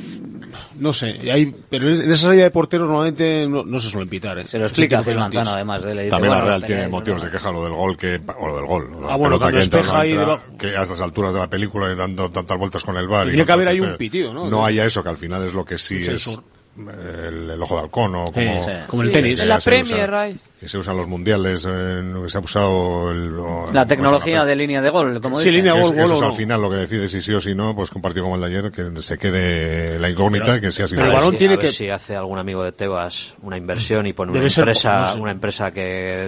[0.79, 4.37] No sé, hay, pero en esa salida de porteros normalmente no, no se suelen pitar.
[4.39, 4.45] ¿eh?
[4.45, 5.15] Se lo explica Sí, Phil.
[5.15, 5.83] Manzano, además.
[5.83, 8.19] eh, le dice, También bueno, la Real tiene motivos de queja, lo del gol que,
[8.39, 10.83] o lo del gol, la Ah, bueno, cuando que entra, no ahí entra, que a
[10.83, 13.27] estas alturas de la película y dando tantas vueltas con el bar.
[13.27, 14.47] Tiene que haber ahí un pitido, ¿no?
[14.49, 16.39] No haya eso, que al final es lo que sí es
[16.77, 18.71] el, el ojo de halcón o como, sí.
[18.87, 19.45] Como el tenis.
[19.45, 20.39] la Premier hay.
[20.63, 24.81] Que se usan los mundiales, en- se ha usado el, o- La tecnología de línea
[24.81, 25.57] de gol, como Sí, dice.
[25.57, 27.41] línea eso, gol, eso gol es o al final lo que decide si sí o
[27.41, 30.61] si no, pues que un partido como el de ayer, que se quede la incógnita,
[30.61, 30.95] que sea así.
[30.95, 32.71] pero el A ver balón si- tiene a ver que- si hace algún amigo de
[32.71, 35.19] Tebas una inversión y pone una Debe empresa, no sé.
[35.19, 35.81] una empresa que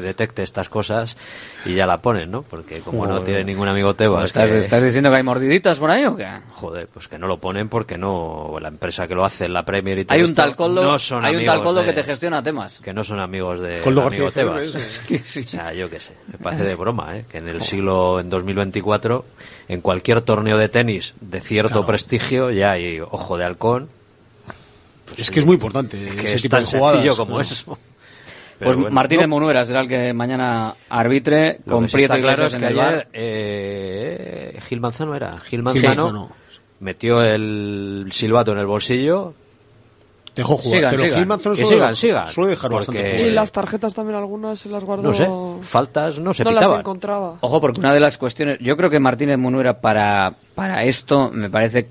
[0.03, 1.15] detecte estas cosas
[1.65, 2.41] y ya la ponen, ¿no?
[2.41, 5.89] Porque como no tiene ningún amigo Tebas, ¿Estás, que- ¿Estás diciendo que hay mordiditas por
[5.91, 6.27] ahí o qué?
[6.51, 9.97] joder, pues que no lo ponen porque no la empresa que lo hace, la Premier
[9.99, 11.85] y todo Hay un esto, tal Coldo, no son hay un amigos tal Coldo de-
[11.87, 12.79] que te gestiona temas.
[12.83, 14.71] que no son amigos de Coldo del García Tebas.
[15.07, 17.25] Ferrer, O sea, yo qué sé, me parece de broma, ¿eh?
[17.29, 19.25] Que en el siglo, en 2024,
[19.67, 21.85] en cualquier torneo de tenis de cierto Claro.
[21.87, 23.89] prestigio ya hay ojo de halcón.
[25.17, 26.95] Es que es muy importante que ese es tipo tan de jugadas.
[27.03, 27.77] sencillo como eso.
[28.57, 32.13] Pero Pues bueno, Martínez no, Monuera será el que mañana arbitre lo con sí Prieto
[32.13, 35.31] está claro es en que ayer eh, Gil Manzano era.
[35.39, 36.31] Gil Gil Manzano, Manzano.
[36.79, 39.33] metió el silbato en el bolsillo.
[40.35, 40.77] Dejó jugar.
[40.79, 41.39] Sigan, pero sigan.
[41.39, 42.27] Suele, sigan, sigan.
[42.27, 45.03] suele dejar Porque- bastante Y las tarjetas también algunas se las guardó.
[45.03, 45.27] No sé,
[45.65, 47.37] faltas no se no las encontraba.
[47.39, 51.49] Ojo, porque una de las cuestiones, yo creo que Martínez Monuera para, para esto me
[51.49, 51.87] parece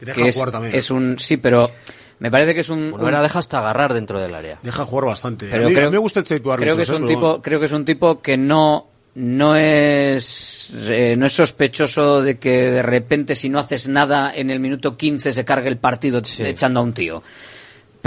[0.00, 0.74] Deja que es, jugar también.
[0.74, 1.70] es un, sí, pero
[2.18, 4.58] me parece que es un, Bueno, era deja hasta agarrar dentro del área.
[4.62, 5.48] Deja jugar bastante.
[5.50, 7.04] pero a, mí, creo, a mí me gusta este tipo de creo que es un
[7.04, 7.06] ¿eh?
[7.06, 12.38] tipo, creo que es un tipo que no, no es, eh, no es sospechoso de
[12.38, 16.20] que de repente si no haces nada en el minuto 15 se cargue el partido
[16.40, 17.22] echando a un tío.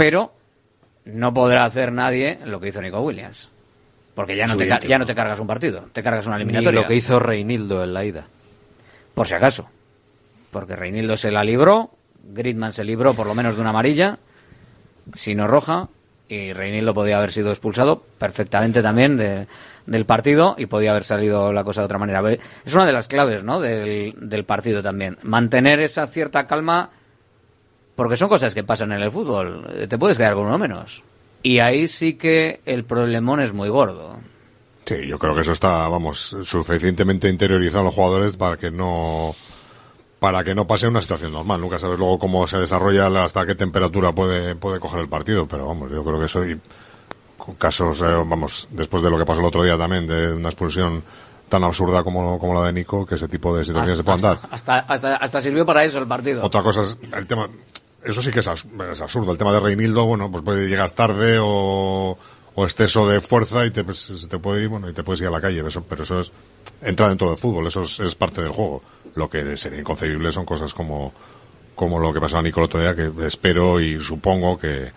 [0.00, 0.32] Pero
[1.04, 3.50] no podrá hacer nadie lo que hizo Nico Williams.
[4.14, 5.06] Porque ya no, te, ya ¿no?
[5.06, 6.80] te cargas un partido, te cargas una Ni eliminatoria.
[6.80, 8.26] lo que hizo Reinildo en la ida.
[9.14, 9.68] Por si acaso.
[10.50, 11.90] Porque Reinildo se la libró,
[12.32, 14.18] Gridman se libró por lo menos de una amarilla,
[15.14, 15.88] si no roja,
[16.28, 19.46] y Reinildo podía haber sido expulsado perfectamente también de-
[19.86, 22.22] del partido y podía haber salido la cosa de otra manera.
[22.64, 23.60] Es una de las claves ¿no?
[23.60, 25.18] del, del partido también.
[25.22, 26.90] Mantener esa cierta calma,
[28.00, 29.62] porque son cosas que pasan en el fútbol.
[29.86, 31.02] Te puedes quedar con uno menos.
[31.42, 34.16] Y ahí sí que el problemón es muy gordo.
[34.86, 39.34] Sí, yo creo que eso está, vamos, suficientemente interiorizado en los jugadores para que no
[40.18, 41.60] para que no pase una situación normal.
[41.60, 45.66] Nunca sabes luego cómo se desarrolla, hasta qué temperatura puede puede coger el partido, pero
[45.66, 46.58] vamos, yo creo que eso y
[47.58, 51.04] casos, eh, vamos, después de lo que pasó el otro día también de una expulsión
[51.50, 54.38] tan absurda como, como la de Nico, que ese tipo de situaciones se puedan dar.
[54.50, 56.42] Hasta, hasta, hasta sirvió para eso el partido.
[56.42, 57.46] Otra cosa es el tema.
[58.04, 59.32] Eso sí que es, abs- es absurdo.
[59.32, 62.16] El tema de Reinildo, bueno, pues puede llegar tarde o,
[62.56, 65.30] exceso de fuerza y te, pues, te puede ir, bueno, y te puedes ir a
[65.30, 65.66] la calle.
[65.66, 66.30] Eso, pero eso es
[66.82, 67.66] entra dentro del fútbol.
[67.66, 68.82] Eso es, es parte del juego.
[69.14, 71.12] Lo que sería inconcebible son cosas como
[71.74, 74.92] como lo que pasó a Nico el otro día, que espero y supongo que,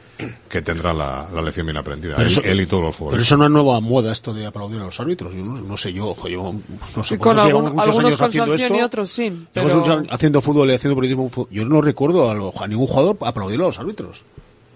[0.50, 2.16] que tendrá la, la lección bien aprendida.
[2.18, 3.28] Pero Él, eso- él y todos los Pero futbolistas.
[3.28, 5.34] eso no es nueva moda esto de aplaudir a los árbitros.
[5.34, 6.54] Yo no, no sé, yo, ojo, yo
[6.96, 7.18] no sé.
[7.18, 8.82] Con algún- muchos algunos años con haciendo sanción esto.
[8.82, 9.16] y otros
[9.54, 9.68] Pero...
[9.78, 11.48] muchos años haciendo fútbol y haciendo periodismo.
[11.50, 14.24] Yo no recuerdo a, lo- a ningún jugador aplaudir a los árbitros.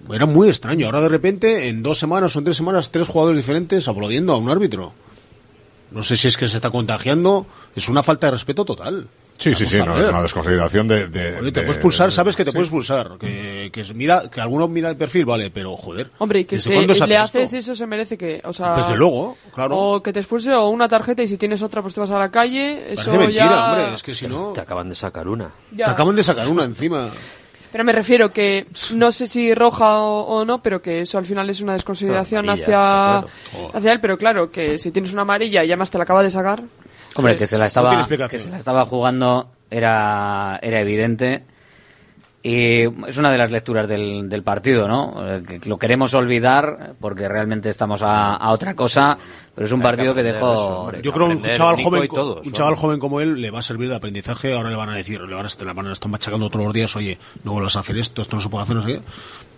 [0.09, 0.85] Era muy extraño.
[0.85, 4.37] Ahora de repente, en dos semanas o en tres semanas, tres jugadores diferentes aplaudiendo a
[4.37, 4.93] un árbitro.
[5.91, 7.45] No sé si es que se está contagiando.
[7.75, 9.07] Es una falta de respeto total.
[9.37, 11.07] Sí, sí, Vamos sí, no, es una desconsideración de...
[11.09, 12.55] de- Joder, te de- puedes pulsar, sabes que te sí.
[12.57, 13.17] puedes pulsar.
[13.19, 16.09] Que, mira, que alguno mira el perfil, vale, pero joder.
[16.17, 18.95] Hombre, y que ¿desde si le hace haces eso se merece que, o sea, Desde
[18.95, 19.77] luego, claro.
[19.77, 22.17] o que te expulse o una tarjeta y si tienes otra pues te vas a
[22.17, 23.71] la calle, eso Parece mentira, ya...
[23.71, 24.53] hombre, es que si no...
[24.53, 25.51] Te acaban de sacar una.
[25.71, 25.85] Ya.
[25.85, 27.09] Te acaban de sacar una encima.
[27.71, 28.65] Pero me refiero que
[28.95, 32.45] no sé si roja o, o no, pero que eso al final es una desconsideración
[32.45, 33.71] Amarilla, hacia, claro.
[33.77, 36.31] hacia él, pero claro, que si tienes una amarilla y además te la acaba de
[36.31, 36.63] sacar,
[37.17, 41.43] Hombre, que se la estaba, que se la estaba jugando era, era evidente.
[42.47, 45.15] Y es una de las lecturas del, del partido, ¿no?
[45.37, 49.17] Eh, lo queremos olvidar porque realmente estamos a, a otra cosa,
[49.53, 50.53] pero es un que partido que dejó...
[50.53, 51.01] eso, hombre.
[51.01, 53.63] Yo creo que un chaval joven, todos, un chaval joven como él le va a
[53.63, 54.53] servir de aprendizaje.
[54.55, 56.73] Ahora le van a decir, le van a, le van a estar machacando todos los
[56.73, 59.01] días, oye, no vuelvas a hacer esto, esto no se puede hacer, no sé qué.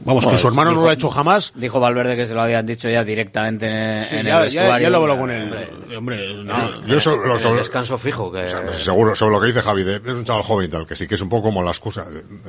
[0.01, 1.51] Vamos, que Bueno, su hermano no dijo- lo ha hecho jamás.
[1.55, 4.61] Dijo Valverde que se lo habían dicho ya directamente en, Sí, en ya, el ya,
[4.61, 4.83] vestuario.
[4.85, 5.53] ya lo hablo con él.
[5.97, 8.39] Hombre, no, Yo eso- lo- El sobre- descanso fijo que...
[8.39, 10.67] O sea, no sé, seguro sobre lo que dice Javi, de- es un chaval joven
[10.67, 12.05] y tal, que sí que es un poco como la excusa.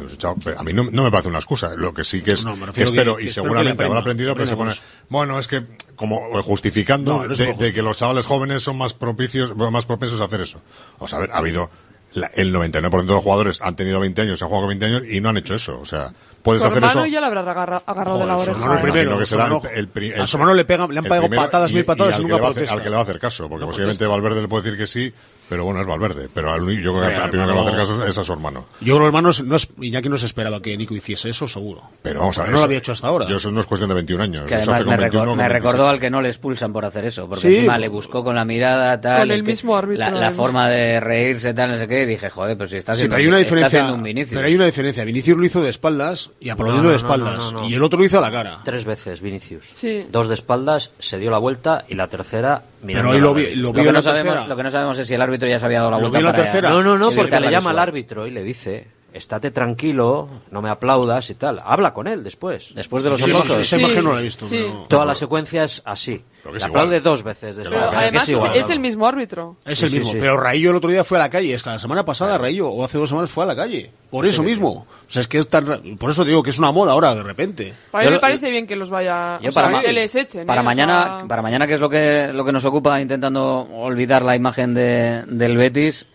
[0.07, 1.75] Es un chaval a mí no, no me parece una excusa.
[1.77, 4.47] Lo que sí que es, No, que espero, que- y que seguramente habrá aprendido, pero
[4.47, 4.73] se pone,
[5.09, 5.63] bueno, es que,
[5.97, 9.87] como justificando No, no se de, de que los chavales jóvenes son más propicios, más
[9.87, 10.61] propensos a hacer eso.
[10.99, 11.71] O sea, a ver, ha habido,
[12.15, 15.03] la- el 99% de los jugadores han tenido 20 años, han jugado con 20 años
[15.09, 15.79] y no han hecho eso.
[15.79, 16.13] O sea,
[16.43, 17.13] puedes Su hacer hermano eso.
[17.13, 18.77] ya le habrá agarra- agarrado de la oreja.
[18.79, 18.83] ¿eh?
[18.83, 21.29] primero, que su será hermano- el, el a su hermano le pegan- le han pegado
[21.31, 22.75] patadas, y- mil patadas y al y que nunca le va a hacer- protesta.
[22.75, 24.87] al que le va a hacer caso, porque No posiblemente Valverde le puede decir que
[24.87, 25.13] sí,
[25.51, 26.29] pero bueno, es Valverde.
[26.33, 28.65] Pero al yo creo que al primero que a hacer caso es a su hermano.
[28.81, 31.83] Yo creo, hermanos, no es, Iñaki no se esperaba que Nico hiciese eso, seguro.
[32.01, 32.51] Pero vamos a ver.
[32.51, 33.27] No lo eso- había hecho hasta ahora.
[33.29, 34.45] Yo eso no es cuestión de 21 años.
[34.45, 35.63] Que además me, 21 recor- con me 26.
[35.73, 38.37] recordó al que no le expulsan por hacer eso, porque Sí, encima le buscó con
[38.37, 41.89] la mirada, tal, Con el que- mismo árbitro, la, forma de reírse, tal, no sé
[41.89, 43.79] qué, y dije, joder, pero si está Sí, haciendo, pero hay una está diferencia.
[43.81, 44.35] haciendo un Vinicius.
[44.35, 45.05] Pero hay una diferencia.
[45.05, 47.53] Vinicius lo hizo de espaldas y aplaudiendo No, no, de no, no, espaldas.
[47.53, 47.69] no, no.
[47.69, 48.59] Y el otro lo hizo a la cara.
[48.65, 49.65] Tres veces Vinicius.
[49.71, 50.07] Sí.
[50.11, 53.11] Dos de espaldas, se dio la vuelta y la tercera mirando.
[53.11, 55.21] Pero ahí lo vi, lo que, no sabemos, lo que no sabemos es si el
[55.23, 56.71] árbitro ya se había dado la vuelta para- tercera.
[56.71, 60.29] No, no, no, Sí, porque le la llama al árbitro y le dice, estate tranquilo,
[60.51, 61.61] no me aplaudas y tal.
[61.65, 62.75] Habla con él después.
[62.75, 63.47] Después de los Esa sombozos.
[63.51, 64.47] imagen- esa Sí, imagen no la he visto.
[64.47, 64.57] sí.
[64.67, 66.23] pero- Toda la secuencia es así.
[66.43, 67.03] Pero que Le es aplaude igual.
[67.03, 67.79] dos veces después.
[67.79, 69.57] Pero que además es, igual, el mismo árbitro.
[69.65, 70.13] Es el Sí, mismo.
[70.13, 70.19] sí.
[70.21, 71.53] Pero Raillo el otro día fue a la calle.
[71.53, 73.91] Es que la semana pasada Raillo, o hace dos semanas, fue a la calle.
[74.11, 74.71] Por eso mismo.
[74.71, 77.15] O sea, es que es tan ra- Por eso digo que es una moda ahora,
[77.15, 77.75] de repente.
[77.91, 79.39] Para Yo mí me parece bien que los vaya.
[79.41, 80.47] Yo para ma- que les echen.
[80.47, 80.65] Para ¿eh?
[80.65, 84.23] O mañana, sea, para mañana que es lo que lo que nos ocupa intentando olvidar
[84.23, 86.07] la imagen de, del Betis,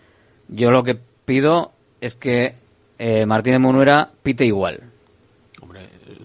[0.48, 2.54] yo lo que pido es que
[2.98, 4.80] eh, Martínez Munuera pite igual.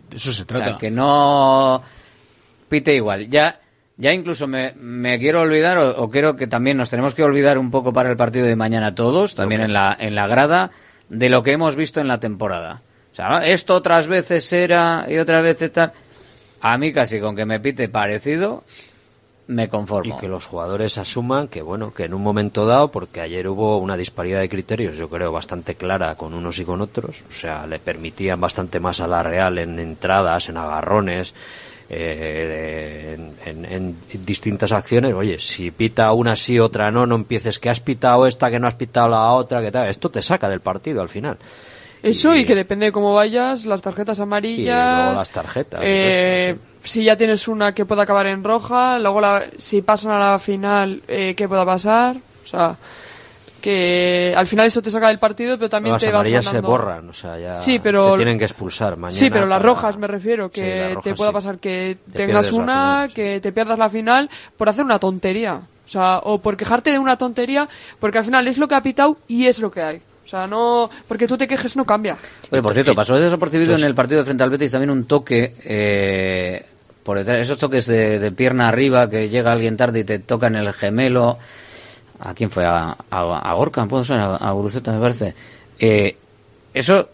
[0.10, 0.65] De eso se O trata.
[0.72, 1.82] sea, que no
[2.68, 3.30] pite igual.
[3.30, 3.60] Ya
[3.97, 7.57] ya incluso me, me quiero olvidar o, o creo que también nos tenemos que olvidar
[7.57, 10.72] un poco para el partido de mañana todos, también en la en la grada
[11.09, 12.81] de lo que hemos visto en la temporada.
[13.11, 15.91] O sea, esto otras veces era y otras veces tal.
[16.61, 18.63] A mí casi con que me pite parecido
[19.47, 20.15] me conformo.
[20.15, 23.77] Y que los jugadores asuman que, bueno, que en un momento dado, porque ayer hubo
[23.77, 27.68] una disparidad de criterios, yo creo, bastante clara con unos y con otros, o sea,
[27.68, 31.34] le permitían bastante más a la Real en entradas, en agarrones,
[31.93, 33.65] eh, en, en-
[34.11, 35.13] en distintas acciones.
[35.13, 38.68] Oye, si pita una sí, otra no, no empieces que has pitado esta, que no
[38.68, 39.88] has pitado la otra, que tal.
[39.89, 41.38] Esto te saca del partido al final.
[42.01, 44.93] Eso y que depende de cómo vayas, las tarjetas amarillas.
[44.93, 49.22] Y luego las tarjetas, eh, Si ya tienes una que pueda acabar en roja, luego
[49.22, 52.18] la, si pasan a la final, eh, ¿qué pueda pasar?
[52.43, 52.76] O sea,
[53.61, 56.49] que al final eso te saca del partido, pero también Las te vas amarillas se
[56.51, 56.67] ganando.
[56.69, 59.17] borran, o sea, ya Sí, pero- te tienen que expulsar mañana.
[59.19, 61.33] Sí, pero las para- rojas me refiero, que te pueda sí.
[61.33, 62.63] pasar que Te tengas una,
[63.07, 65.61] final, que te pierdas la final por hacer una tontería.
[65.85, 67.67] O sea, o por quejarte de una tontería,
[67.99, 70.01] porque al final es lo que ha pitado y es lo que hay.
[70.23, 72.15] O sea, no, porque tú te quejes no cambia.
[72.49, 75.03] Oye, por cierto, pasó desapercibido Pues en el partido de frente al Betis también un
[75.05, 76.65] toque eh,
[77.03, 80.47] por detrás, esos toques de, de pierna arriba que llega alguien tarde y te toca
[80.47, 81.38] en el gemelo.
[82.23, 82.65] ¿A quién fue?
[82.65, 85.34] A, a, a Gorka, puede ser, a, a Guruceta me parece.
[85.80, 86.15] Eh,
[86.73, 87.10] eso,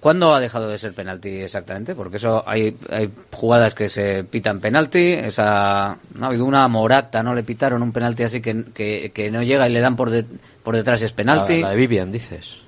[0.00, 1.94] ¿cuándo ha dejado de ser penalti exactamente?
[1.94, 7.22] Porque eso hay, hay jugadas que se pitan penalti, esa, no ha habido una morata,
[7.22, 10.08] no le pitaron un penalti así que, que, que no llega y le dan por,
[10.10, 10.24] de-
[10.62, 12.58] por detrás y es penalti La, la de Vivian, dices.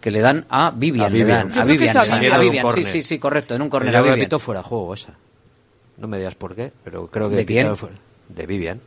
[0.00, 1.48] que le dan a Vivian, A le Vivian.
[1.50, 1.64] dan, a a
[2.70, 5.12] a sí, sí, sí, correcto, en un a yo pitó fuera juego esa.
[5.98, 7.76] No me digas por qué, pero creo que ¿De quién?
[7.76, 7.94] fuera-
[8.30, 8.80] de Vivian,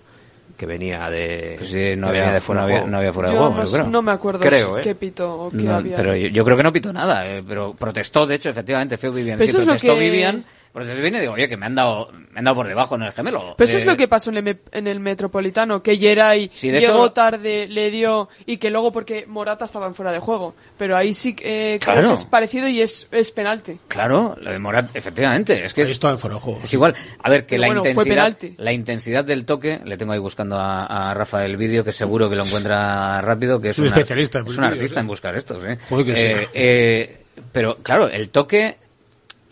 [0.57, 2.97] que venía de Pues sí, no que venía había, de fuera no de había, no
[2.97, 3.88] había fuera de Yo juego, no, yo creo.
[3.88, 4.84] no me acuerdo Creo, si- ¿eh?
[4.84, 5.95] qué pito o qué No, había.
[5.97, 9.09] pero yo, yo creo que no pitó nada, eh, pero protestó, de hecho, efectivamente, fue
[9.09, 9.38] Vivian.
[9.38, 10.45] Pero Sí, eso es lo protestó que- Vivian,
[10.76, 13.02] protestó Vivian y digo, oye, que me han dado, me han dado por debajo en
[13.03, 13.56] el gemelo.
[13.57, 16.49] Pero eso es Eh, lo que pasó en el, me- en el Metropolitano, que Geray
[16.53, 20.19] Sí, llegó hecho- tarde, le dio, y que luego porque Morata estaba en fuera de
[20.19, 20.53] juego.
[20.77, 22.07] Pero ahí sí eh, creo Claro.
[22.10, 23.80] que es parecido y es, es penalti.
[23.88, 26.60] Claro, lo de Morat, efectivamente, es que es, estaba en fuera de juego.
[26.64, 26.93] es igual.
[27.23, 30.85] A ver, que la bueno, intensidad, la intensidad del toque, le tengo ahí buscando a,
[31.10, 33.95] a Rafa el vídeo, que seguro que lo encuentra rápido, que es, Es un una-
[33.95, 35.02] especialista es un vídeos, artista ¿eh?
[35.02, 35.77] en buscar estos, eh.
[35.89, 36.26] Joder que sí.
[36.26, 37.18] Eh, eh,
[37.52, 38.76] pero claro, el toque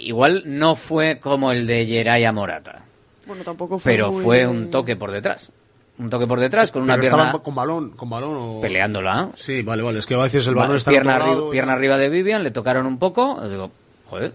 [0.08, 2.84] igual no fue como el de Yeraya Morata,
[3.26, 5.52] Bueno, tampoco fue pero muy- fue un toque por detrás.
[6.00, 8.62] Un toque por detrás con una Pero pierna estaban con balón, con balón o...
[8.62, 9.30] peleándola.
[9.36, 10.00] Sí, vale, vale.
[10.00, 12.44] Es que a veces el balón está pierna, arriba, lado y- pierna arriba de Vivian,
[12.44, 13.40] le tocaron un poco.
[13.46, 13.72] y Digo,
[14.06, 14.34] joder,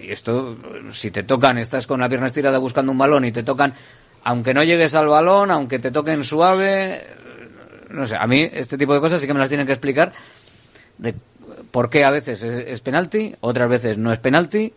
[0.00, 0.56] y esto,
[0.92, 3.74] si te tocan, estás con la pierna estirada buscando un balón y te tocan,
[4.22, 7.02] aunque no llegues al balón, aunque te toquen suave,
[7.90, 10.12] no sé, a mí este tipo de cosas sí que me las tienen que explicar
[10.98, 11.14] de
[11.72, 14.72] por qué a veces es, es penalti, otras veces no es penalti,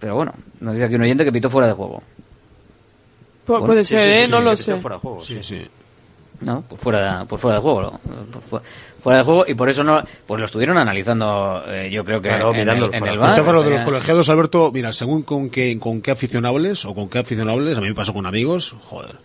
[0.00, 2.02] pero bueno, nos dice aquí un oyente que pitó fuera de juego.
[3.46, 4.24] Pu- Bueno, puede ser, sí, ¿eh?
[4.24, 4.76] sí, no sí, lo sé.
[4.76, 5.34] fuera de juego, sí.
[5.42, 5.66] Sí, sí.
[6.40, 8.00] No, pues fuera de, pues fuera de juego, ¿no?
[8.32, 8.60] Pues fu-
[9.02, 12.28] fuera de juego y por eso no, pues lo estuvieron analizando, eh, yo creo que
[12.28, 13.40] Claro, en, mirándolo el, en el bar.
[13.42, 17.18] Claro, de los colegiados, Alberto, mira, según con qué, con qué aficionables o con qué
[17.20, 19.16] aficionables, a mí me pasó con amigos, joder.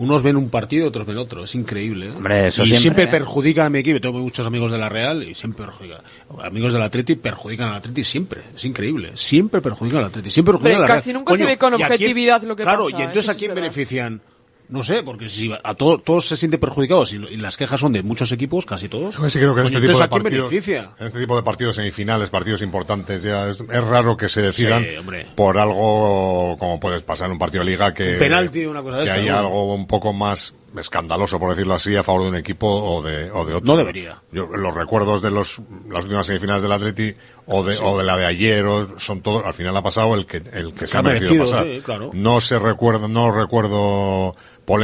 [0.00, 1.44] Unos ven un partido, otros ven otro.
[1.44, 2.06] Es increíble.
[2.06, 2.12] ¿eh?
[2.16, 3.06] Hombre, eso y siempre, siempre, ¿eh?
[3.08, 4.00] perjudica a mi equipo.
[4.00, 6.02] Tengo muchos amigos de la Real y siempre perjudica.
[6.42, 8.40] Amigos del Atleti perjudican al Atleti siempre.
[8.56, 9.10] Es increíble.
[9.14, 10.30] Siempre perjudican al Atleti.
[10.30, 11.18] Siempre perjudican Pero a la casi Real.
[11.20, 13.34] nunca se ve con ¿y a quién- objetividad lo que claro, pasa, y entonces a
[13.34, 14.22] quién benefician.
[14.70, 17.92] No sé, porque si a to- todos se sienten perjudicados y, y las quejas son
[17.92, 19.16] de muchos equipos, casi todos.
[19.18, 21.42] Yo sí creo que en este tipo de ¿a quién partidos, en este tipo de
[21.42, 24.90] partidos semifinales, partidos importantes, ya es, es raro que se decidan Sí,
[25.34, 28.98] por algo como puedes pasar en un partido de liga que Un penalti, una cosa
[28.98, 29.38] de que esta, haya ¿no?
[29.40, 33.30] algo un poco más escandaloso, por decirlo así, a favor de un equipo o de,
[33.30, 33.66] o de otro.
[33.66, 34.22] No debería.
[34.32, 37.14] Yo, los recuerdos de los, las últimas semifinales del Atleti
[37.46, 37.82] o de, Sí.
[37.84, 40.72] o de la de ayer o- son todos, al final ha pasado el que, el
[40.74, 41.66] que se Ha ha merecido, merecido, pasar.
[41.66, 42.10] sí, claro.
[42.12, 44.34] No se recuerda, no recuerdo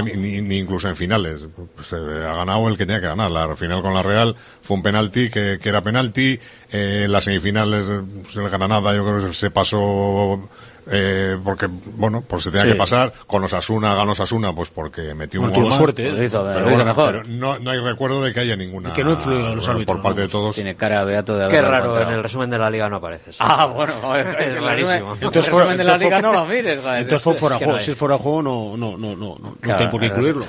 [0.02, 1.46] ni, ni incluso en finales.
[1.46, 3.30] Eh, ha ganado el que tenía que ganar.
[3.30, 6.38] La final con la Real fue un penalti que, que era penalti.
[6.72, 10.48] Eh, las semifinales, eh, pues, el Granada yo creo que se pasó
[10.90, 12.72] eh, porque, bueno, pues se tenía Sí.
[12.72, 13.12] que pasar.
[13.26, 15.74] Con Osasuna, ganó Osasuna, pues porque metió un gol más.
[15.74, 16.12] suerte, ¿eh?
[16.12, 17.22] Lo hizo- lo Pero, hizo bueno, mejor.
[17.22, 18.92] pero no, no hay recuerdo de que haya ninguna.
[18.92, 20.54] Que no influye a los bueno, árbitros, Por parte de todos.
[20.54, 22.14] Tiene cara beato de Qué raro, en encontrado.
[22.16, 23.36] el resumen de la liga no apareces.
[23.40, 25.16] Ah, bueno, es rarísimo.
[25.16, 26.98] resumen- el resumen de la liga no lo mires, joder.
[27.00, 27.80] Entonces fue Es fuera juego.
[27.80, 30.46] Si es fuera de juego, no, no, no, no, no, Claro, tiene por qué incluirlo.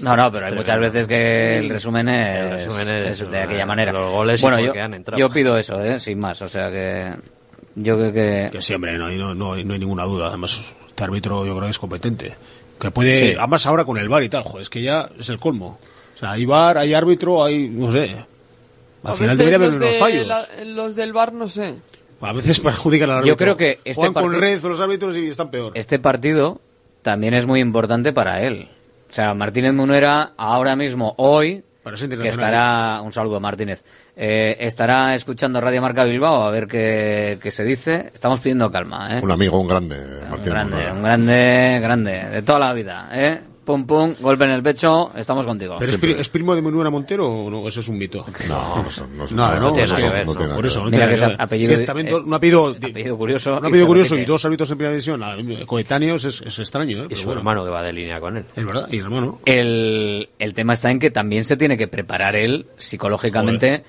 [0.00, 3.40] No, no, pero hay muchas veces que el resumen es, El resumen es, es de
[3.40, 3.92] aquella manera.
[3.92, 5.18] los goles bueno, yo, qué han entrado.
[5.18, 5.98] yo pido eso, ¿eh?
[5.98, 6.40] sin más.
[6.42, 7.12] O sea que
[7.76, 8.48] yo creo que...
[8.50, 10.26] Que sí, hombre, no, hay- no, no, no hay ninguna duda.
[10.28, 12.34] Además, este árbitro yo creo que es competente.
[12.80, 13.36] Que puede, Sí.
[13.38, 15.78] además ahora con el VAR y tal, joder, es que ya es el colmo.
[16.14, 18.14] O sea, hay VAR, hay árbitro, hay, no sé.
[19.04, 20.26] A Al final debería haber los unos de fallos.
[20.26, 21.74] la- los del bar no sé.
[22.20, 23.32] A veces perjudican al árbitro.
[23.32, 25.72] Yo creo que este Juegan con red los árbitros y están peor.
[25.74, 26.60] Este partido
[27.02, 28.68] también es muy importante para él.
[29.08, 33.84] O sea, Martínez Munera ahora mismo, hoy, Para ser que estará, un saludo Martínez,
[34.16, 38.10] eh, estará escuchando Radio Marca Bilbao a ver qué, qué se dice.
[38.12, 39.20] Estamos pidiendo calma, ¿eh?
[39.22, 40.52] Un amigo, un grande, Un Martín.
[40.52, 43.40] grande, un grande, grande, de toda la vida, ¿eh?
[43.66, 45.74] Pum, pum, golpe en el pecho, estamos contigo.
[45.78, 47.66] ¿Pero es, pri- es primo de Manuela Montero o no?
[47.66, 48.24] Eso es un mito.
[48.48, 49.72] No, no, no no ¿no?
[49.72, 50.90] tiene nada que- ver, no por eso, no ver.
[50.90, 51.36] Mira tiene que nada es que ver.
[51.42, 54.70] apellido es también eh, un apellido, apellido curioso un y apellido curioso y dos árbitros
[54.70, 55.36] en primera división, ah,
[55.66, 57.08] coetáneos, es, es extraño, ¿eh?
[57.10, 57.40] Y su bueno.
[57.40, 58.44] hermano que va de línea con él.
[58.54, 59.40] Es verdad, y hermano.
[59.44, 63.82] El, el tema está en que también se tiene que preparar él psicológicamente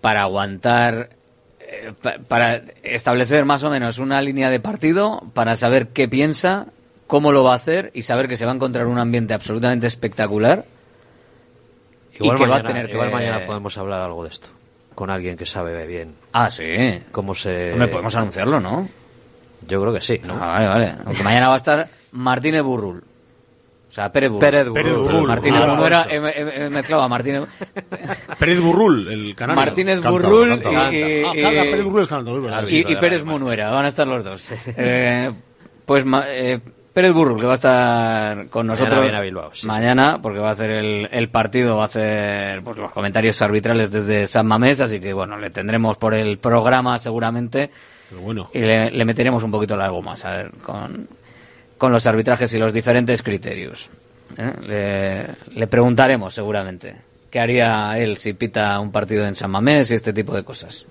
[0.00, 1.10] para aguantar,
[1.58, 6.66] eh, pa- para establecer más o menos una línea de partido, para saber qué piensa,
[7.06, 9.86] cómo lo va a hacer y saber que se va a encontrar un ambiente absolutamente
[9.86, 10.64] espectacular.
[12.14, 12.92] Igual, y que mañana, va a tener que...
[12.92, 14.48] igual mañana podemos hablar algo de esto.
[14.94, 16.64] Con alguien que sabe bien Ah, sí.
[17.10, 17.72] cómo se...
[17.72, 18.88] Hombre, podemos anunciarlo, ¿no?
[19.66, 20.34] Yo creo que sí, ¿no?
[20.34, 20.94] Ah, vale, vale.
[21.04, 23.02] Aunque mañana va a estar Martínez Burrul.
[23.88, 24.40] O sea, Pérez Burrul.
[24.40, 24.74] Pérez Burrul.
[24.82, 25.26] Pérez Burrul.
[25.28, 26.10] Martínez Ah, Burrul era, eso.
[26.10, 27.44] he, he- he mezclado a Martínez...
[28.38, 29.60] Pérez Burrul, el canario.
[29.60, 30.92] Martínez Cántalo, Burrul cántalo.
[30.92, 32.02] y, y- Ah, Pérez Burrul
[32.62, 34.46] es y- y Pérez Munuera, van a estar los dos.
[34.76, 35.32] Eh,
[35.84, 36.60] pues eh,
[36.94, 39.66] Pérez Burrul, que va a estar con nosotros Bilbao, sí.
[39.66, 43.90] mañana, porque va a hacer el, el partido, va a hacer pues, los comentarios arbitrales
[43.90, 47.68] desde San Mamés, así que bueno, le tendremos por el programa seguramente
[48.08, 48.50] Pero bueno.
[48.54, 51.08] y le, le meteremos un poquito largo más, a ver, con,
[51.76, 53.90] con los arbitrajes y los diferentes criterios.
[54.38, 54.52] ¿eh?
[55.50, 56.94] Le, le preguntaremos seguramente
[57.28, 60.86] qué haría él si pita un partido en San Mamés y este tipo de cosas.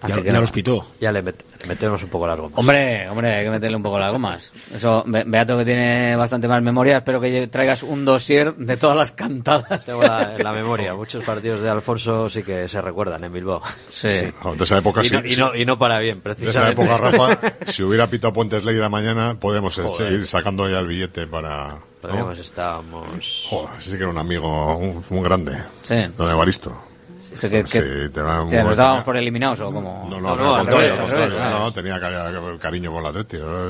[0.00, 0.42] Así Ya, que ya nada.
[0.42, 0.86] los pitó.
[1.00, 2.58] Ya le met- metemos un poco largo más.
[2.60, 4.52] Hombre, hombre, hay que meterle un poco las gomas.
[4.72, 8.96] Eso, Be- Beato que tiene bastante más memoria, espero que traigas un dossier de todas
[8.96, 9.84] las cantadas.
[9.84, 10.94] Tengo la- en la memoria.
[10.94, 13.60] Muchos partidos de Alfonso sí que se recuerdan en Bilbao.
[13.90, 14.08] Sí.
[14.44, 15.16] No, De esa época Y sí.
[15.16, 15.40] no, y, sí.
[15.40, 16.82] no, y no para bien, De esa precisamente.
[16.82, 19.94] época, Rafa, si hubiera pitado Puentes Leira mañana, podemos Joder.
[19.96, 21.70] seguir sacando ya el billete para.
[21.70, 21.82] ¿no?
[22.02, 23.46] Podríamos estábamos...
[23.50, 25.56] Joder, sí que era un amigo, un, un grande.
[25.82, 25.96] Sí.
[26.16, 26.84] Don Evaristo.
[27.32, 30.06] Sé que, que- Sí, te un- que nos dábamos por eliminados o como...
[30.10, 31.38] No, no, No, no, al al contrario, revés, al al contrario.
[31.38, 33.12] revés, no, tenía cari- cariño por la.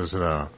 [0.05, 0.48] Ese era,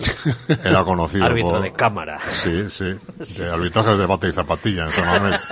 [0.64, 2.18] era conocido Árbitro por- de cámara.
[2.30, 2.84] Sí, sí,
[3.38, 5.50] de arbitrajes de bate y zapatilla en San Mamés.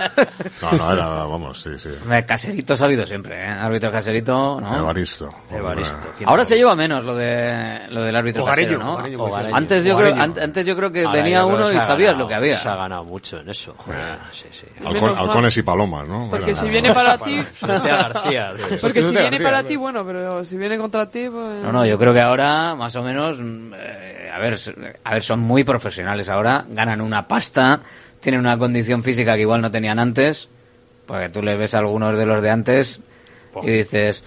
[0.61, 1.89] No, no, era, vamos, sí, sí.
[2.25, 3.47] Caserito ha habido siempre, ¿eh?
[3.47, 4.77] Árbitro caserito, ¿no?
[4.77, 5.29] Evaristo.
[5.51, 6.09] Evaristo.
[6.17, 9.23] ¿Quién Ahora se lleva menos lo de lo del árbitro Hogareño, casero, ¿no?
[9.25, 9.55] Hogareño.
[9.55, 12.35] Antes yo creo, antes yo creo que Ahora venía uno y sabías ganado- lo que
[12.35, 12.57] había.
[12.57, 13.75] Se ha ganado mucho en eso.
[13.89, 14.65] Ah, sí, sí.
[14.83, 16.27] Halcones y palomas, ¿no?
[16.29, 17.39] Porque Era- si viene para ti...
[17.61, 18.51] García.
[18.81, 21.63] Porque si viene para ti, bueno, pero si viene contra ti, pues...
[21.63, 24.57] No, no, yo creo que ahora, más o menos, mm, eh, a ver,
[25.03, 27.81] a ver, son muy profesionales ahora, ganan una pasta,
[28.19, 30.47] tienen una condición física que igual no tenían antes,
[31.05, 33.01] porque tú le ves a algunos de los de antes
[33.63, 34.23] y dices,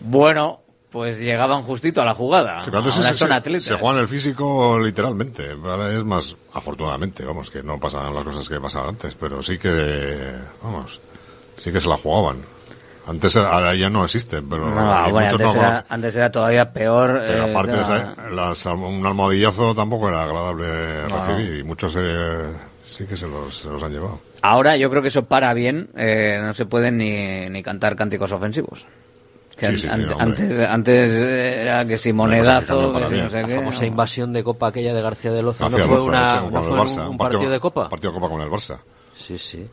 [0.00, 0.60] bueno,
[0.90, 2.60] pues llegaban justito a la jugada.
[2.62, 3.64] Sí, ahora se, son se- atletas.
[3.64, 5.50] se juega en el físico literalmente.
[5.52, 9.58] Ahora es más, afortunadamente, vamos, que no pasan las cosas que pasaban antes, pero sí
[9.58, 11.00] que, vamos,
[11.56, 12.38] sí que se la jugaban
[13.06, 14.74] Antes era- ahora ya no existe, pero No,
[15.10, 17.22] bueno, antes, no era, antes era todavía peor.
[17.26, 21.16] Pero eh, aparte, de la- esa- las- un almohadillazo tampoco era agradable No.
[21.26, 22.46] recibir y muchos eh,
[22.84, 24.18] sí que se los, se los han llevado.
[24.42, 28.32] Ahora yo creo que eso para bien, eh, no se pueden ni, ni cantar cánticos
[28.32, 28.86] ofensivos.
[29.56, 33.24] Que Sí, an- antes, antes era que si monedazo, que para si bien.
[33.24, 33.54] no sé la qué.
[33.54, 33.86] famosa ¿no?
[33.86, 35.64] invasión de Copa aquella de García de Loza.
[35.64, 37.50] García ¿No fue, Loza, una, hecho, no con fue el Barça, un, un partido partido-
[37.52, 37.88] de Copa?
[37.88, 38.78] Partido de Copa con el Barça.
[39.16, 39.66] Sí, sí.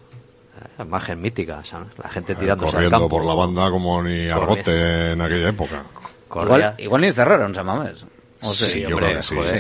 [0.80, 1.88] Imagen mítica, ¿sabes?
[2.02, 3.10] La gente tirándose al Corriendo campo.
[3.18, 5.84] por la banda como ni Argote en aquella época.
[6.30, 8.06] Igual, igual ni cerraron San Mamés.
[8.42, 9.36] O sea, Sí, yo hombre, creo que sí.
[9.36, 9.56] joder.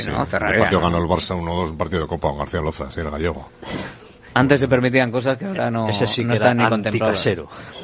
[0.53, 0.85] El partido ¿no?
[0.87, 3.49] ganó el Barça 1-2, un partido de Copa con García Loza, sí, el gallego.
[4.33, 7.29] Antes se permitían cosas que ahora no, Ese sí no están ni contempladas.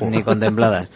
[0.02, 0.90] Ni contempladas.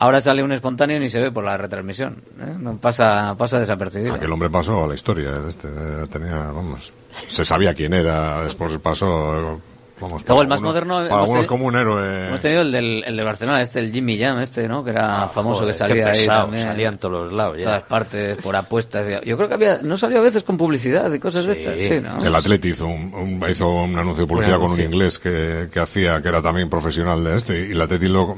[0.00, 2.22] Ahora sale un espontáneo y ni se ve por la retransmisión.
[2.38, 2.54] ¿eh?
[2.58, 4.14] No pasa, pasa desapercibido.
[4.14, 5.30] Aquel hombre pasó a la historia.
[5.48, 9.60] Este, eh, tenía, vamos, se sabía quién era, después pasó.
[10.00, 10.94] Vamos, Luego el más algunos- moderno.
[10.94, 12.28] Para hemos algunos teni- como un héroe.
[12.28, 14.84] Hemos tenido el del, el de Barcelona, este, el Jimmy Jam, este, ¿no?
[14.84, 16.64] Que era famoso, joder, que salía qué ahí pesado, también.
[16.64, 17.64] salía en todos los lados, ya.
[17.64, 19.06] todas partes, por apuestas.
[19.24, 22.00] Yo creo que había, no salió a veces con publicidad y cosas de estas, sí,
[22.00, 22.22] ¿no?
[22.24, 25.80] El Atleti hizo un, un- hizo un anuncio de publicidad con un inglés que, que
[25.80, 28.34] hacía, que era también profesional de esto, y el Atleti lo...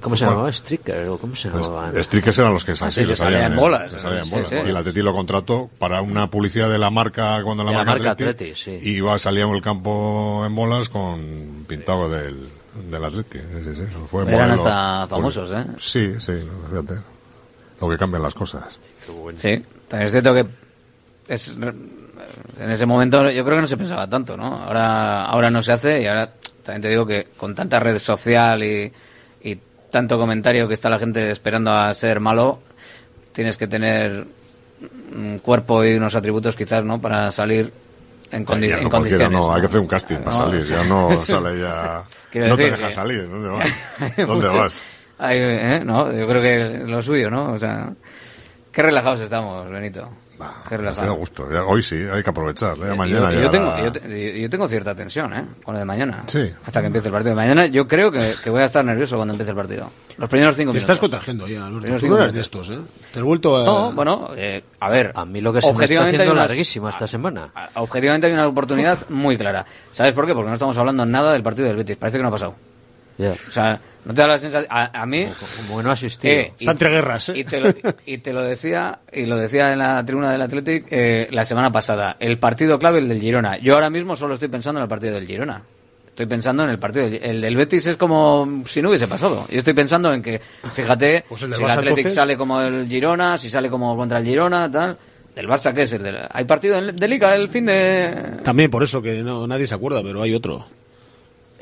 [0.00, 0.50] ¿Cómo se llamaba?
[0.52, 1.08] ¿Stricker?
[1.08, 1.90] ¿O ¿Cómo se llamaba?
[2.02, 3.92] Strikers eran los que, Ah, sí, sí, que salían salían en bolas.
[3.94, 4.56] que salían en Sí, bolas, sí.
[4.56, 8.10] Y el Atleti lo contrató para una publicidad de la marca, cuando la marca, marca
[8.12, 8.78] Atleti, Atleti, sí.
[8.82, 11.02] y iba, salía en el campo en bolas con
[11.66, 12.48] pintado del,
[12.90, 13.38] del Atleti.
[13.38, 13.82] Sí, sí, sí.
[14.08, 15.64] Fue Eran modelo- hasta famosos, ¿eh?
[15.78, 16.32] Sí, sí,
[16.70, 16.94] fíjate.
[17.80, 18.78] Lo que cambian las cosas.
[19.36, 20.46] Sí, también es cierto que
[21.28, 21.56] es,
[22.60, 24.46] en ese momento yo creo que no se pensaba tanto, ¿no?
[24.62, 26.30] Ahora, ahora no se hace y ahora
[26.62, 28.90] también te digo que con tanta red social y,
[29.42, 29.58] y
[29.90, 32.60] tanto comentario que está la gente esperando a ser malo,
[33.32, 34.24] tienes que tener
[35.14, 37.00] un cuerpo y unos atributos quizás, ¿no?
[37.00, 37.72] Para salir
[38.34, 39.30] en, condi- en no condiciones.
[39.30, 39.60] no, hay ¿no?
[39.60, 42.02] que hacer un casting para salir, ya no sale ya...
[42.30, 43.70] Quiero no te que- salir, ¿dónde vas?
[44.00, 44.84] Hay ¿Dónde mucho- vas?
[45.18, 45.82] hay, ¿eh?
[45.84, 47.52] No, yo creo que lo suyo, ¿no?
[47.52, 47.92] O sea,
[48.72, 50.08] qué relajados estamos, Benito.
[51.16, 51.44] Gusto.
[51.66, 52.76] Hoy sí, hay que aprovechar.
[52.76, 55.44] Ya mañana yo, tengo, yo, te- yo tengo cierta tensión, ¿eh?
[55.62, 56.24] Con lo de mañana.
[56.26, 56.50] Sí.
[56.66, 57.66] Hasta que empiece el partido de mañana.
[57.66, 59.90] Yo creo que, que voy a estar nervioso cuando empiece el partido.
[60.18, 60.82] Los primeros cinco Te minutos.
[60.94, 61.80] estás contagiando ya, Alberto.
[61.80, 62.68] Primeros Tú cinco no eres de minutos.
[62.68, 63.08] estos, ¿eh?
[63.12, 63.64] Te has vuelto a...
[63.64, 65.12] No, bueno, eh, a ver.
[65.14, 67.50] A mí lo que se me está objetivamente haciendo unas- larguísima esta semana.
[67.74, 69.64] Objetivamente hay una oportunidad muy clara.
[69.92, 70.34] ¿Sabes por qué?
[70.34, 71.96] Porque no estamos hablando nada del partido del Betis.
[71.96, 72.54] Parece que no ha pasado.
[73.18, 74.66] O sea, no te da la sensación...
[74.70, 75.26] A, a mí...
[75.66, 76.34] Como que no ha asistido.
[76.34, 77.38] Eh, Está entre guerras, ¿eh?
[77.38, 77.72] Y te, lo,
[78.06, 81.70] y te lo decía, y lo decía en la tribuna del Athletic eh, la semana
[81.70, 82.16] pasada.
[82.18, 83.56] El partido clave, el del Girona.
[83.58, 85.62] Yo ahora mismo solo estoy pensando en el partido del Girona.
[86.08, 89.46] Estoy pensando en el partido del, el del Betis es como si no hubiese pasado.
[89.50, 90.40] Yo estoy pensando en que,
[90.72, 92.14] fíjate, Pues el del si el Athletic entonces.
[92.14, 94.96] sale como el Girona, si sale como contra el Girona, tal.
[95.34, 95.92] ¿Del Barça qué es?
[95.92, 98.14] El del- hay partido en- de Liga el fin de...
[98.44, 100.64] También por eso que no, nadie se acuerda, pero hay otro.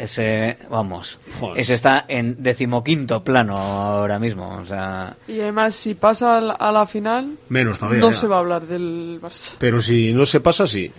[0.02, 1.60] Ese, vamos, Joder.
[1.60, 4.56] ese está en decimoquinto plano ahora mismo.
[4.60, 8.00] O sea, Y además, si pasa a la, a la final, Menos todavía.
[8.00, 8.12] no ya.
[8.16, 9.52] se va a hablar del Barça.
[9.58, 10.90] Pero si no se pasa, sí.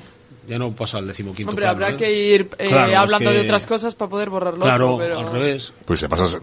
[0.47, 1.49] Ya no pasa al decimoquinto.
[1.49, 1.97] Hombre, plano, habrá ¿eh?
[1.97, 5.05] que ir eh, Claro, es hablando que- de otras cosas para poder borrarlo Claro, otro,
[5.05, 5.19] pero...
[5.19, 5.71] al revés.
[5.85, 6.37] Pues se pasa,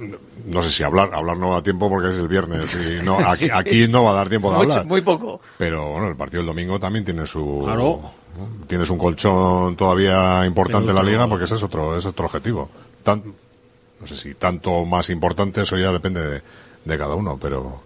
[0.47, 3.49] no sé si hablar, hablar no da tiempo porque es el viernes y no, aquí,
[3.53, 4.87] aquí no va a dar tiempo de Mucho- hablar.
[4.87, 5.41] muy poco.
[5.59, 8.01] Pero bueno, el partido del domingo también tiene su, Claro.
[8.39, 8.67] ¿no?
[8.67, 12.71] tienes un colchón todavía importante en la liga porque ese es otro, es otro objetivo.
[13.03, 13.23] Tan-
[14.01, 16.43] no sé si tanto más importante, eso ya depende de,
[16.87, 17.83] de cada uno, pero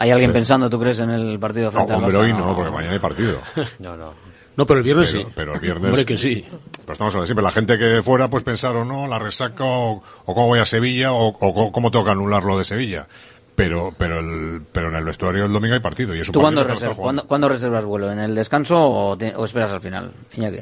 [0.00, 2.20] ¿hay alguien pensando, tú crees, en el partido no, frente al hombre, Barça?
[2.22, 3.38] hoy no, porque mañana hay partido.
[3.78, 4.23] No, no.
[4.56, 5.32] No, pero el viernes pero, sí.
[5.34, 5.86] pero el viernes.
[5.90, 6.44] Hombre, que sí.
[6.48, 10.34] Pero estamos hablando siempre, la gente que fuera pues pensaron, no, la resaca o, o
[10.34, 13.06] cómo voy a Sevilla o, o cómo tengo que anular lo de Sevilla.
[13.56, 16.40] Pero, pero, el, pero en el vestuario el domingo hay partido y es un ¿Tú
[16.42, 17.22] partido cuándo, reservas, jugando.
[17.22, 18.10] ¿cuándo, cuándo reservas vuelo?
[18.10, 20.58] ¿En el descanso o, te- o esperas al final, Iñaki?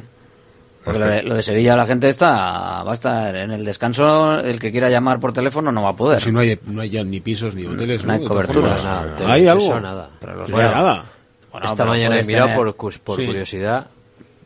[0.84, 4.40] Porque lo de, lo de Sevilla la gente está va a estar en el descanso,
[4.40, 6.20] el que quiera llamar por teléfono no va a poder.
[6.20, 8.04] Si no hay, no hay ya ni pisos ni hoteles.
[8.04, 8.76] No hay cobertura.
[8.82, 9.78] Nada, ¿Hay algo?
[9.80, 10.10] nada.
[10.20, 11.04] Pero los No hay nada.
[11.52, 13.26] Bueno, Esta mañana he mirado tener- por, Sí.
[13.26, 13.86] curiosidad.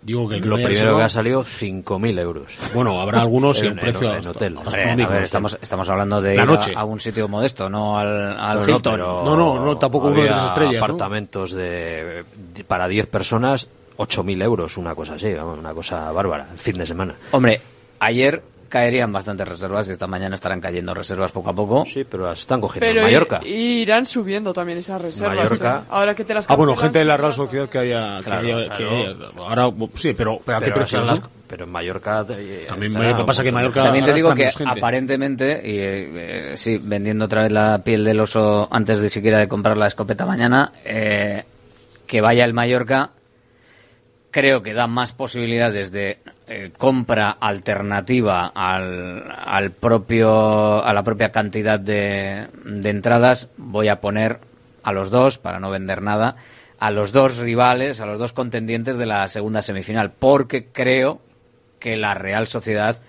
[0.03, 2.53] Digo que Lo primero que ha salido, 5.000 euros.
[2.73, 4.57] Bueno, habrá algunos y En- un precio en, en hotel.
[4.57, 5.11] Hombre, astronómico.
[5.11, 6.73] a ver, estamos, estamos hablando de La noche.
[6.77, 8.93] a, a un sitio modesto, no al, al Hilton.
[8.95, 10.85] pero No, no, no, tampoco uno de tres estrellas, ¿no?
[10.85, 12.25] apartamentos de,
[12.55, 16.79] de- para 10 personas, 8.000 euros, una cosa así, vamos, una cosa bárbara, el fin
[16.79, 17.15] de semana.
[17.33, 17.61] Hombre,
[17.99, 21.85] ayer caerían bastantes reservas y esta mañana estarán cayendo reservas poco a poco.
[21.87, 23.41] Sí, pero las están cogiendo Pero en Mallorca.
[23.45, 25.37] i- irán subiendo también esas reservas.
[25.37, 25.83] Mallorca.
[25.85, 25.89] ¿eh?
[25.91, 27.33] Ahora que te las Ah, bueno, gente de la Real.
[27.33, 28.19] Sociedad que haya...
[28.19, 32.27] que Claro, haya- que haya- ahora, sí, pero, pero ¿a qué pero, las- en Mallorca...
[32.31, 33.53] eh, También Mallorca- pasa que.
[33.53, 38.05] Mallorca- También te digo que aparentemente, y eh, eh, sí, vendiendo otra vez la piel
[38.05, 41.45] del oso antes de siquiera de comprar la escopeta mañana, eh,
[42.07, 43.11] que vaya el Mallorca,
[44.33, 46.19] creo que da más posibilidades de
[46.49, 54.01] eh, compra alternativa al, al propio, a la propia cantidad de, de entradas, voy a
[54.01, 54.39] poner
[54.83, 56.37] a los dos, para no vender nada,
[56.79, 61.21] a los dos rivales, a los dos contendientes de la segunda semifinal, porque creo
[61.81, 63.01] que la Real Sociedad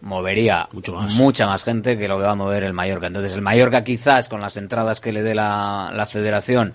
[0.00, 0.68] movería
[1.16, 3.08] mucha más gente que lo que va a mover el Mallorca.
[3.08, 6.74] Entonces el Mallorca quizás con las entradas que le dé la, la federación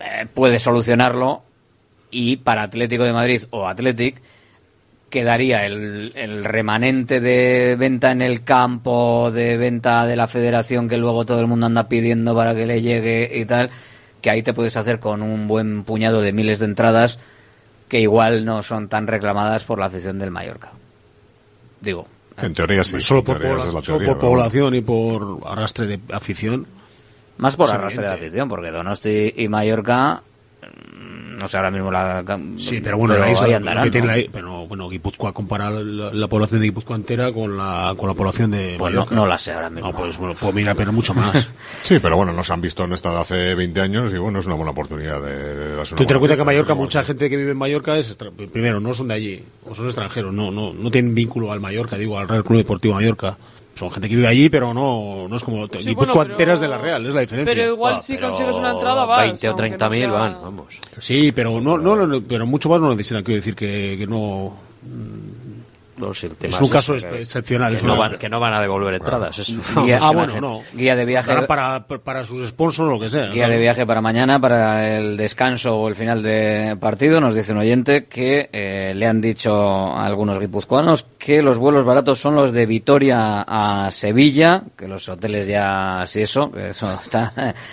[0.00, 1.42] eh, puede solucionarlo
[2.10, 4.20] y para Atlético de Madrid o Athletic
[5.14, 10.98] quedaría el, el remanente de venta en el campo, de venta de la federación que
[10.98, 13.70] luego todo el mundo anda pidiendo para que le llegue y tal,
[14.20, 17.20] que ahí te puedes hacer con un buen puñado de miles de entradas
[17.88, 20.72] que igual no son tan reclamadas por la afición del Mallorca.
[21.80, 22.08] Digo.
[22.36, 23.00] En teoría sí.
[23.00, 26.66] Solo por, teoría es solo por población y por arrastre de afición.
[27.38, 30.24] Más por arrastre de afición, porque Donosti y Mallorca,
[31.44, 32.24] no sé ahora mismo la...
[32.56, 34.16] Sí, pero bueno, la isla, andarán, que tiene ¿no?
[34.16, 38.14] la pero bueno, Guipúzcoa compara la, la población de Guipúzcoa entera con la, con la
[38.14, 39.14] población de Pues no- Mallorca.
[39.14, 39.90] no la sé ahora mismo.
[39.92, 41.50] No, pues bueno, pues mira, pero mucho más.
[41.82, 44.46] Sí, pero bueno, nos han visto en esta de hace 20 años y bueno, es
[44.46, 47.58] una buena oportunidad de, de Tú te cuenta que Mallorca, mucha gente que vive en
[47.58, 48.16] Mallorca es,
[48.50, 51.98] primero, no son de allí, o son extranjeros, no, no, no tienen vínculo al Mallorca,
[51.98, 53.36] digo, al Real Club Deportivo Mallorca.
[53.74, 56.68] Son gente que vive allí, pero no, no es como Sí, Guipúzcoa bueno, pero- de
[56.68, 57.52] la Real, es la diferencia.
[57.54, 59.22] Pero igual Ah, si pero consigues una entrada vas.
[59.26, 60.80] 20 o aunque 30 no mil sea- van, vamos.
[61.00, 64.54] Sí, pero no, no, no, pero mucho más no necesitan, quiero decir que, que no,
[66.06, 67.70] No, si el tema es un caso que- excepcional.
[67.70, 69.38] Que es no, van, que no van a devolver entradas.
[69.38, 69.52] eso.
[69.84, 70.62] Guía- ah, bueno, no.
[70.74, 71.28] Guía de viaje.
[71.46, 71.46] Para,
[71.86, 73.26] para, para sus sponsors o lo que sea.
[73.28, 73.52] Guía ¿no?
[73.54, 77.58] de viaje para mañana, para el descanso o el final de partido, nos dice un
[77.58, 82.52] oyente que eh, le han dicho a algunos guipuzcoanos que los vuelos baratos son los
[82.52, 87.32] de Vitoria a Sevilla, que los hoteles ya, sí eso, está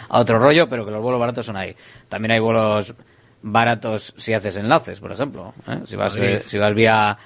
[0.10, 1.76] a otro rollo, pero que los vuelos baratos son ahí.
[2.08, 2.94] También hay vuelos
[3.42, 5.54] baratos si haces enlaces, por ejemplo.
[5.68, 5.80] ¿eh?
[5.86, 7.18] Si vas, si vas vía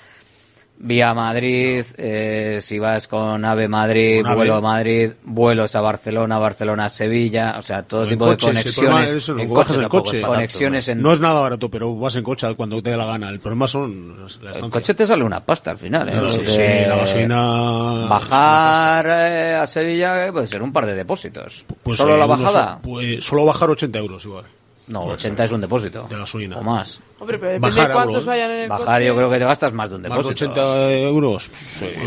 [0.78, 4.36] vía Madrid, eh, si vas con AVE Madrid, Con AVE.
[4.38, 8.26] vuelo a Madrid, vuelos a Barcelona, Barcelona a Sevilla, o sea, todo O en tipo
[8.26, 9.10] coche, de conexiones.
[9.10, 10.22] es eso, en coche tampoco coche.
[10.22, 13.30] conexiones en No es nada barato, pero vas en coche cuando te dé la gana.
[13.30, 16.16] El problema son las la el coche te sale una pasta al final, ¿eh?
[16.16, 20.96] No, sí, sí, la gasolina- Bajar eh, a Sevilla eh, puede ser un par de
[20.96, 21.66] depósitos.
[21.84, 22.80] Pues, ¿Solo eh, la bajada?
[22.82, 24.44] pues, solo bajar 80 euros igual.
[24.88, 26.06] No, 80 es un depósito.
[26.08, 26.58] De gasolina.
[26.58, 27.00] O más.
[27.20, 28.28] Hombre, pero depende Bajar de cuántos ¿eh?
[28.28, 29.06] vayan en el Bajar coche.
[29.06, 30.46] yo creo que te gastas más de un Más de depósito.
[30.52, 31.52] 80 euros.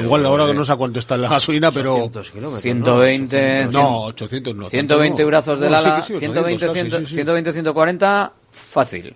[0.01, 1.95] igual ahora que no sé cuánto está la gasolina, pero...
[1.95, 4.69] 800 kilómetros, 120, No, 800 no.
[4.69, 4.77] 120
[5.09, 5.25] tanto no.
[5.25, 7.15] eurazos del No, sí ala, que sí, 120, 800, 100, sí, sí, sí.
[7.15, 9.15] 120, 140, fácil.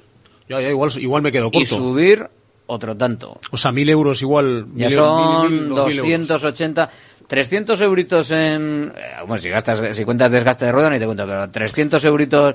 [0.49, 1.77] Ya, ya, igual, igual me quedo Y corto.
[1.77, 2.29] subir
[2.67, 3.39] otro tanto.
[3.53, 4.67] O sea, 1000 euros igual.
[4.75, 6.29] Ya mil- son mil- mil- dos mil euros.
[6.29, 6.91] 280,
[7.29, 8.93] 300 euritos en...
[8.97, 12.55] eh, Bueno, si gastas, si cuentas desgaste de rueda ni te cuento, pero 300 euritos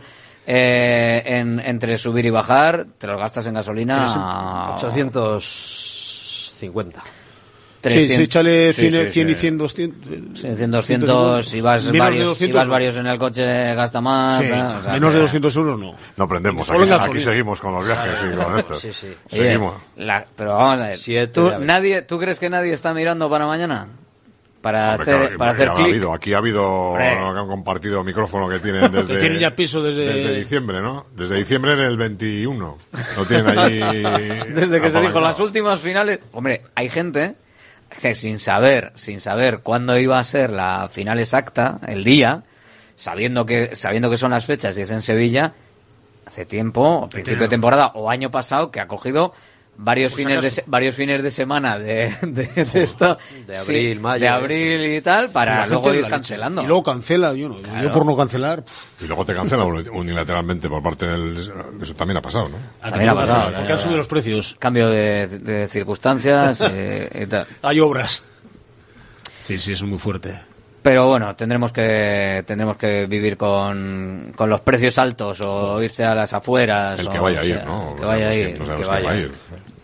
[0.49, 4.05] eh, en, entre subir y bajar, te los gastas en gasolina...
[4.77, 7.01] 850.
[7.83, 9.39] Sí, sí, échale Sí, 100, sí, 100 y sí.
[9.39, 10.09] 100, 200.
[10.33, 14.37] Sí, 100, 200, si vas, varios, 200 si vas varios en el coche gasta más.
[14.37, 14.43] Sí.
[14.45, 15.93] O sea, menos de que- 200 euros no.
[16.17, 18.79] No aprendemos, aquí, seguimos con los viajes y con esto.
[18.79, 19.07] Sí, sí.
[19.07, 19.75] Oye, Seguimos.
[19.97, 20.97] la- pero vamos a ver.
[20.97, 21.67] Siete ¿tú, de abril.
[21.67, 23.87] nadie, ¿Tú crees que nadie está mirando para mañana?
[24.61, 25.87] Para Hombre, hacer, claro para hacer ha clic.
[25.87, 29.81] habido, aquí ha habido que han compartido micrófono que tienen desde Que tienen ya piso
[29.83, 31.05] desde- diciembre, ¿no?
[31.15, 32.77] Desde diciembre del 21.
[33.17, 33.79] Lo tienen allí
[34.53, 36.19] Desde que se dijo las últimas finales.
[36.31, 37.35] Hombre, hay gente
[38.01, 42.43] que sin saber, sin saber cuándo iba a ser la final exacta, el día,
[42.95, 45.53] sabiendo que, sabiendo que son las fechas y es en Sevilla,
[46.25, 49.33] hace tiempo, principio de temporada o año pasado, que ha cogido
[49.79, 50.61] varios Pues fines de acaso.
[50.61, 54.93] se- varios fines de semana de, de, de esto De abril, sí, mayo, de abril
[54.93, 57.61] y tal para luego ir cancelando Y luego cancela, yo no.
[57.61, 57.83] Claro.
[57.83, 58.63] Yo por no cancelar.
[58.63, 61.37] pff, Y luego te cancelan uni- unilateralmente por parte del...
[61.81, 62.57] Eso también ha pasado, ¿no?
[62.89, 64.55] También ha pasado, Porque han subido los precios.
[64.59, 68.23] cambio de, de circunstancias y- y tal Hay obras.
[69.43, 70.33] Sí, sí, es muy fuerte.
[70.81, 76.15] Pero bueno, tendremos que tendremos que vivir con, con los precios altos o irse a
[76.15, 76.97] las afueras.
[76.99, 77.95] El o que vaya a ir, sea, ¿no?
[77.97, 78.33] Que vaya a
[79.15, 79.31] ir.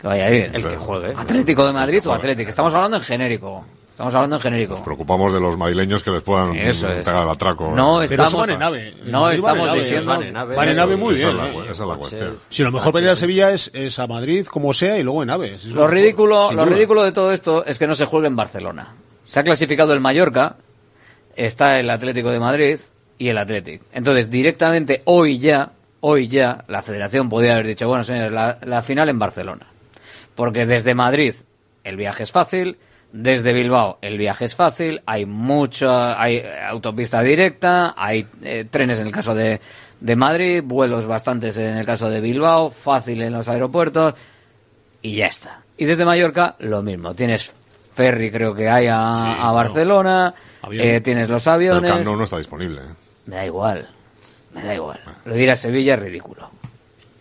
[0.04, 0.28] No vaya.
[0.28, 1.14] El que juegue.
[1.16, 2.12] Atlético de Madrid o.
[2.12, 2.50] Atlético.
[2.50, 3.64] Estamos hablando en genérico.
[3.90, 4.82] Estamos hablando en genérico.
[4.82, 7.04] Preocupamos de los madrileños que les puedan Eso es.
[7.06, 7.70] pegar el atraco.
[7.76, 8.94] No Pero estamos, van en AVE.
[9.04, 10.56] no estamos diciendo van en AVE.
[10.56, 11.36] Van en AVE muy esa bien.
[11.46, 11.64] es la, ¿eh?
[11.70, 12.36] esa es la cuestión.
[12.50, 15.22] Si lo mejor para ir a Sevilla es, es a Madrid, como sea, y luego
[15.22, 15.54] en AVE.
[15.54, 16.74] Es Lo ridículo, lo duda.
[16.74, 18.88] ridículo de todo esto es que no se juegue en Barcelona.
[19.24, 20.56] Se ha clasificado el Mallorca,
[21.36, 22.78] está el Atlético de Madrid
[23.16, 23.80] y el Athletic.
[23.92, 25.70] Entonces, directamente hoy ya,
[26.00, 29.66] hoy ya, la federación podría haber dicho, bueno, señores, la, la final en Barcelona.
[30.34, 31.34] Porque desde Madrid
[31.84, 32.78] el viaje es fácil,
[33.12, 39.06] desde Bilbao el viaje es fácil, hay mucha, hay autopista directa, hay eh, trenes en
[39.06, 39.60] el caso de,
[40.00, 44.14] de Madrid, vuelos bastantes en el caso de Bilbao, fácil en los aeropuertos
[45.02, 45.60] y ya está.
[45.76, 47.14] Y desde Mallorca, lo mismo.
[47.14, 47.52] Tienes
[47.92, 50.34] ferry, creo que hay a, a Barcelona,
[50.72, 51.90] eh, tienes los aviones.
[51.90, 52.80] el Camp Nou no está disponible.
[52.80, 52.94] ¿eh?
[53.26, 53.88] Me da igual,
[54.54, 54.98] me da igual.
[55.24, 56.50] Lo de ir a Sevilla es ridículo.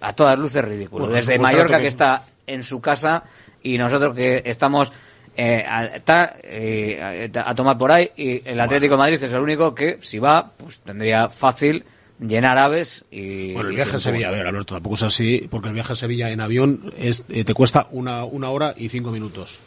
[0.02, 1.06] A todas luces ridículo.
[1.06, 1.84] Bueno, Desde Mallorca que...
[1.84, 3.24] que- está en su casa
[3.61, 4.91] y nosotros que estamos
[5.36, 9.32] eh, a, ta- eh, a- a tomar por ahí y el Atlético de Madrid es
[9.34, 11.84] el único que si va pues tendría fácil
[12.20, 15.70] llenar aves y Bueno, el viaje a Sevilla, a ver, Alberto, tampoco es así, porque
[15.70, 19.11] el viaje a Sevilla en avión es, eh, te cuesta una, una hora y cinco
[19.11, 19.60] minutos.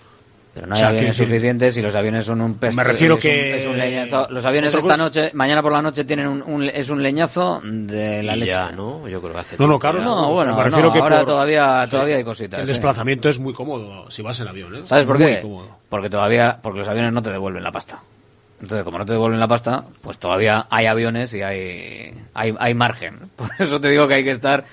[0.57, 2.77] Pero no hay O sea, aviones decir- suficientes y los aviones son un peste.
[2.79, 4.27] Me refiero es un- que- es un leñazo.
[4.31, 7.61] Los aviones esta cosa- noche, mañana por la noche tienen un, un- es un leñazo
[7.63, 8.53] de la Y leche.
[8.53, 9.07] ya, ¿no?
[9.07, 10.01] Yo creo que hace No, no, claro.
[10.01, 11.91] No, bueno, me refiero no, que ahora por- todavía, sí.
[11.91, 12.59] todavía hay cositas.
[12.61, 12.71] El sí.
[12.73, 14.81] desplazamiento es muy cómodo si vas en avión, ¿eh?
[14.85, 15.41] ¿Sabes por Muy qué?
[15.43, 15.77] cómodo.
[15.91, 18.01] Porque todavía, porque los aviones no te devuelven la pasta.
[18.63, 22.73] Entonces, como no te devuelven la pasta, pues todavía hay aviones y hay, hay, hay
[22.75, 23.19] margen.
[23.37, 24.65] Por eso te digo que hay que estar.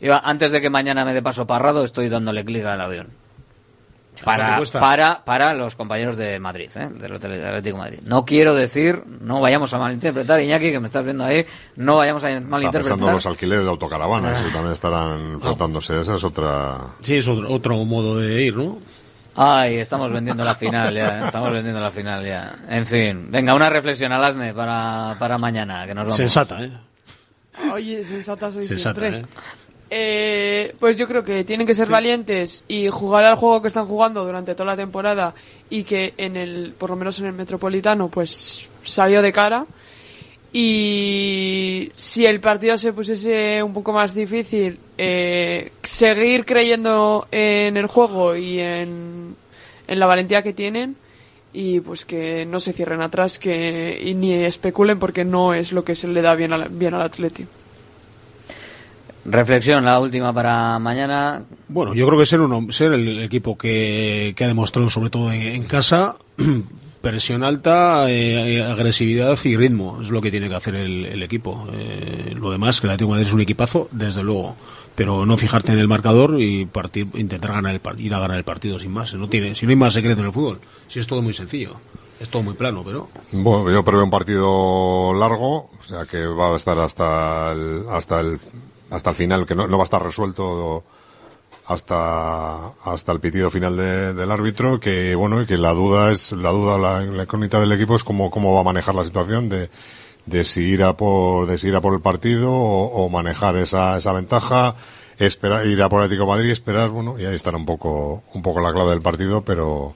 [0.00, 3.06] Yo, antes de que mañana me dé paso parrado, estoy dándole clic al avión.
[4.24, 6.88] ¿Cuánto Para, para, para los compañeros de Madrid, ¿eh?
[6.94, 7.98] del Hotel de Atlético de Madrid.
[8.06, 11.44] No quiero decir, no vayamos a malinterpretar, Iñaki, que me estás viendo ahí,
[11.76, 12.98] no vayamos a Está pensando malinterpretar.
[13.08, 14.46] en los alquileres de autocaravanas Ah.
[14.48, 16.00] y también estarán enfrentándose.
[16.00, 16.78] Esa es otra.
[17.00, 18.78] Sí, es otro, otro modo de ir, ¿no?
[19.34, 22.54] Ay, estamos vendiendo la final ya, estamos vendiendo la final ya.
[22.68, 26.16] En fin, venga, una reflexión al asme para, para mañana, que nos vamos.
[26.16, 26.70] Sensata, ¿eh?
[27.72, 29.20] Oye, sensata soy Sensata, siempre.
[29.20, 29.26] ¿eh?
[29.94, 33.84] Eh, pues yo creo que tienen que ser valientes y jugar al juego que están
[33.84, 35.34] jugando durante toda la temporada
[35.68, 39.66] y que en el, por lo menos en el Metropolitano, pues salió de cara.
[40.50, 47.86] Y si el partido se pusiese un poco más difícil, eh, seguir creyendo en el
[47.86, 49.36] juego y en,
[49.86, 50.96] en la valentía que tienen
[51.52, 55.84] y pues que no se cierren atrás que y ni especulen porque no es lo
[55.84, 57.46] que se le da bien al, bien al Atleti.
[59.24, 61.42] Reflexión, la última para mañana.
[61.68, 65.30] Bueno, yo creo que ser, uno, ser el equipo que, que ha demostrado, sobre todo
[65.32, 66.16] en, en casa,
[67.00, 70.00] presión alta, eh, agresividad y ritmo.
[70.02, 71.68] Es lo que tiene que hacer el, el equipo.
[71.72, 74.56] Eh, lo demás, que la Atlético de Madrid es un equipazo, desde luego.
[74.96, 78.36] Pero no fijarte en el marcador y partir, intentar ganar el, par- ir a ganar
[78.36, 79.14] el partido sin más.
[79.14, 80.60] No tiene, si no hay más secreto en el fútbol.
[80.88, 81.76] Si es todo muy sencillo.
[82.20, 83.08] Es todo muy plano, pero...
[83.32, 88.20] Bueno, yo prevé un partido largo, o sea que va a estar hasta el, hasta
[88.20, 88.38] el,
[88.92, 90.84] hasta el final, que no, no va a estar resuelto
[91.66, 96.32] hasta, hasta el pitido final de- del árbitro, que bueno, y que la duda es,
[96.32, 99.48] la duda, la, la incógnita del equipo es cómo, cómo va a manejar la situación
[99.48, 99.70] de,
[100.26, 103.56] de si ir a por, de si ir a por el partido o, o manejar
[103.56, 104.74] esa, esa ventaja,
[105.18, 108.60] esperar, ir a por Atlético Madrid, esperar, bueno, y ahí estará un poco, un poco
[108.60, 109.94] la clave del partido, pero,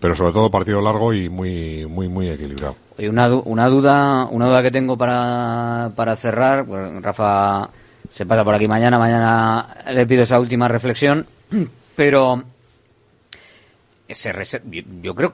[0.00, 2.74] pero sobre todo partido largo y muy, muy, muy equilibrado.
[2.98, 6.64] Oye, una, una duda, una duda que tengo para, para cerrar.
[6.64, 7.70] Bueno, Rafa
[8.12, 11.26] se pasa por aquí mañana, mañana le pido esa última reflexión,
[11.96, 12.44] pero
[14.10, 14.32] se
[15.00, 15.32] yo creo,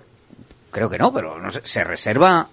[0.70, 2.48] creo que no, pero no sé, se reserva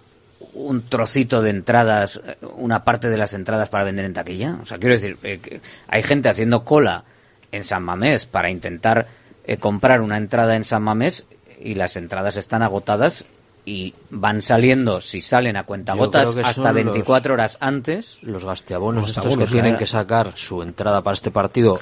[0.55, 4.57] un trocito de entradas, eh, una parte de las entradas para vender en taquilla.
[4.61, 7.03] O sea, quiero decir, eh, que hay gente haciendo cola
[7.51, 9.05] en San Mamés para intentar
[9.45, 11.25] eh, comprar una entrada en San Mamés
[11.59, 13.25] y las entradas están agotadas
[13.65, 18.19] y van saliendo, si salen a cuentagotas, hasta son 24 horas antes.
[18.21, 19.77] Los gasteabonos Los estos que tienen claro.
[19.79, 21.77] que sacar su entrada para este partido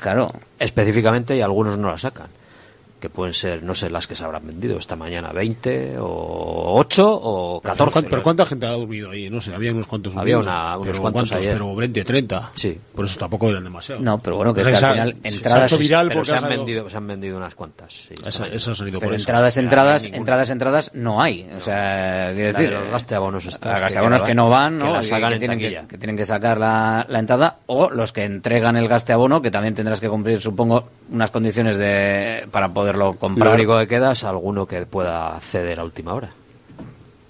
[0.60, 2.28] específicamente y algunos no la sacan.
[3.04, 7.20] Que pueden ser, no sé, las que se habrán vendido esta mañana, 20 o 8
[7.22, 7.92] o 14.
[7.92, 9.30] ¿Cuánta- pero ¿cuánta gente ha dormido ahí?
[9.30, 11.46] No sé, había unos cuantos Había una- unos pero cuantos ¿cuántos?
[11.46, 11.52] ayer.
[11.58, 12.52] Pero 20, 30.
[12.56, 12.80] Sí.
[12.96, 14.00] Por eso tampoco eran demasiado.
[14.00, 16.08] No, pero bueno, que Pues es que al final se- entradas se ha hecho viral
[16.08, 17.92] pero porque se ha han, salido- vendido, se han vendido unas cuantas.
[17.94, 19.22] sí, Esa- ha salido Pero por eso.
[19.24, 21.46] entradas, entradas, entradas, entradas no hay.
[21.58, 24.94] O sea, quiero de decir, los gasteabonos que gasteabonos que, quedaban, no van, que ¿no?
[24.94, 27.90] la Y sacan que en tienen que, que tienen que sacar la, la entrada, o
[27.90, 32.70] los que entregan el gasteabono, que también tendrás que cumplir, supongo, unas condiciones de para
[32.94, 33.50] poderlo comprar.
[33.50, 36.30] Lo único que queda es alguno que pueda ceder a última hora.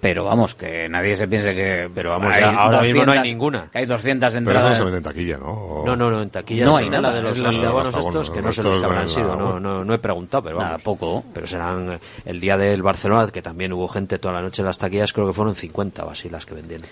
[0.01, 1.89] Pero vamos, que nadie se piense que.
[1.95, 3.69] Pero vamos, ya, ahora mismo no hay 200 ninguna.
[3.71, 4.69] Que hay 200 Pero eso entradas.
[4.71, 5.45] no se vende en taquilla, ¿no?
[5.53, 8.29] O- No, no, no, en taquilla No no hay nada, de los gasteabonos gasteabonos, estos,
[8.31, 10.71] que no los sé los que habrán sido, no, no, no he preguntado, pero Nada,
[10.71, 10.83] vamos.
[10.83, 11.23] poco.
[11.33, 14.65] Pero serán eh, el día del Barcelona, que también hubo gente toda la noche en
[14.65, 16.85] las taquillas, creo que fueron 50 o así las que vendieron.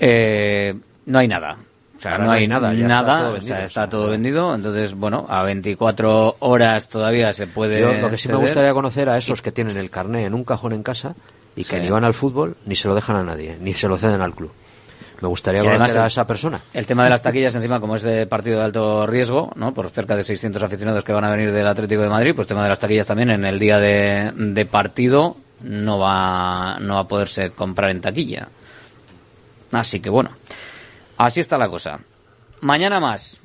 [0.00, 0.74] Eh,
[1.06, 1.58] no hay nada.
[1.98, 4.94] O sea, Ahora no hay nada, ya está nada, o sea, está todo vendido, entonces,
[4.94, 9.16] bueno, a 24 horas todavía se puede Yo lo que sí me gustaría conocer a
[9.16, 11.14] esos que tienen el carné en un cajón en casa
[11.56, 11.82] y que Sí.
[11.82, 14.32] ni van al fútbol ni se lo dejan a nadie, ni se lo ceden al
[14.32, 14.52] club.
[15.20, 16.60] Me gustaría además conocer a esa persona.
[16.72, 19.74] El tema de las taquillas, encima, como es de partido de alto riesgo, ¿no?
[19.74, 22.62] Por cerca de 600 aficionados que van a venir del Atlético de Madrid, pues tema
[22.62, 27.08] de las taquillas también en el día de, de partido no va, no va a
[27.08, 28.46] poderse comprar en taquilla.
[29.72, 30.30] Así que bueno,
[31.18, 32.00] así está la cosa.
[32.60, 33.40] Mañana más.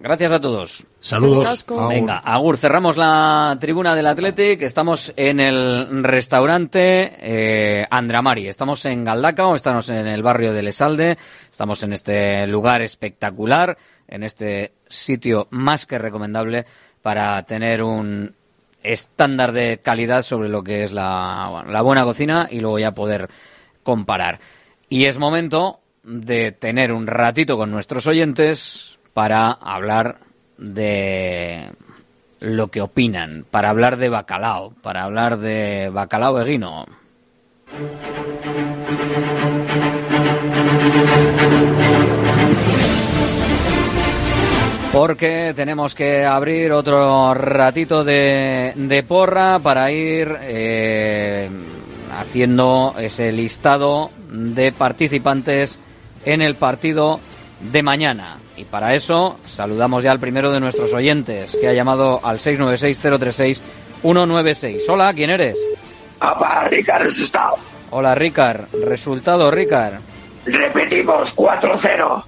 [0.00, 0.86] Gracias a todos.
[1.00, 1.66] Saludos.
[1.90, 4.62] Venga, Agur, cerramos la tribuna del Athletic.
[4.62, 8.48] Estamos en el restaurante eh, Andramari.
[8.48, 11.18] Estamos en Galdacao, estamos en el barrio de Lesalde.
[11.50, 13.76] Estamos en este lugar espectacular,
[14.08, 16.64] en este sitio más que recomendable
[17.02, 18.34] para tener un
[18.82, 23.28] estándar de calidad sobre lo que es la, la buena cocina y luego ya poder
[23.82, 24.40] comparar.
[24.88, 30.18] Y es momento de tener un ratito con nuestros oyentes para hablar
[30.56, 31.70] de
[32.40, 36.86] lo que opinan, para hablar de bacalao, para hablar de bacalao eguino.
[44.92, 51.48] Porque tenemos que abrir otro ratito de, de porra para ir eh,
[52.18, 55.78] haciendo ese listado de participantes
[56.24, 57.18] en el partido
[57.60, 58.38] de mañana.
[58.56, 64.82] Y para eso saludamos ya al primero de nuestros oyentes, que ha llamado al 696-036-196.
[64.88, 65.58] Hola, ¿quién eres?
[66.18, 67.56] Papá, Ricard, resultado.
[67.90, 68.66] Hola, Ricard.
[68.84, 69.94] Resultado, Ricard.
[70.44, 72.24] Repetimos, 4-0.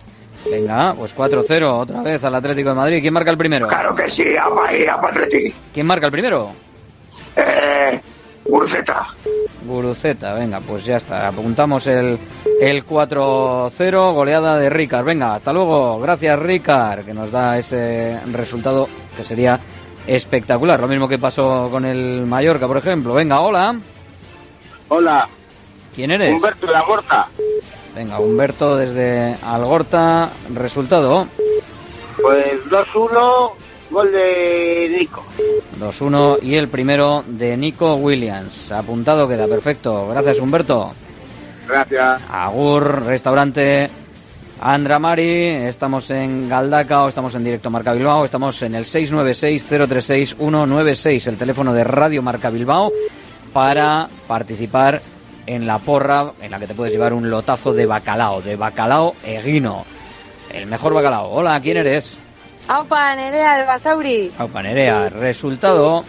[0.50, 3.00] Venga, pues 4-0 otra vez al Atlético de Madrid.
[3.00, 3.68] ¿Quién marca el primero?
[3.68, 5.12] Claro que sí, apa y apa.
[5.72, 6.50] ¿Quién marca el primero?
[7.36, 8.00] Eh,
[8.52, 9.06] Guruceta.
[9.64, 11.28] Guruceta, venga, pues ya está.
[11.28, 12.18] Apuntamos el,
[12.60, 15.06] el 4-0, goleada de Ricard.
[15.06, 15.98] Venga, hasta luego.
[15.98, 19.58] Gracias, Ricard, que nos da ese resultado que sería
[20.06, 20.78] espectacular.
[20.78, 23.14] Lo mismo que pasó con el Mallorca, por ejemplo.
[23.14, 23.74] Venga, hola.
[24.88, 25.26] Hola.
[25.94, 26.34] ¿Quién eres?
[26.34, 27.28] Humberto de Algorta.
[27.96, 30.28] Venga, Humberto desde Algorta.
[30.52, 31.26] Resultado.
[32.20, 33.52] Pues 2-1,
[33.92, 35.24] gol de Nico.
[35.78, 38.72] 2-1 y el primero de Nico Williams.
[38.72, 40.08] Apuntado queda, perfecto.
[40.08, 40.92] Gracias, Humberto.
[41.68, 42.22] Gracias.
[42.28, 43.88] Agur, restaurante
[44.60, 45.48] Andramari.
[45.48, 51.84] Estamos en Galdacao, estamos en directo Marca Bilbao, estamos en el 696-036-196, el teléfono de
[51.84, 52.92] Radio Marca Bilbao,
[53.52, 55.00] para participar
[55.46, 59.14] en la porra en la que te puedes llevar un lotazo de bacalao, de bacalao
[59.24, 59.84] eguino.
[60.52, 61.30] El mejor bacalao.
[61.30, 62.20] Hola, ¿quién eres?
[62.68, 64.32] Aupa, Nerea de Basauri.
[64.38, 66.04] Aupa Nerea, resultado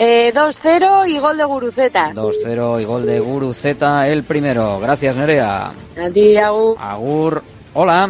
[0.00, 2.12] Eh, 2-0 y gol de Guruceta.
[2.14, 4.78] 2-0 y gol de Guruceta el primero.
[4.78, 5.66] Gracias, Nerea.
[5.70, 6.76] A ti, Agur.
[6.78, 7.42] Agur.
[7.74, 8.08] Hola.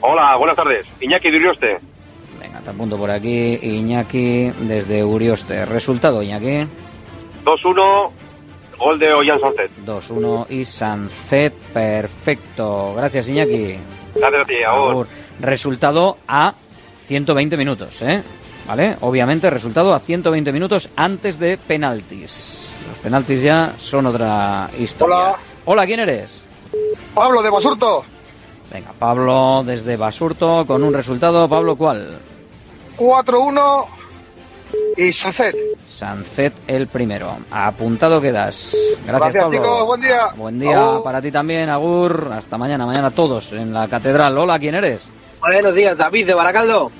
[0.00, 0.84] Hola, buenas tardes.
[1.00, 1.78] Iñaki de Urioste.
[2.40, 3.56] Venga, te apunto por aquí.
[3.62, 5.64] Iñaki desde Urioste.
[5.64, 6.66] Resultado, Iñaki.
[7.44, 8.10] 2-1,
[8.76, 9.70] gol de Ollán Sánchez.
[9.86, 11.54] 2-1 y Sancet.
[11.72, 12.94] Perfecto.
[12.96, 13.76] Gracias, Iñaki.
[14.16, 14.90] Gracias a ti, Agur.
[14.90, 15.06] Agur.
[15.38, 16.52] Resultado a
[17.10, 18.22] 120 minutos, ¿eh?
[18.68, 18.96] ¿Vale?
[19.00, 22.68] Obviamente, resultado a 120 minutos antes de penaltis.
[22.88, 25.16] Los penaltis ya son otra historia.
[25.16, 25.36] Hola.
[25.64, 26.44] Hola, ¿quién eres?
[27.12, 28.04] Pablo de Basurto.
[28.72, 31.48] Venga, Pablo desde Basurto con un resultado.
[31.48, 32.20] Pablo, ¿cuál?
[32.96, 33.86] 4-1
[34.96, 35.56] y Sancet.
[35.88, 37.38] Sancet el primero.
[37.50, 38.76] Apuntado quedas.
[39.04, 39.58] Gracias, Gracias, Pablo.
[39.58, 39.86] chicos.
[39.86, 40.20] Buen día.
[40.36, 42.30] Buen día para ti también, Agur.
[42.32, 44.38] Hasta mañana, mañana todos en la catedral.
[44.38, 45.08] Hola, ¿quién eres?
[45.40, 46.90] Buenos días, David de Baracaldo.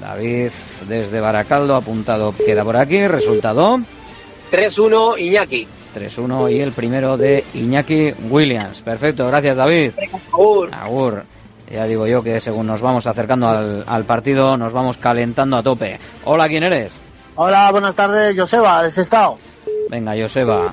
[0.00, 0.50] David
[0.88, 3.06] desde Baracaldo, apuntado queda por aquí.
[3.06, 3.78] Resultado
[4.52, 5.66] 3-1, Iñaki.
[5.94, 8.82] 3-1 y el primero de Iñaki Williams.
[8.82, 9.92] Perfecto, gracias David.
[10.32, 10.70] Agur.
[10.72, 11.24] Agur.
[11.70, 15.62] Ya digo yo que según nos vamos acercando al, al partido, nos vamos calentando a
[15.62, 15.98] tope.
[16.24, 16.92] Hola, ¿quién eres?
[17.36, 19.38] Hola, buenas tardes, Joseba, de Sestao.
[19.90, 20.72] Venga, Joseba.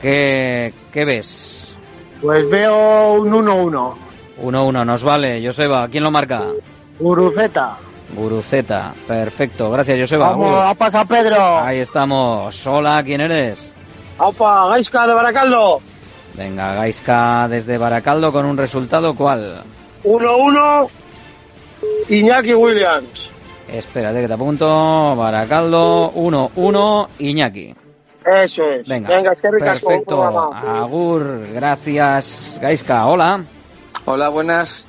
[0.00, 1.74] ¿Qué, qué ves?
[2.22, 3.94] Pues veo un 1-1.
[4.42, 5.44] 1-1, nos vale.
[5.44, 6.44] Joseba, ¿quién lo marca?
[6.98, 7.76] Guruceta.
[8.14, 8.92] Guruceta.
[9.06, 10.30] Perfecto, gracias Joseba.
[10.30, 10.96] Vamos, Agur.
[10.96, 11.58] a Pedro.
[11.60, 12.66] Ahí estamos.
[12.66, 13.74] Hola, ¿quién eres?
[14.18, 15.80] Aupa, Gaisca de Baracaldo.
[16.34, 19.62] Venga, Gaisca desde Baracaldo con un resultado, ¿cuál?
[20.04, 20.88] 1-1,
[22.08, 23.30] Iñaki Williams.
[23.68, 25.14] Espérate que te apunto.
[25.16, 27.74] Baracaldo, 1-1, Iñaki.
[28.24, 28.86] Eso es.
[28.86, 30.22] Venga, Venga, es que buen perfecto.
[30.22, 32.58] Agur, gracias.
[32.60, 33.40] Gaisca, hola.
[34.04, 34.84] Hola, buenas.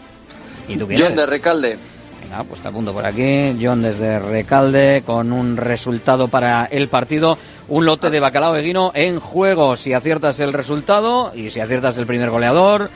[0.67, 1.17] ¿Y tú quién John eres?
[1.17, 1.77] de Recalde.
[2.21, 3.57] Venga, pues te apunto por aquí.
[3.61, 7.38] John desde Recalde con un resultado para el partido.
[7.67, 9.75] Un lote de bacalao eguino en juego.
[9.75, 12.89] Si aciertas el resultado y si aciertas el primer goleador.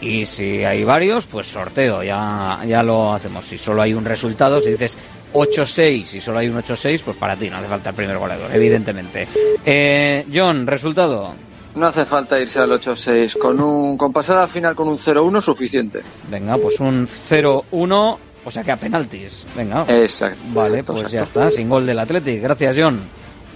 [0.00, 2.02] Y si hay varios, pues sorteo.
[2.02, 3.44] Ya, ya lo hacemos.
[3.46, 4.98] Si solo hay un resultado, si dices
[5.32, 8.54] 8-6 y solo hay un 8-6, pues para ti no hace falta el primer goleador,
[8.54, 9.26] evidentemente.
[9.64, 11.34] Eh, John, resultado.
[11.76, 13.38] No hace falta irse al 8-6.
[13.38, 16.02] Con, un, con pasar al final con un 0-1 suficiente.
[16.28, 19.44] Venga, pues un 0-1, o sea que a penaltis.
[19.54, 19.84] Venga.
[19.86, 20.38] Exacto.
[20.48, 22.42] Vale, exacto, pues ya está, sin gol del Athletic.
[22.42, 23.00] Gracias, John.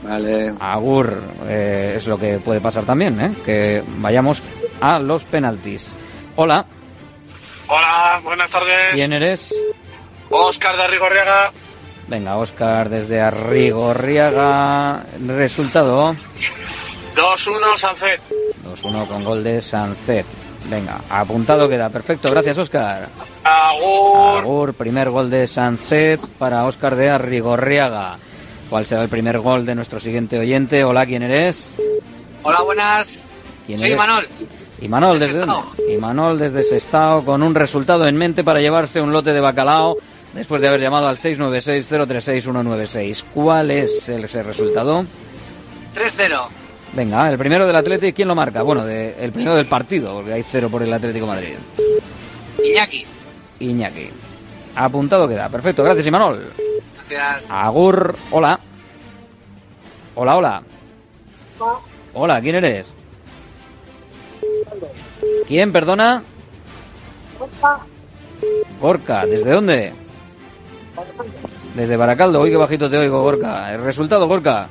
[0.02, 0.54] Vale.
[0.60, 3.34] Agur, eh, es lo que puede pasar también, ¿eh?
[3.44, 4.42] Que vayamos
[4.80, 5.94] a los penaltis.
[6.36, 6.66] Hola,
[7.68, 8.94] Hola, buenas tardes.
[8.94, 9.54] ¿quién eres?
[10.28, 11.52] Oscar de Rigorriaga.
[12.08, 15.04] Venga, Oscar desde Arrigorriaga.
[15.26, 16.16] Resultado
[17.14, 18.20] 2-1 Sancet.
[18.64, 20.26] 2-1 con gol de Sancet.
[20.68, 21.88] Venga, apuntado queda.
[21.90, 23.08] Perfecto, gracias Oscar.
[23.44, 24.38] Agur.
[24.40, 28.16] Agur, primer gol de Sancet para Oscar de Arrigorriaga.
[28.68, 30.84] ¿Cuál será el primer gol de nuestro siguiente oyente?
[30.84, 31.70] Hola, ¿quién eres?
[32.42, 33.18] Hola, buenas.
[33.66, 33.98] ¿Quién Soy eres?
[33.98, 34.28] Manol.
[34.82, 35.92] Imanol, ¿desde dónde?
[35.92, 39.96] Imanol desde Sestao con un resultado en mente para llevarse un lote de bacalao
[40.32, 43.24] después de haber llamado al 696-036-196.
[43.34, 45.04] ¿Cuál es el- ese resultado?
[45.94, 46.48] 3-0.
[46.92, 48.62] Venga, el primero del Atlético, ¿quién lo marca?
[48.62, 51.54] Bueno, de- el primero del partido, porque hay cero por el Atlético de Madrid.
[52.64, 53.06] Iñaki.
[53.60, 54.10] Iñaki.
[54.74, 55.48] Apuntado queda.
[55.48, 56.44] Perfecto, gracias Imanol.
[57.08, 57.50] Gracias.
[57.50, 58.58] Agur, hola.
[60.16, 60.62] Hola, hola.
[62.14, 62.92] Hola, ¿quién eres?
[65.46, 66.22] ¿Quién, perdona?
[68.80, 69.92] Gorka, ¿desde dónde?
[71.74, 73.72] Desde Baracaldo, uy, qué bajito te oigo, Gorka.
[73.72, 74.68] El resultado, Gorka.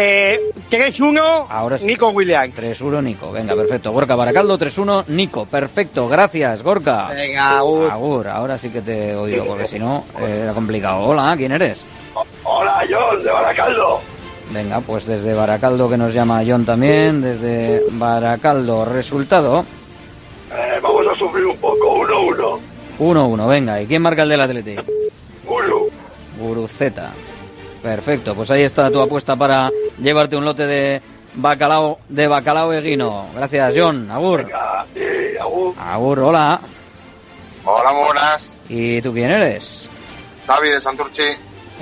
[0.00, 1.86] Eh, 3-1, Ahora sí.
[1.86, 2.54] Nico Williams.
[2.56, 3.32] 3-1, Nico.
[3.32, 3.90] Venga, perfecto.
[3.90, 5.46] Gorka, Baracaldo, 3-1, Nico.
[5.46, 7.08] Perfecto, gracias, Gorka.
[7.08, 7.90] Venga, Agur.
[7.90, 11.00] Agur, ahora sí que te he oído, porque si no, eh, era complicado.
[11.02, 11.84] Hola, ¿quién eres?
[12.44, 14.00] Hola, John de Baracaldo.
[14.52, 18.84] Venga, pues desde Baracaldo que nos llama John también, desde Baracaldo.
[18.84, 19.64] Resultado
[20.50, 22.58] Eh, vamos a sufrir un poco, 1-1.
[23.00, 23.82] 1-1, venga.
[23.82, 24.82] ¿Y quién marca el del Atlético?
[25.44, 25.90] Guru.
[26.38, 27.10] Guruceta.
[27.82, 31.02] Perfecto, pues ahí está tu apuesta para llevarte un lote de
[31.34, 33.26] bacalao de bacalao eguino.
[33.34, 34.10] Gracias, John.
[34.10, 34.46] Agur.
[35.78, 36.60] Agur, hola.
[37.64, 38.58] Hola, muy buenas.
[38.68, 39.88] ¿Y tú quién eres?
[40.46, 41.22] Xavi de Santurchi,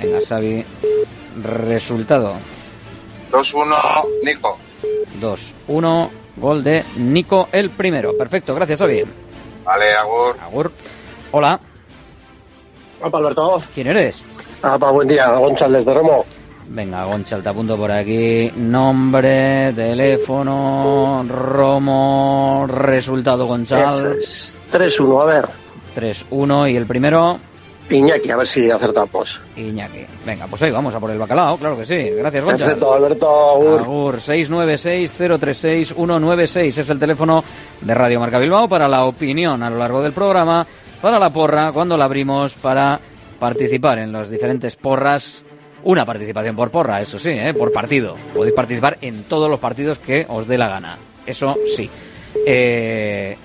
[0.01, 0.65] Venga, Xavi.
[1.43, 2.35] Resultado
[3.31, 3.75] 2-1,
[4.23, 4.57] Nico.
[5.21, 6.09] 2-1.
[6.35, 8.15] Gol de Nico el primero.
[8.15, 9.03] Perfecto, gracias, Xavi.
[9.63, 10.37] Vale, Agur.
[10.39, 10.71] Agur.
[11.31, 11.59] Hola.
[13.01, 13.63] Hola, Alberto.
[13.73, 14.23] ¿Quién eres?
[14.61, 16.25] Apa, buen día, González de Romo.
[16.69, 18.51] Venga, Gonchal, te apunto por aquí.
[18.55, 24.17] Nombre, teléfono, Romo, resultado, Gonchal.
[24.17, 24.59] Es.
[24.71, 25.45] 3-1, a ver.
[25.95, 27.39] 3-1 y el primero,
[27.89, 29.41] Iñaki, a ver si acertamos.
[29.55, 30.05] Iñaki.
[30.25, 32.09] Venga, pues ahí vamos a por el bacalao, claro que sí.
[32.17, 32.65] Gracias, Gonchal.
[32.65, 33.79] Perfecto, Alberto, Agur.
[33.79, 37.41] Agur, 696-036-196 es el teléfono
[37.79, 40.67] de Radio Marca Bilbao para la opinión a lo largo del programa,
[41.01, 42.99] para la porra, cuando la abrimos, para
[43.39, 45.43] participar en las diferentes porras.
[45.83, 47.53] Una participación por porra, eso sí, ¿eh?
[47.53, 48.15] por partido.
[48.33, 50.97] Podéis participar en todos los partidos que os dé la gana.
[51.25, 51.89] Eso sí.
[52.45, 53.37] Eh,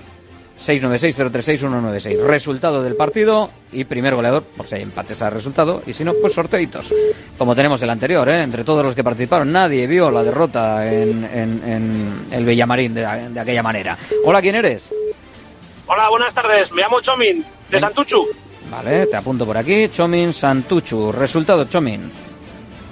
[0.59, 2.19] 696-036-196.
[2.25, 6.13] Resultado del partido y primer goleador, por si hay empates al resultado, y si no,
[6.15, 6.93] pues sorteitos.
[7.37, 8.41] Como tenemos el anterior, ¿eh?
[8.41, 13.01] entre todos los que participaron, nadie vio la derrota en, en- en el Villamarín de,
[13.29, 13.97] de aquella manera.
[14.25, 14.91] Hola, ¿quién eres?
[15.87, 16.71] Hola, buenas tardes.
[16.71, 18.25] Me llamo Chomin, de Santuchu.
[18.73, 19.87] Vale, te apunto por aquí.
[19.89, 21.11] Chomin Santuchu.
[21.11, 22.11] Resultado, Chomin.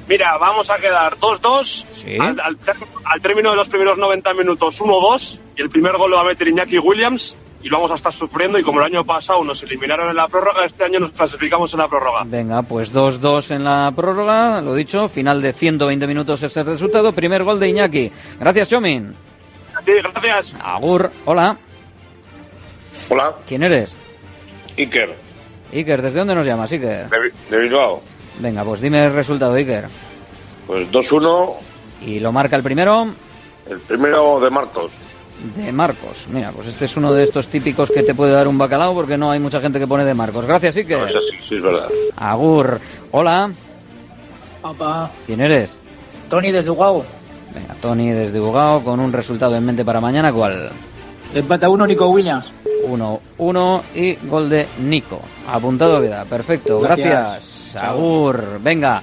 [0.07, 1.85] Mira, vamos a quedar 2-2.
[1.91, 2.17] Sí.
[2.19, 2.57] Al, al
[3.05, 5.39] al término de los primeros 90 minutos, 1-2.
[5.57, 7.35] Y el primer gol lo va a meter Iñaki Williams.
[7.63, 8.59] Y lo vamos a estar sufriendo.
[8.59, 11.79] Y como el año pasado nos eliminaron en la prórroga, este año nos clasificamos en
[11.79, 12.21] la prórroga.
[12.25, 17.11] Venga, pues 2-2 en la prórroga, lo dicho, final de 120 minutos es el resultado.
[17.11, 18.11] Primer gol de Iñaki.
[18.39, 19.15] Gracias, Chomin.
[19.75, 20.53] A ti, gracias.
[20.63, 21.57] Agur, hola.
[23.09, 23.95] Hola, ¿Quién eres?
[24.77, 25.17] Iker,
[25.73, 27.09] Iker, ¿desde dónde nos llamas, Iker?
[27.09, 28.01] de, Bi- de Bilbao.
[28.39, 29.85] Venga, pues dime el resultado, Iker.
[30.67, 31.53] Pues 2-1,
[32.05, 33.07] Y lo marca el primero
[33.69, 34.91] el primero de Marcos.
[35.55, 36.27] de Marcos.
[36.31, 39.17] Mira, pues este es uno de estos típicos que te puede dar un bacalao porque
[39.17, 40.45] no hay mucha gente que pone de Marcos.
[40.45, 40.97] Gracias, No, Iker.
[41.09, 41.87] es así, sí, es verdad.
[42.17, 42.79] Agur,
[43.11, 43.51] hola.
[44.61, 45.77] Papá, ¿Quién eres?
[46.29, 47.03] Tony desde Ugao.
[47.53, 50.31] Venga, Tony desde Bugao con un resultado en mente para mañana.
[50.31, 50.71] ¿Cuál?
[51.33, 52.51] Empata uno, Nico Williams.
[52.87, 55.21] 1-1 y gol de Nico.
[55.47, 56.25] Apuntado queda.
[56.25, 56.79] Perfecto.
[56.81, 57.07] Gracias.
[57.07, 57.83] Gracias.
[57.83, 58.59] Agur.
[58.61, 59.01] Venga.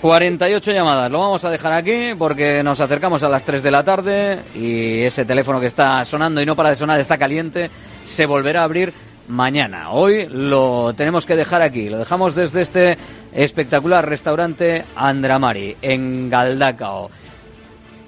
[0.00, 1.10] 48 llamadas.
[1.10, 5.00] Lo vamos a dejar aquí porque nos acercamos a las 3 de la tarde y
[5.00, 7.70] ese teléfono que está sonando y no para de sonar está caliente.
[8.04, 8.92] Se volverá a abrir
[9.28, 9.90] mañana.
[9.90, 11.88] Hoy lo tenemos que dejar aquí.
[11.88, 12.98] Lo dejamos desde este
[13.32, 17.10] espectacular restaurante Andramari en Galdacao.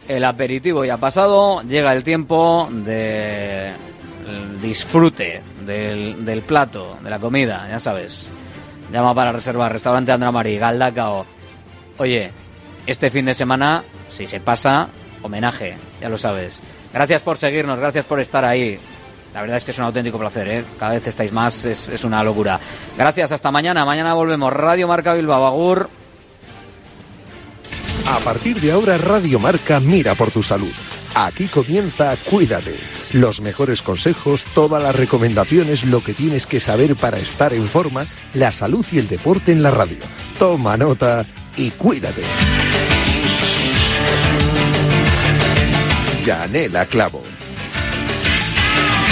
[0.09, 3.73] El aperitivo ya ha pasado, llega el tiempo de
[4.63, 8.31] disfrute del, plato, de la comida, ya sabes.
[8.93, 11.27] Llama para reservar, restaurante Andramari, Galdacao.
[11.99, 12.31] Oye,
[12.87, 14.89] este fin de semana, si se pasa,
[15.23, 16.61] homenaje, ya lo sabes.
[16.93, 18.79] Gracias por seguirnos, gracias por estar ahí.
[19.35, 20.65] La verdad es que es un auténtico placer, ¿eh?
[20.79, 22.59] Cada vez estáis más, es, es una locura.
[22.97, 23.85] Gracias, hasta mañana.
[23.85, 24.53] Mañana volvemos.
[24.53, 25.91] Radio Marca Bilbao, Agur.
[28.09, 30.73] A partir de ahora Radio Marca mira por tu salud.
[31.15, 32.77] Aquí comienza Cuídate
[33.13, 38.07] Los mejores consejos, todas las recomendaciones, lo que tienes que saber para estar en forma,
[38.35, 39.99] la salud y el deporte en la radio.
[40.39, 41.27] Toma nota
[41.57, 42.23] y cuídate.
[46.25, 47.23] Yanela Clavo.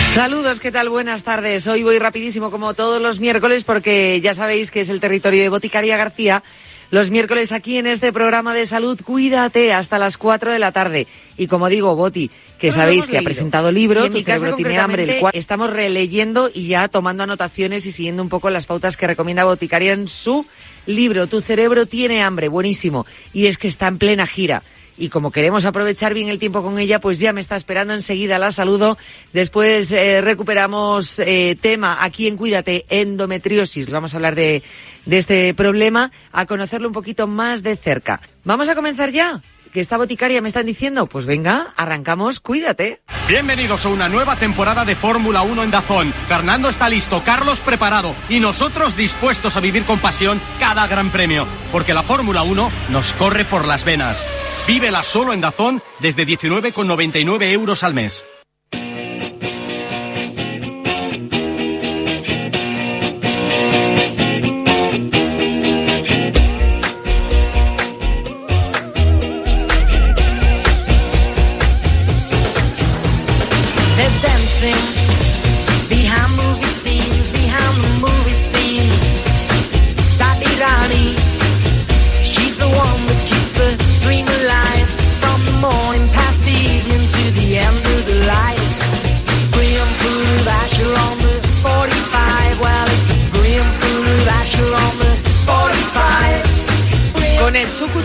[0.03, 0.89] Saludos, ¿qué tal?
[0.91, 1.66] Buenas tardes.
[1.66, 5.49] Hoy voy rapidísimo como todos los miércoles porque ya sabéis que es el territorio de
[5.49, 6.45] Boticaria García.
[6.95, 11.09] Los miércoles aquí en este programa de salud, cuídate hasta las 4 de la tarde.
[11.37, 15.09] Y como digo, Boti, que sabéis que ha presentado libro, Tu cerebro tiene hambre, el
[15.09, 19.09] concretamente, cual estamos releyendo y ya tomando anotaciones y siguiendo un poco las pautas que
[19.09, 20.47] recomienda Boticaria en su
[20.87, 21.27] libro.
[21.27, 23.07] Tu cerebro tiene hambre, buenísimo.
[23.33, 24.62] Y es que está en plena gira.
[24.97, 28.39] Y como queremos aprovechar bien el tiempo con ella, pues ya me está esperando enseguida.
[28.39, 28.97] La saludo.
[29.33, 33.91] Después eh, recuperamos eh, tema aquí en Cuídate, endometriosis.
[33.91, 34.62] Vamos a hablar de,
[35.11, 38.21] este problema, a conocerlo un poquito más de cerca.
[38.45, 39.43] ¿Vamos a comenzar ya?
[39.73, 41.09] ¿Que esta boticaria me están diciendo?
[41.09, 43.03] Pues venga, arrancamos, cuídate.
[43.27, 46.12] Bienvenidos a una nueva temporada de Fórmula 1 en Dazón.
[46.29, 51.49] Fernando está listo, Carlos preparado y nosotros dispuestos a vivir con pasión cada gran premio,
[51.73, 54.44] porque la Fórmula 1 nos corre por las venas.
[54.66, 58.24] Vívela solo en Dazón desde 19,99 euros al mes.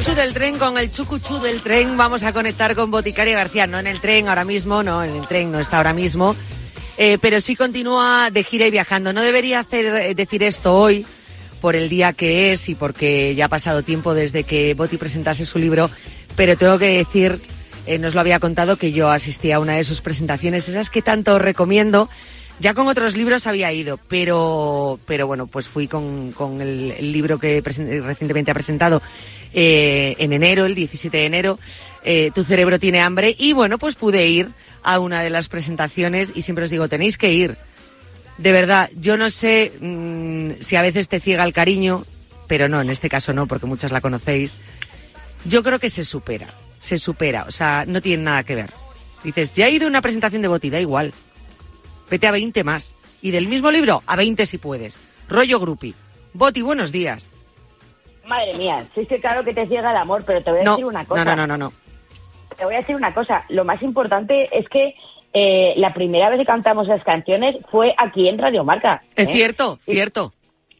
[0.05, 3.67] Del tren, con el chucuchú del tren, vamos a conectar con Boticaria García.
[3.67, 6.35] No en el tren ahora mismo, no, en el tren no está ahora mismo,
[6.97, 9.11] eh, pero sí continúa de gira y viajando.
[9.11, 11.05] No debería hacer, eh, decir esto hoy
[11.59, 15.45] por el día que es y porque ya ha pasado tiempo desde que Boti presentase
[15.45, 15.91] su libro,
[16.35, 17.39] pero tengo que decir,
[17.85, 21.01] eh, nos lo había contado, que yo asistí a una de sus presentaciones, esas que
[21.01, 22.09] tanto recomiendo.
[22.61, 27.11] Ya con otros libros había ido, pero, pero bueno, pues fui con, con el, el
[27.13, 29.01] libro que recientemente ha presentado
[29.53, 31.59] eh, en enero, el 17 de enero,
[32.03, 34.49] eh, Tu cerebro tiene hambre, y bueno, pues pude ir
[34.83, 37.57] a una de las presentaciones y siempre os digo, tenéis que ir.
[38.37, 42.05] De verdad, yo no sé mm, si a veces te ciega el cariño,
[42.47, 44.59] pero no, en este caso no, porque muchas la conocéis.
[45.45, 48.71] Yo creo que se supera, se supera, o sea, no tiene nada que ver.
[49.23, 51.13] Dices, ya he ido a una presentación de Boti, da igual.
[52.09, 52.95] Vete a 20 más.
[53.21, 54.99] Y del mismo libro, a 20 si puedes.
[55.27, 55.93] Rollo grupi.
[56.33, 57.27] Boti, buenos días.
[58.29, 60.63] Madre mía, sí es que claro que te ciega el amor, pero te voy a
[60.63, 61.25] No, decir una cosa.
[61.25, 61.73] no, no, no, no.
[62.57, 63.43] Te voy a decir una cosa.
[63.49, 64.93] Lo más importante es que
[65.33, 69.01] eh, la primera vez que cantamos las canciones fue aquí en Radio Marca.
[69.15, 69.31] Es ¿eh?
[69.33, 70.33] cierto, Y cierto.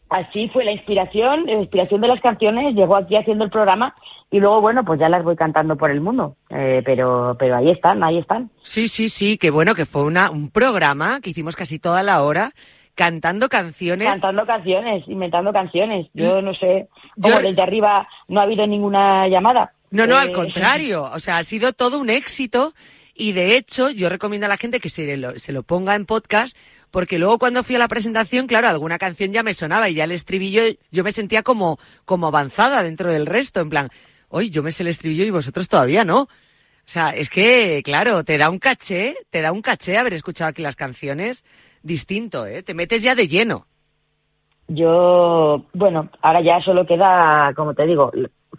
[0.10, 3.94] Así fue la inspiración, la inspiración de las canciones, llegó aquí haciendo el programa
[4.32, 6.36] y luego, bueno, pues ya las voy cantando por el mundo.
[6.50, 8.50] Eh, pero, pero ahí están, ahí están.
[8.64, 12.24] Sí, sí, sí, que bueno, que fue una, un programa que hicimos casi toda la
[12.24, 12.54] hora
[13.00, 14.10] cantando canciones.
[14.10, 16.08] Cantando canciones, inventando canciones.
[16.14, 19.72] Yo no sé, Yo- como desde arriba no ha habido ninguna llamada.
[19.90, 21.04] No, no, al Eh, contrario.
[21.14, 22.74] O sea, ha sido todo un éxito
[23.16, 26.06] y de hecho yo recomiendo a la gente que se lo, se lo ponga en
[26.06, 26.58] podcast
[26.92, 30.04] porque luego cuando fui a la presentación, claro, alguna canción ya me sonaba y ya
[30.04, 33.90] el estribillo yo me sentía como, como avanzada dentro del resto, en plan,
[34.28, 36.24] hoy yo me sé el estribillo y vosotros todavía no.
[36.24, 40.50] O sea, es que, claro, te da un caché, te da un caché haber escuchado
[40.50, 41.46] aquí las canciones
[41.84, 42.64] distinto, ¿eh?
[42.64, 43.66] Te metes ya de lleno.
[44.68, 48.12] Yo, bueno, ahora ya solo queda, como te digo,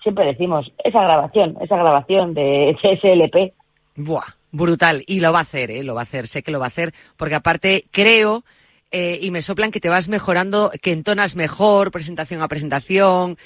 [0.03, 3.55] siempre decimos, esa grabación, esa grabación de CSLP.
[3.97, 5.05] Buah, brutal.
[5.07, 5.85] Y lo va a hacer, ¿eh?
[5.85, 8.45] Lo va a hacer, sé que lo va a hacer, porque aparte creo,
[8.91, 13.39] eh, y me soplan que te vas mejorando, que entonas mejor, presentación a presentación,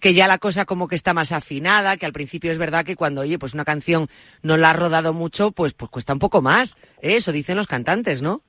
[0.00, 2.96] que ya la cosa como que está más afinada, que al principio es verdad que
[2.96, 4.08] cuando, oye, pues una canción
[4.42, 6.76] no la has rodado mucho, pues, pues cuesta un poco más.
[7.00, 7.16] ¿eh?
[7.16, 8.42] Eso dicen los cantantes, ¿no?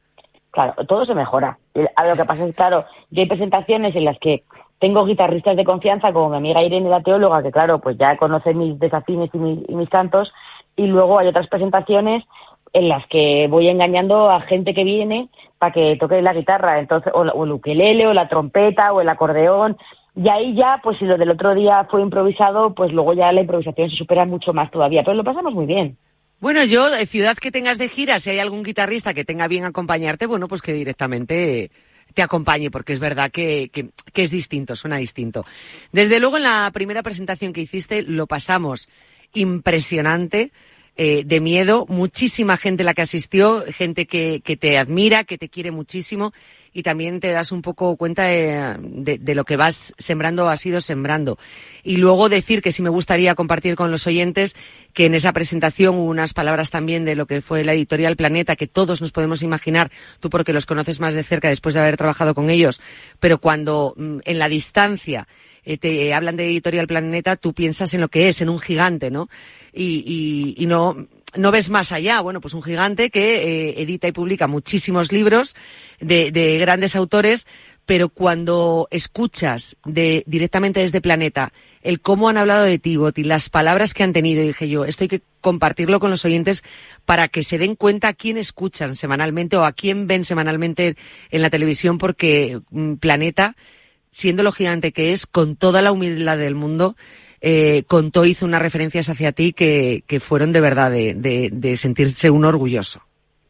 [0.53, 1.57] Claro, todo se mejora.
[1.73, 4.43] Lo que pasa es claro, yo hay presentaciones en las que
[4.77, 8.53] tengo guitarristas de confianza, como mi amiga Irene, la teóloga, que claro, pues ya conoce
[8.53, 10.31] mis desafines y mis, y mis cantos,
[10.75, 12.23] y luego hay otras presentaciones
[12.71, 17.11] en las que voy engañando a gente que viene para que toque la guitarra, entonces,
[17.15, 19.75] o, o el ukelele, o la trompeta, o el acordeón,
[20.15, 23.41] y ahí ya, pues si lo del otro día fue improvisado, pues luego ya la
[23.41, 25.97] improvisación se supera mucho más todavía, pero lo pasamos muy bien.
[26.43, 29.63] Bueno, yo, de ciudad que tengas de gira, si hay algún guitarrista que tenga bien
[29.63, 31.71] acompañarte, bueno, pues que directamente
[32.13, 35.45] te acompañe, porque es verdad que, que, que es distinto, suena distinto.
[35.93, 38.89] Desde luego, en la primera presentación que hiciste, lo pasamos
[39.33, 40.51] impresionante.
[40.95, 45.49] eh, de miedo, muchísima gente la que asistió, gente que, que te admira, que te
[45.49, 46.33] quiere muchísimo
[46.73, 48.75] y también te das un poco cuenta de,
[49.19, 51.37] de- lo que vas sembrando o has ido sembrando.
[51.83, 54.55] Y luego decir que sí me gustaría compartir con los oyentes
[54.93, 58.55] que en esa presentación hubo unas palabras también de lo que fue la editorial Planeta,
[58.55, 61.97] que todos nos podemos imaginar, tú porque los conoces más de cerca después de haber
[61.97, 62.81] trabajado con ellos,
[63.19, 65.27] pero cuando mm, en la distancia
[65.65, 69.11] eh, te hablan de editorial Planeta, tú piensas en lo que es, en un gigante,
[69.11, 69.29] ¿no?
[69.71, 70.03] Y,
[70.57, 72.21] y, y no, no ves más allá.
[72.21, 75.55] Bueno, pues un gigante que eh, edita y publica muchísimos libros
[75.99, 77.47] de, de grandes autores,
[77.85, 83.49] pero cuando escuchas de, directamente desde Planeta el cómo han hablado de ti, Boti, las
[83.49, 86.63] palabras que han tenido, dije yo, esto hay que compartirlo con los oyentes
[87.05, 90.95] para que se den cuenta a quién escuchan semanalmente o a quién ven semanalmente
[91.29, 93.57] en la televisión, porque mm, Planeta,
[94.11, 96.95] siendo lo gigante que es, con toda la humildad del mundo,
[97.45, 101.75] eh, contó, hizo unas referencias hacia ti que, que fueron de verdad de, de- de
[101.77, 103.01] sentirse uno orgulloso.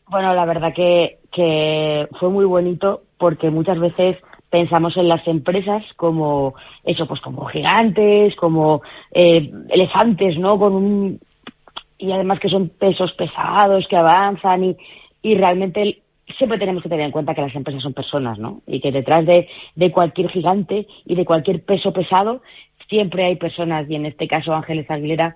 [0.10, 4.18] Bueno, la verdad que, que fue muy bonito porque muchas veces
[4.50, 10.58] pensamos en las empresas como eso, pues como gigantes, como eh, elefantes, ¿no?
[10.58, 11.20] Con un
[12.00, 14.78] y además que son pesos pesados que avanzan y,
[15.22, 16.02] y realmente
[16.38, 18.62] siempre tenemos que tener en cuenta que las empresas son personas, ¿no?
[18.68, 22.42] Y que detrás de, de cualquier gigante y de cualquier peso pesado
[22.90, 25.36] siempre hay personas y en este caso Ángeles Aguilera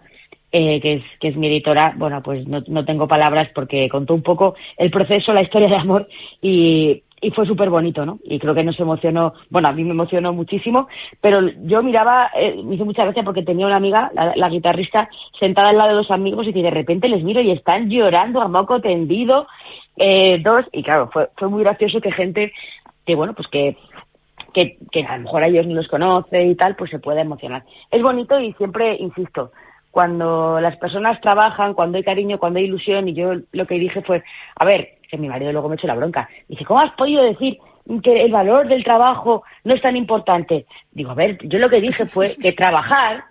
[0.51, 4.13] eh, que, es, que es mi editora, bueno, pues no, no tengo palabras porque contó
[4.13, 6.07] un poco el proceso, la historia de amor
[6.41, 8.19] y, y fue súper bonito, ¿no?
[8.23, 10.87] Y creo que nos emocionó, bueno, a mí me emocionó muchísimo,
[11.19, 15.09] pero yo miraba, eh, me hizo mucha gracia porque tenía una amiga, la, la guitarrista,
[15.39, 18.41] sentada al lado de dos amigos y que de repente les miro y están llorando
[18.41, 19.47] a moco tendido,
[19.97, 22.53] eh, dos, y claro, fue, fue muy gracioso que gente
[23.07, 23.77] que, bueno, pues que
[24.57, 27.21] que, que a lo mejor a ellos no los conoce y tal, pues se puede
[27.21, 27.63] emocionar.
[27.91, 29.51] Es bonito y siempre, insisto,
[29.91, 34.01] cuando las personas trabajan, cuando hay cariño, cuando hay ilusión, y yo lo que dije
[34.01, 34.23] fue,
[34.55, 37.59] a ver, que mi marido luego me echó la bronca, dice, ¿cómo has podido decir
[38.01, 40.65] que el valor del trabajo no es tan importante?
[40.91, 43.25] Digo, a ver, yo lo que dije fue que trabajar,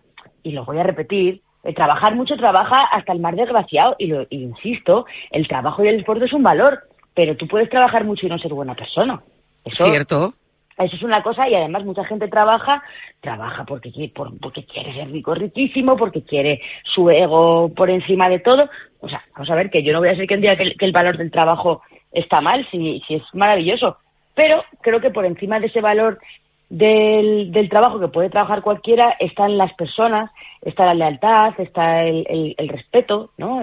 [0.44, 4.23] y lo voy a repetir, el trabajar mucho trabaja hasta el más desgraciado, y lo
[4.31, 6.85] y insisto, el trabajo y el esfuerzo es un valor,
[7.15, 9.20] pero tú puedes trabajar mucho y no ser buena persona.
[9.65, 10.35] Eso, ¿Cierto?
[10.78, 12.82] Eso es una cosa y además mucha gente trabaja,
[13.20, 16.61] trabaja porque quiere, por- porque quiere ser rico, riquísimo, porque quiere
[16.94, 18.69] su ego por encima de todo.
[19.01, 20.65] O sea, vamos a ver que yo no voy a decir que un día que,
[20.65, 21.82] el- que el valor del trabajo
[22.12, 23.98] está mal, si, si es maravilloso,
[24.35, 26.19] pero creo que por encima de ese valor
[26.69, 30.31] del, del trabajo que puede trabajar cualquiera están las personas,
[30.62, 33.55] está la lealtad, está el, el- el respeto, ¿no?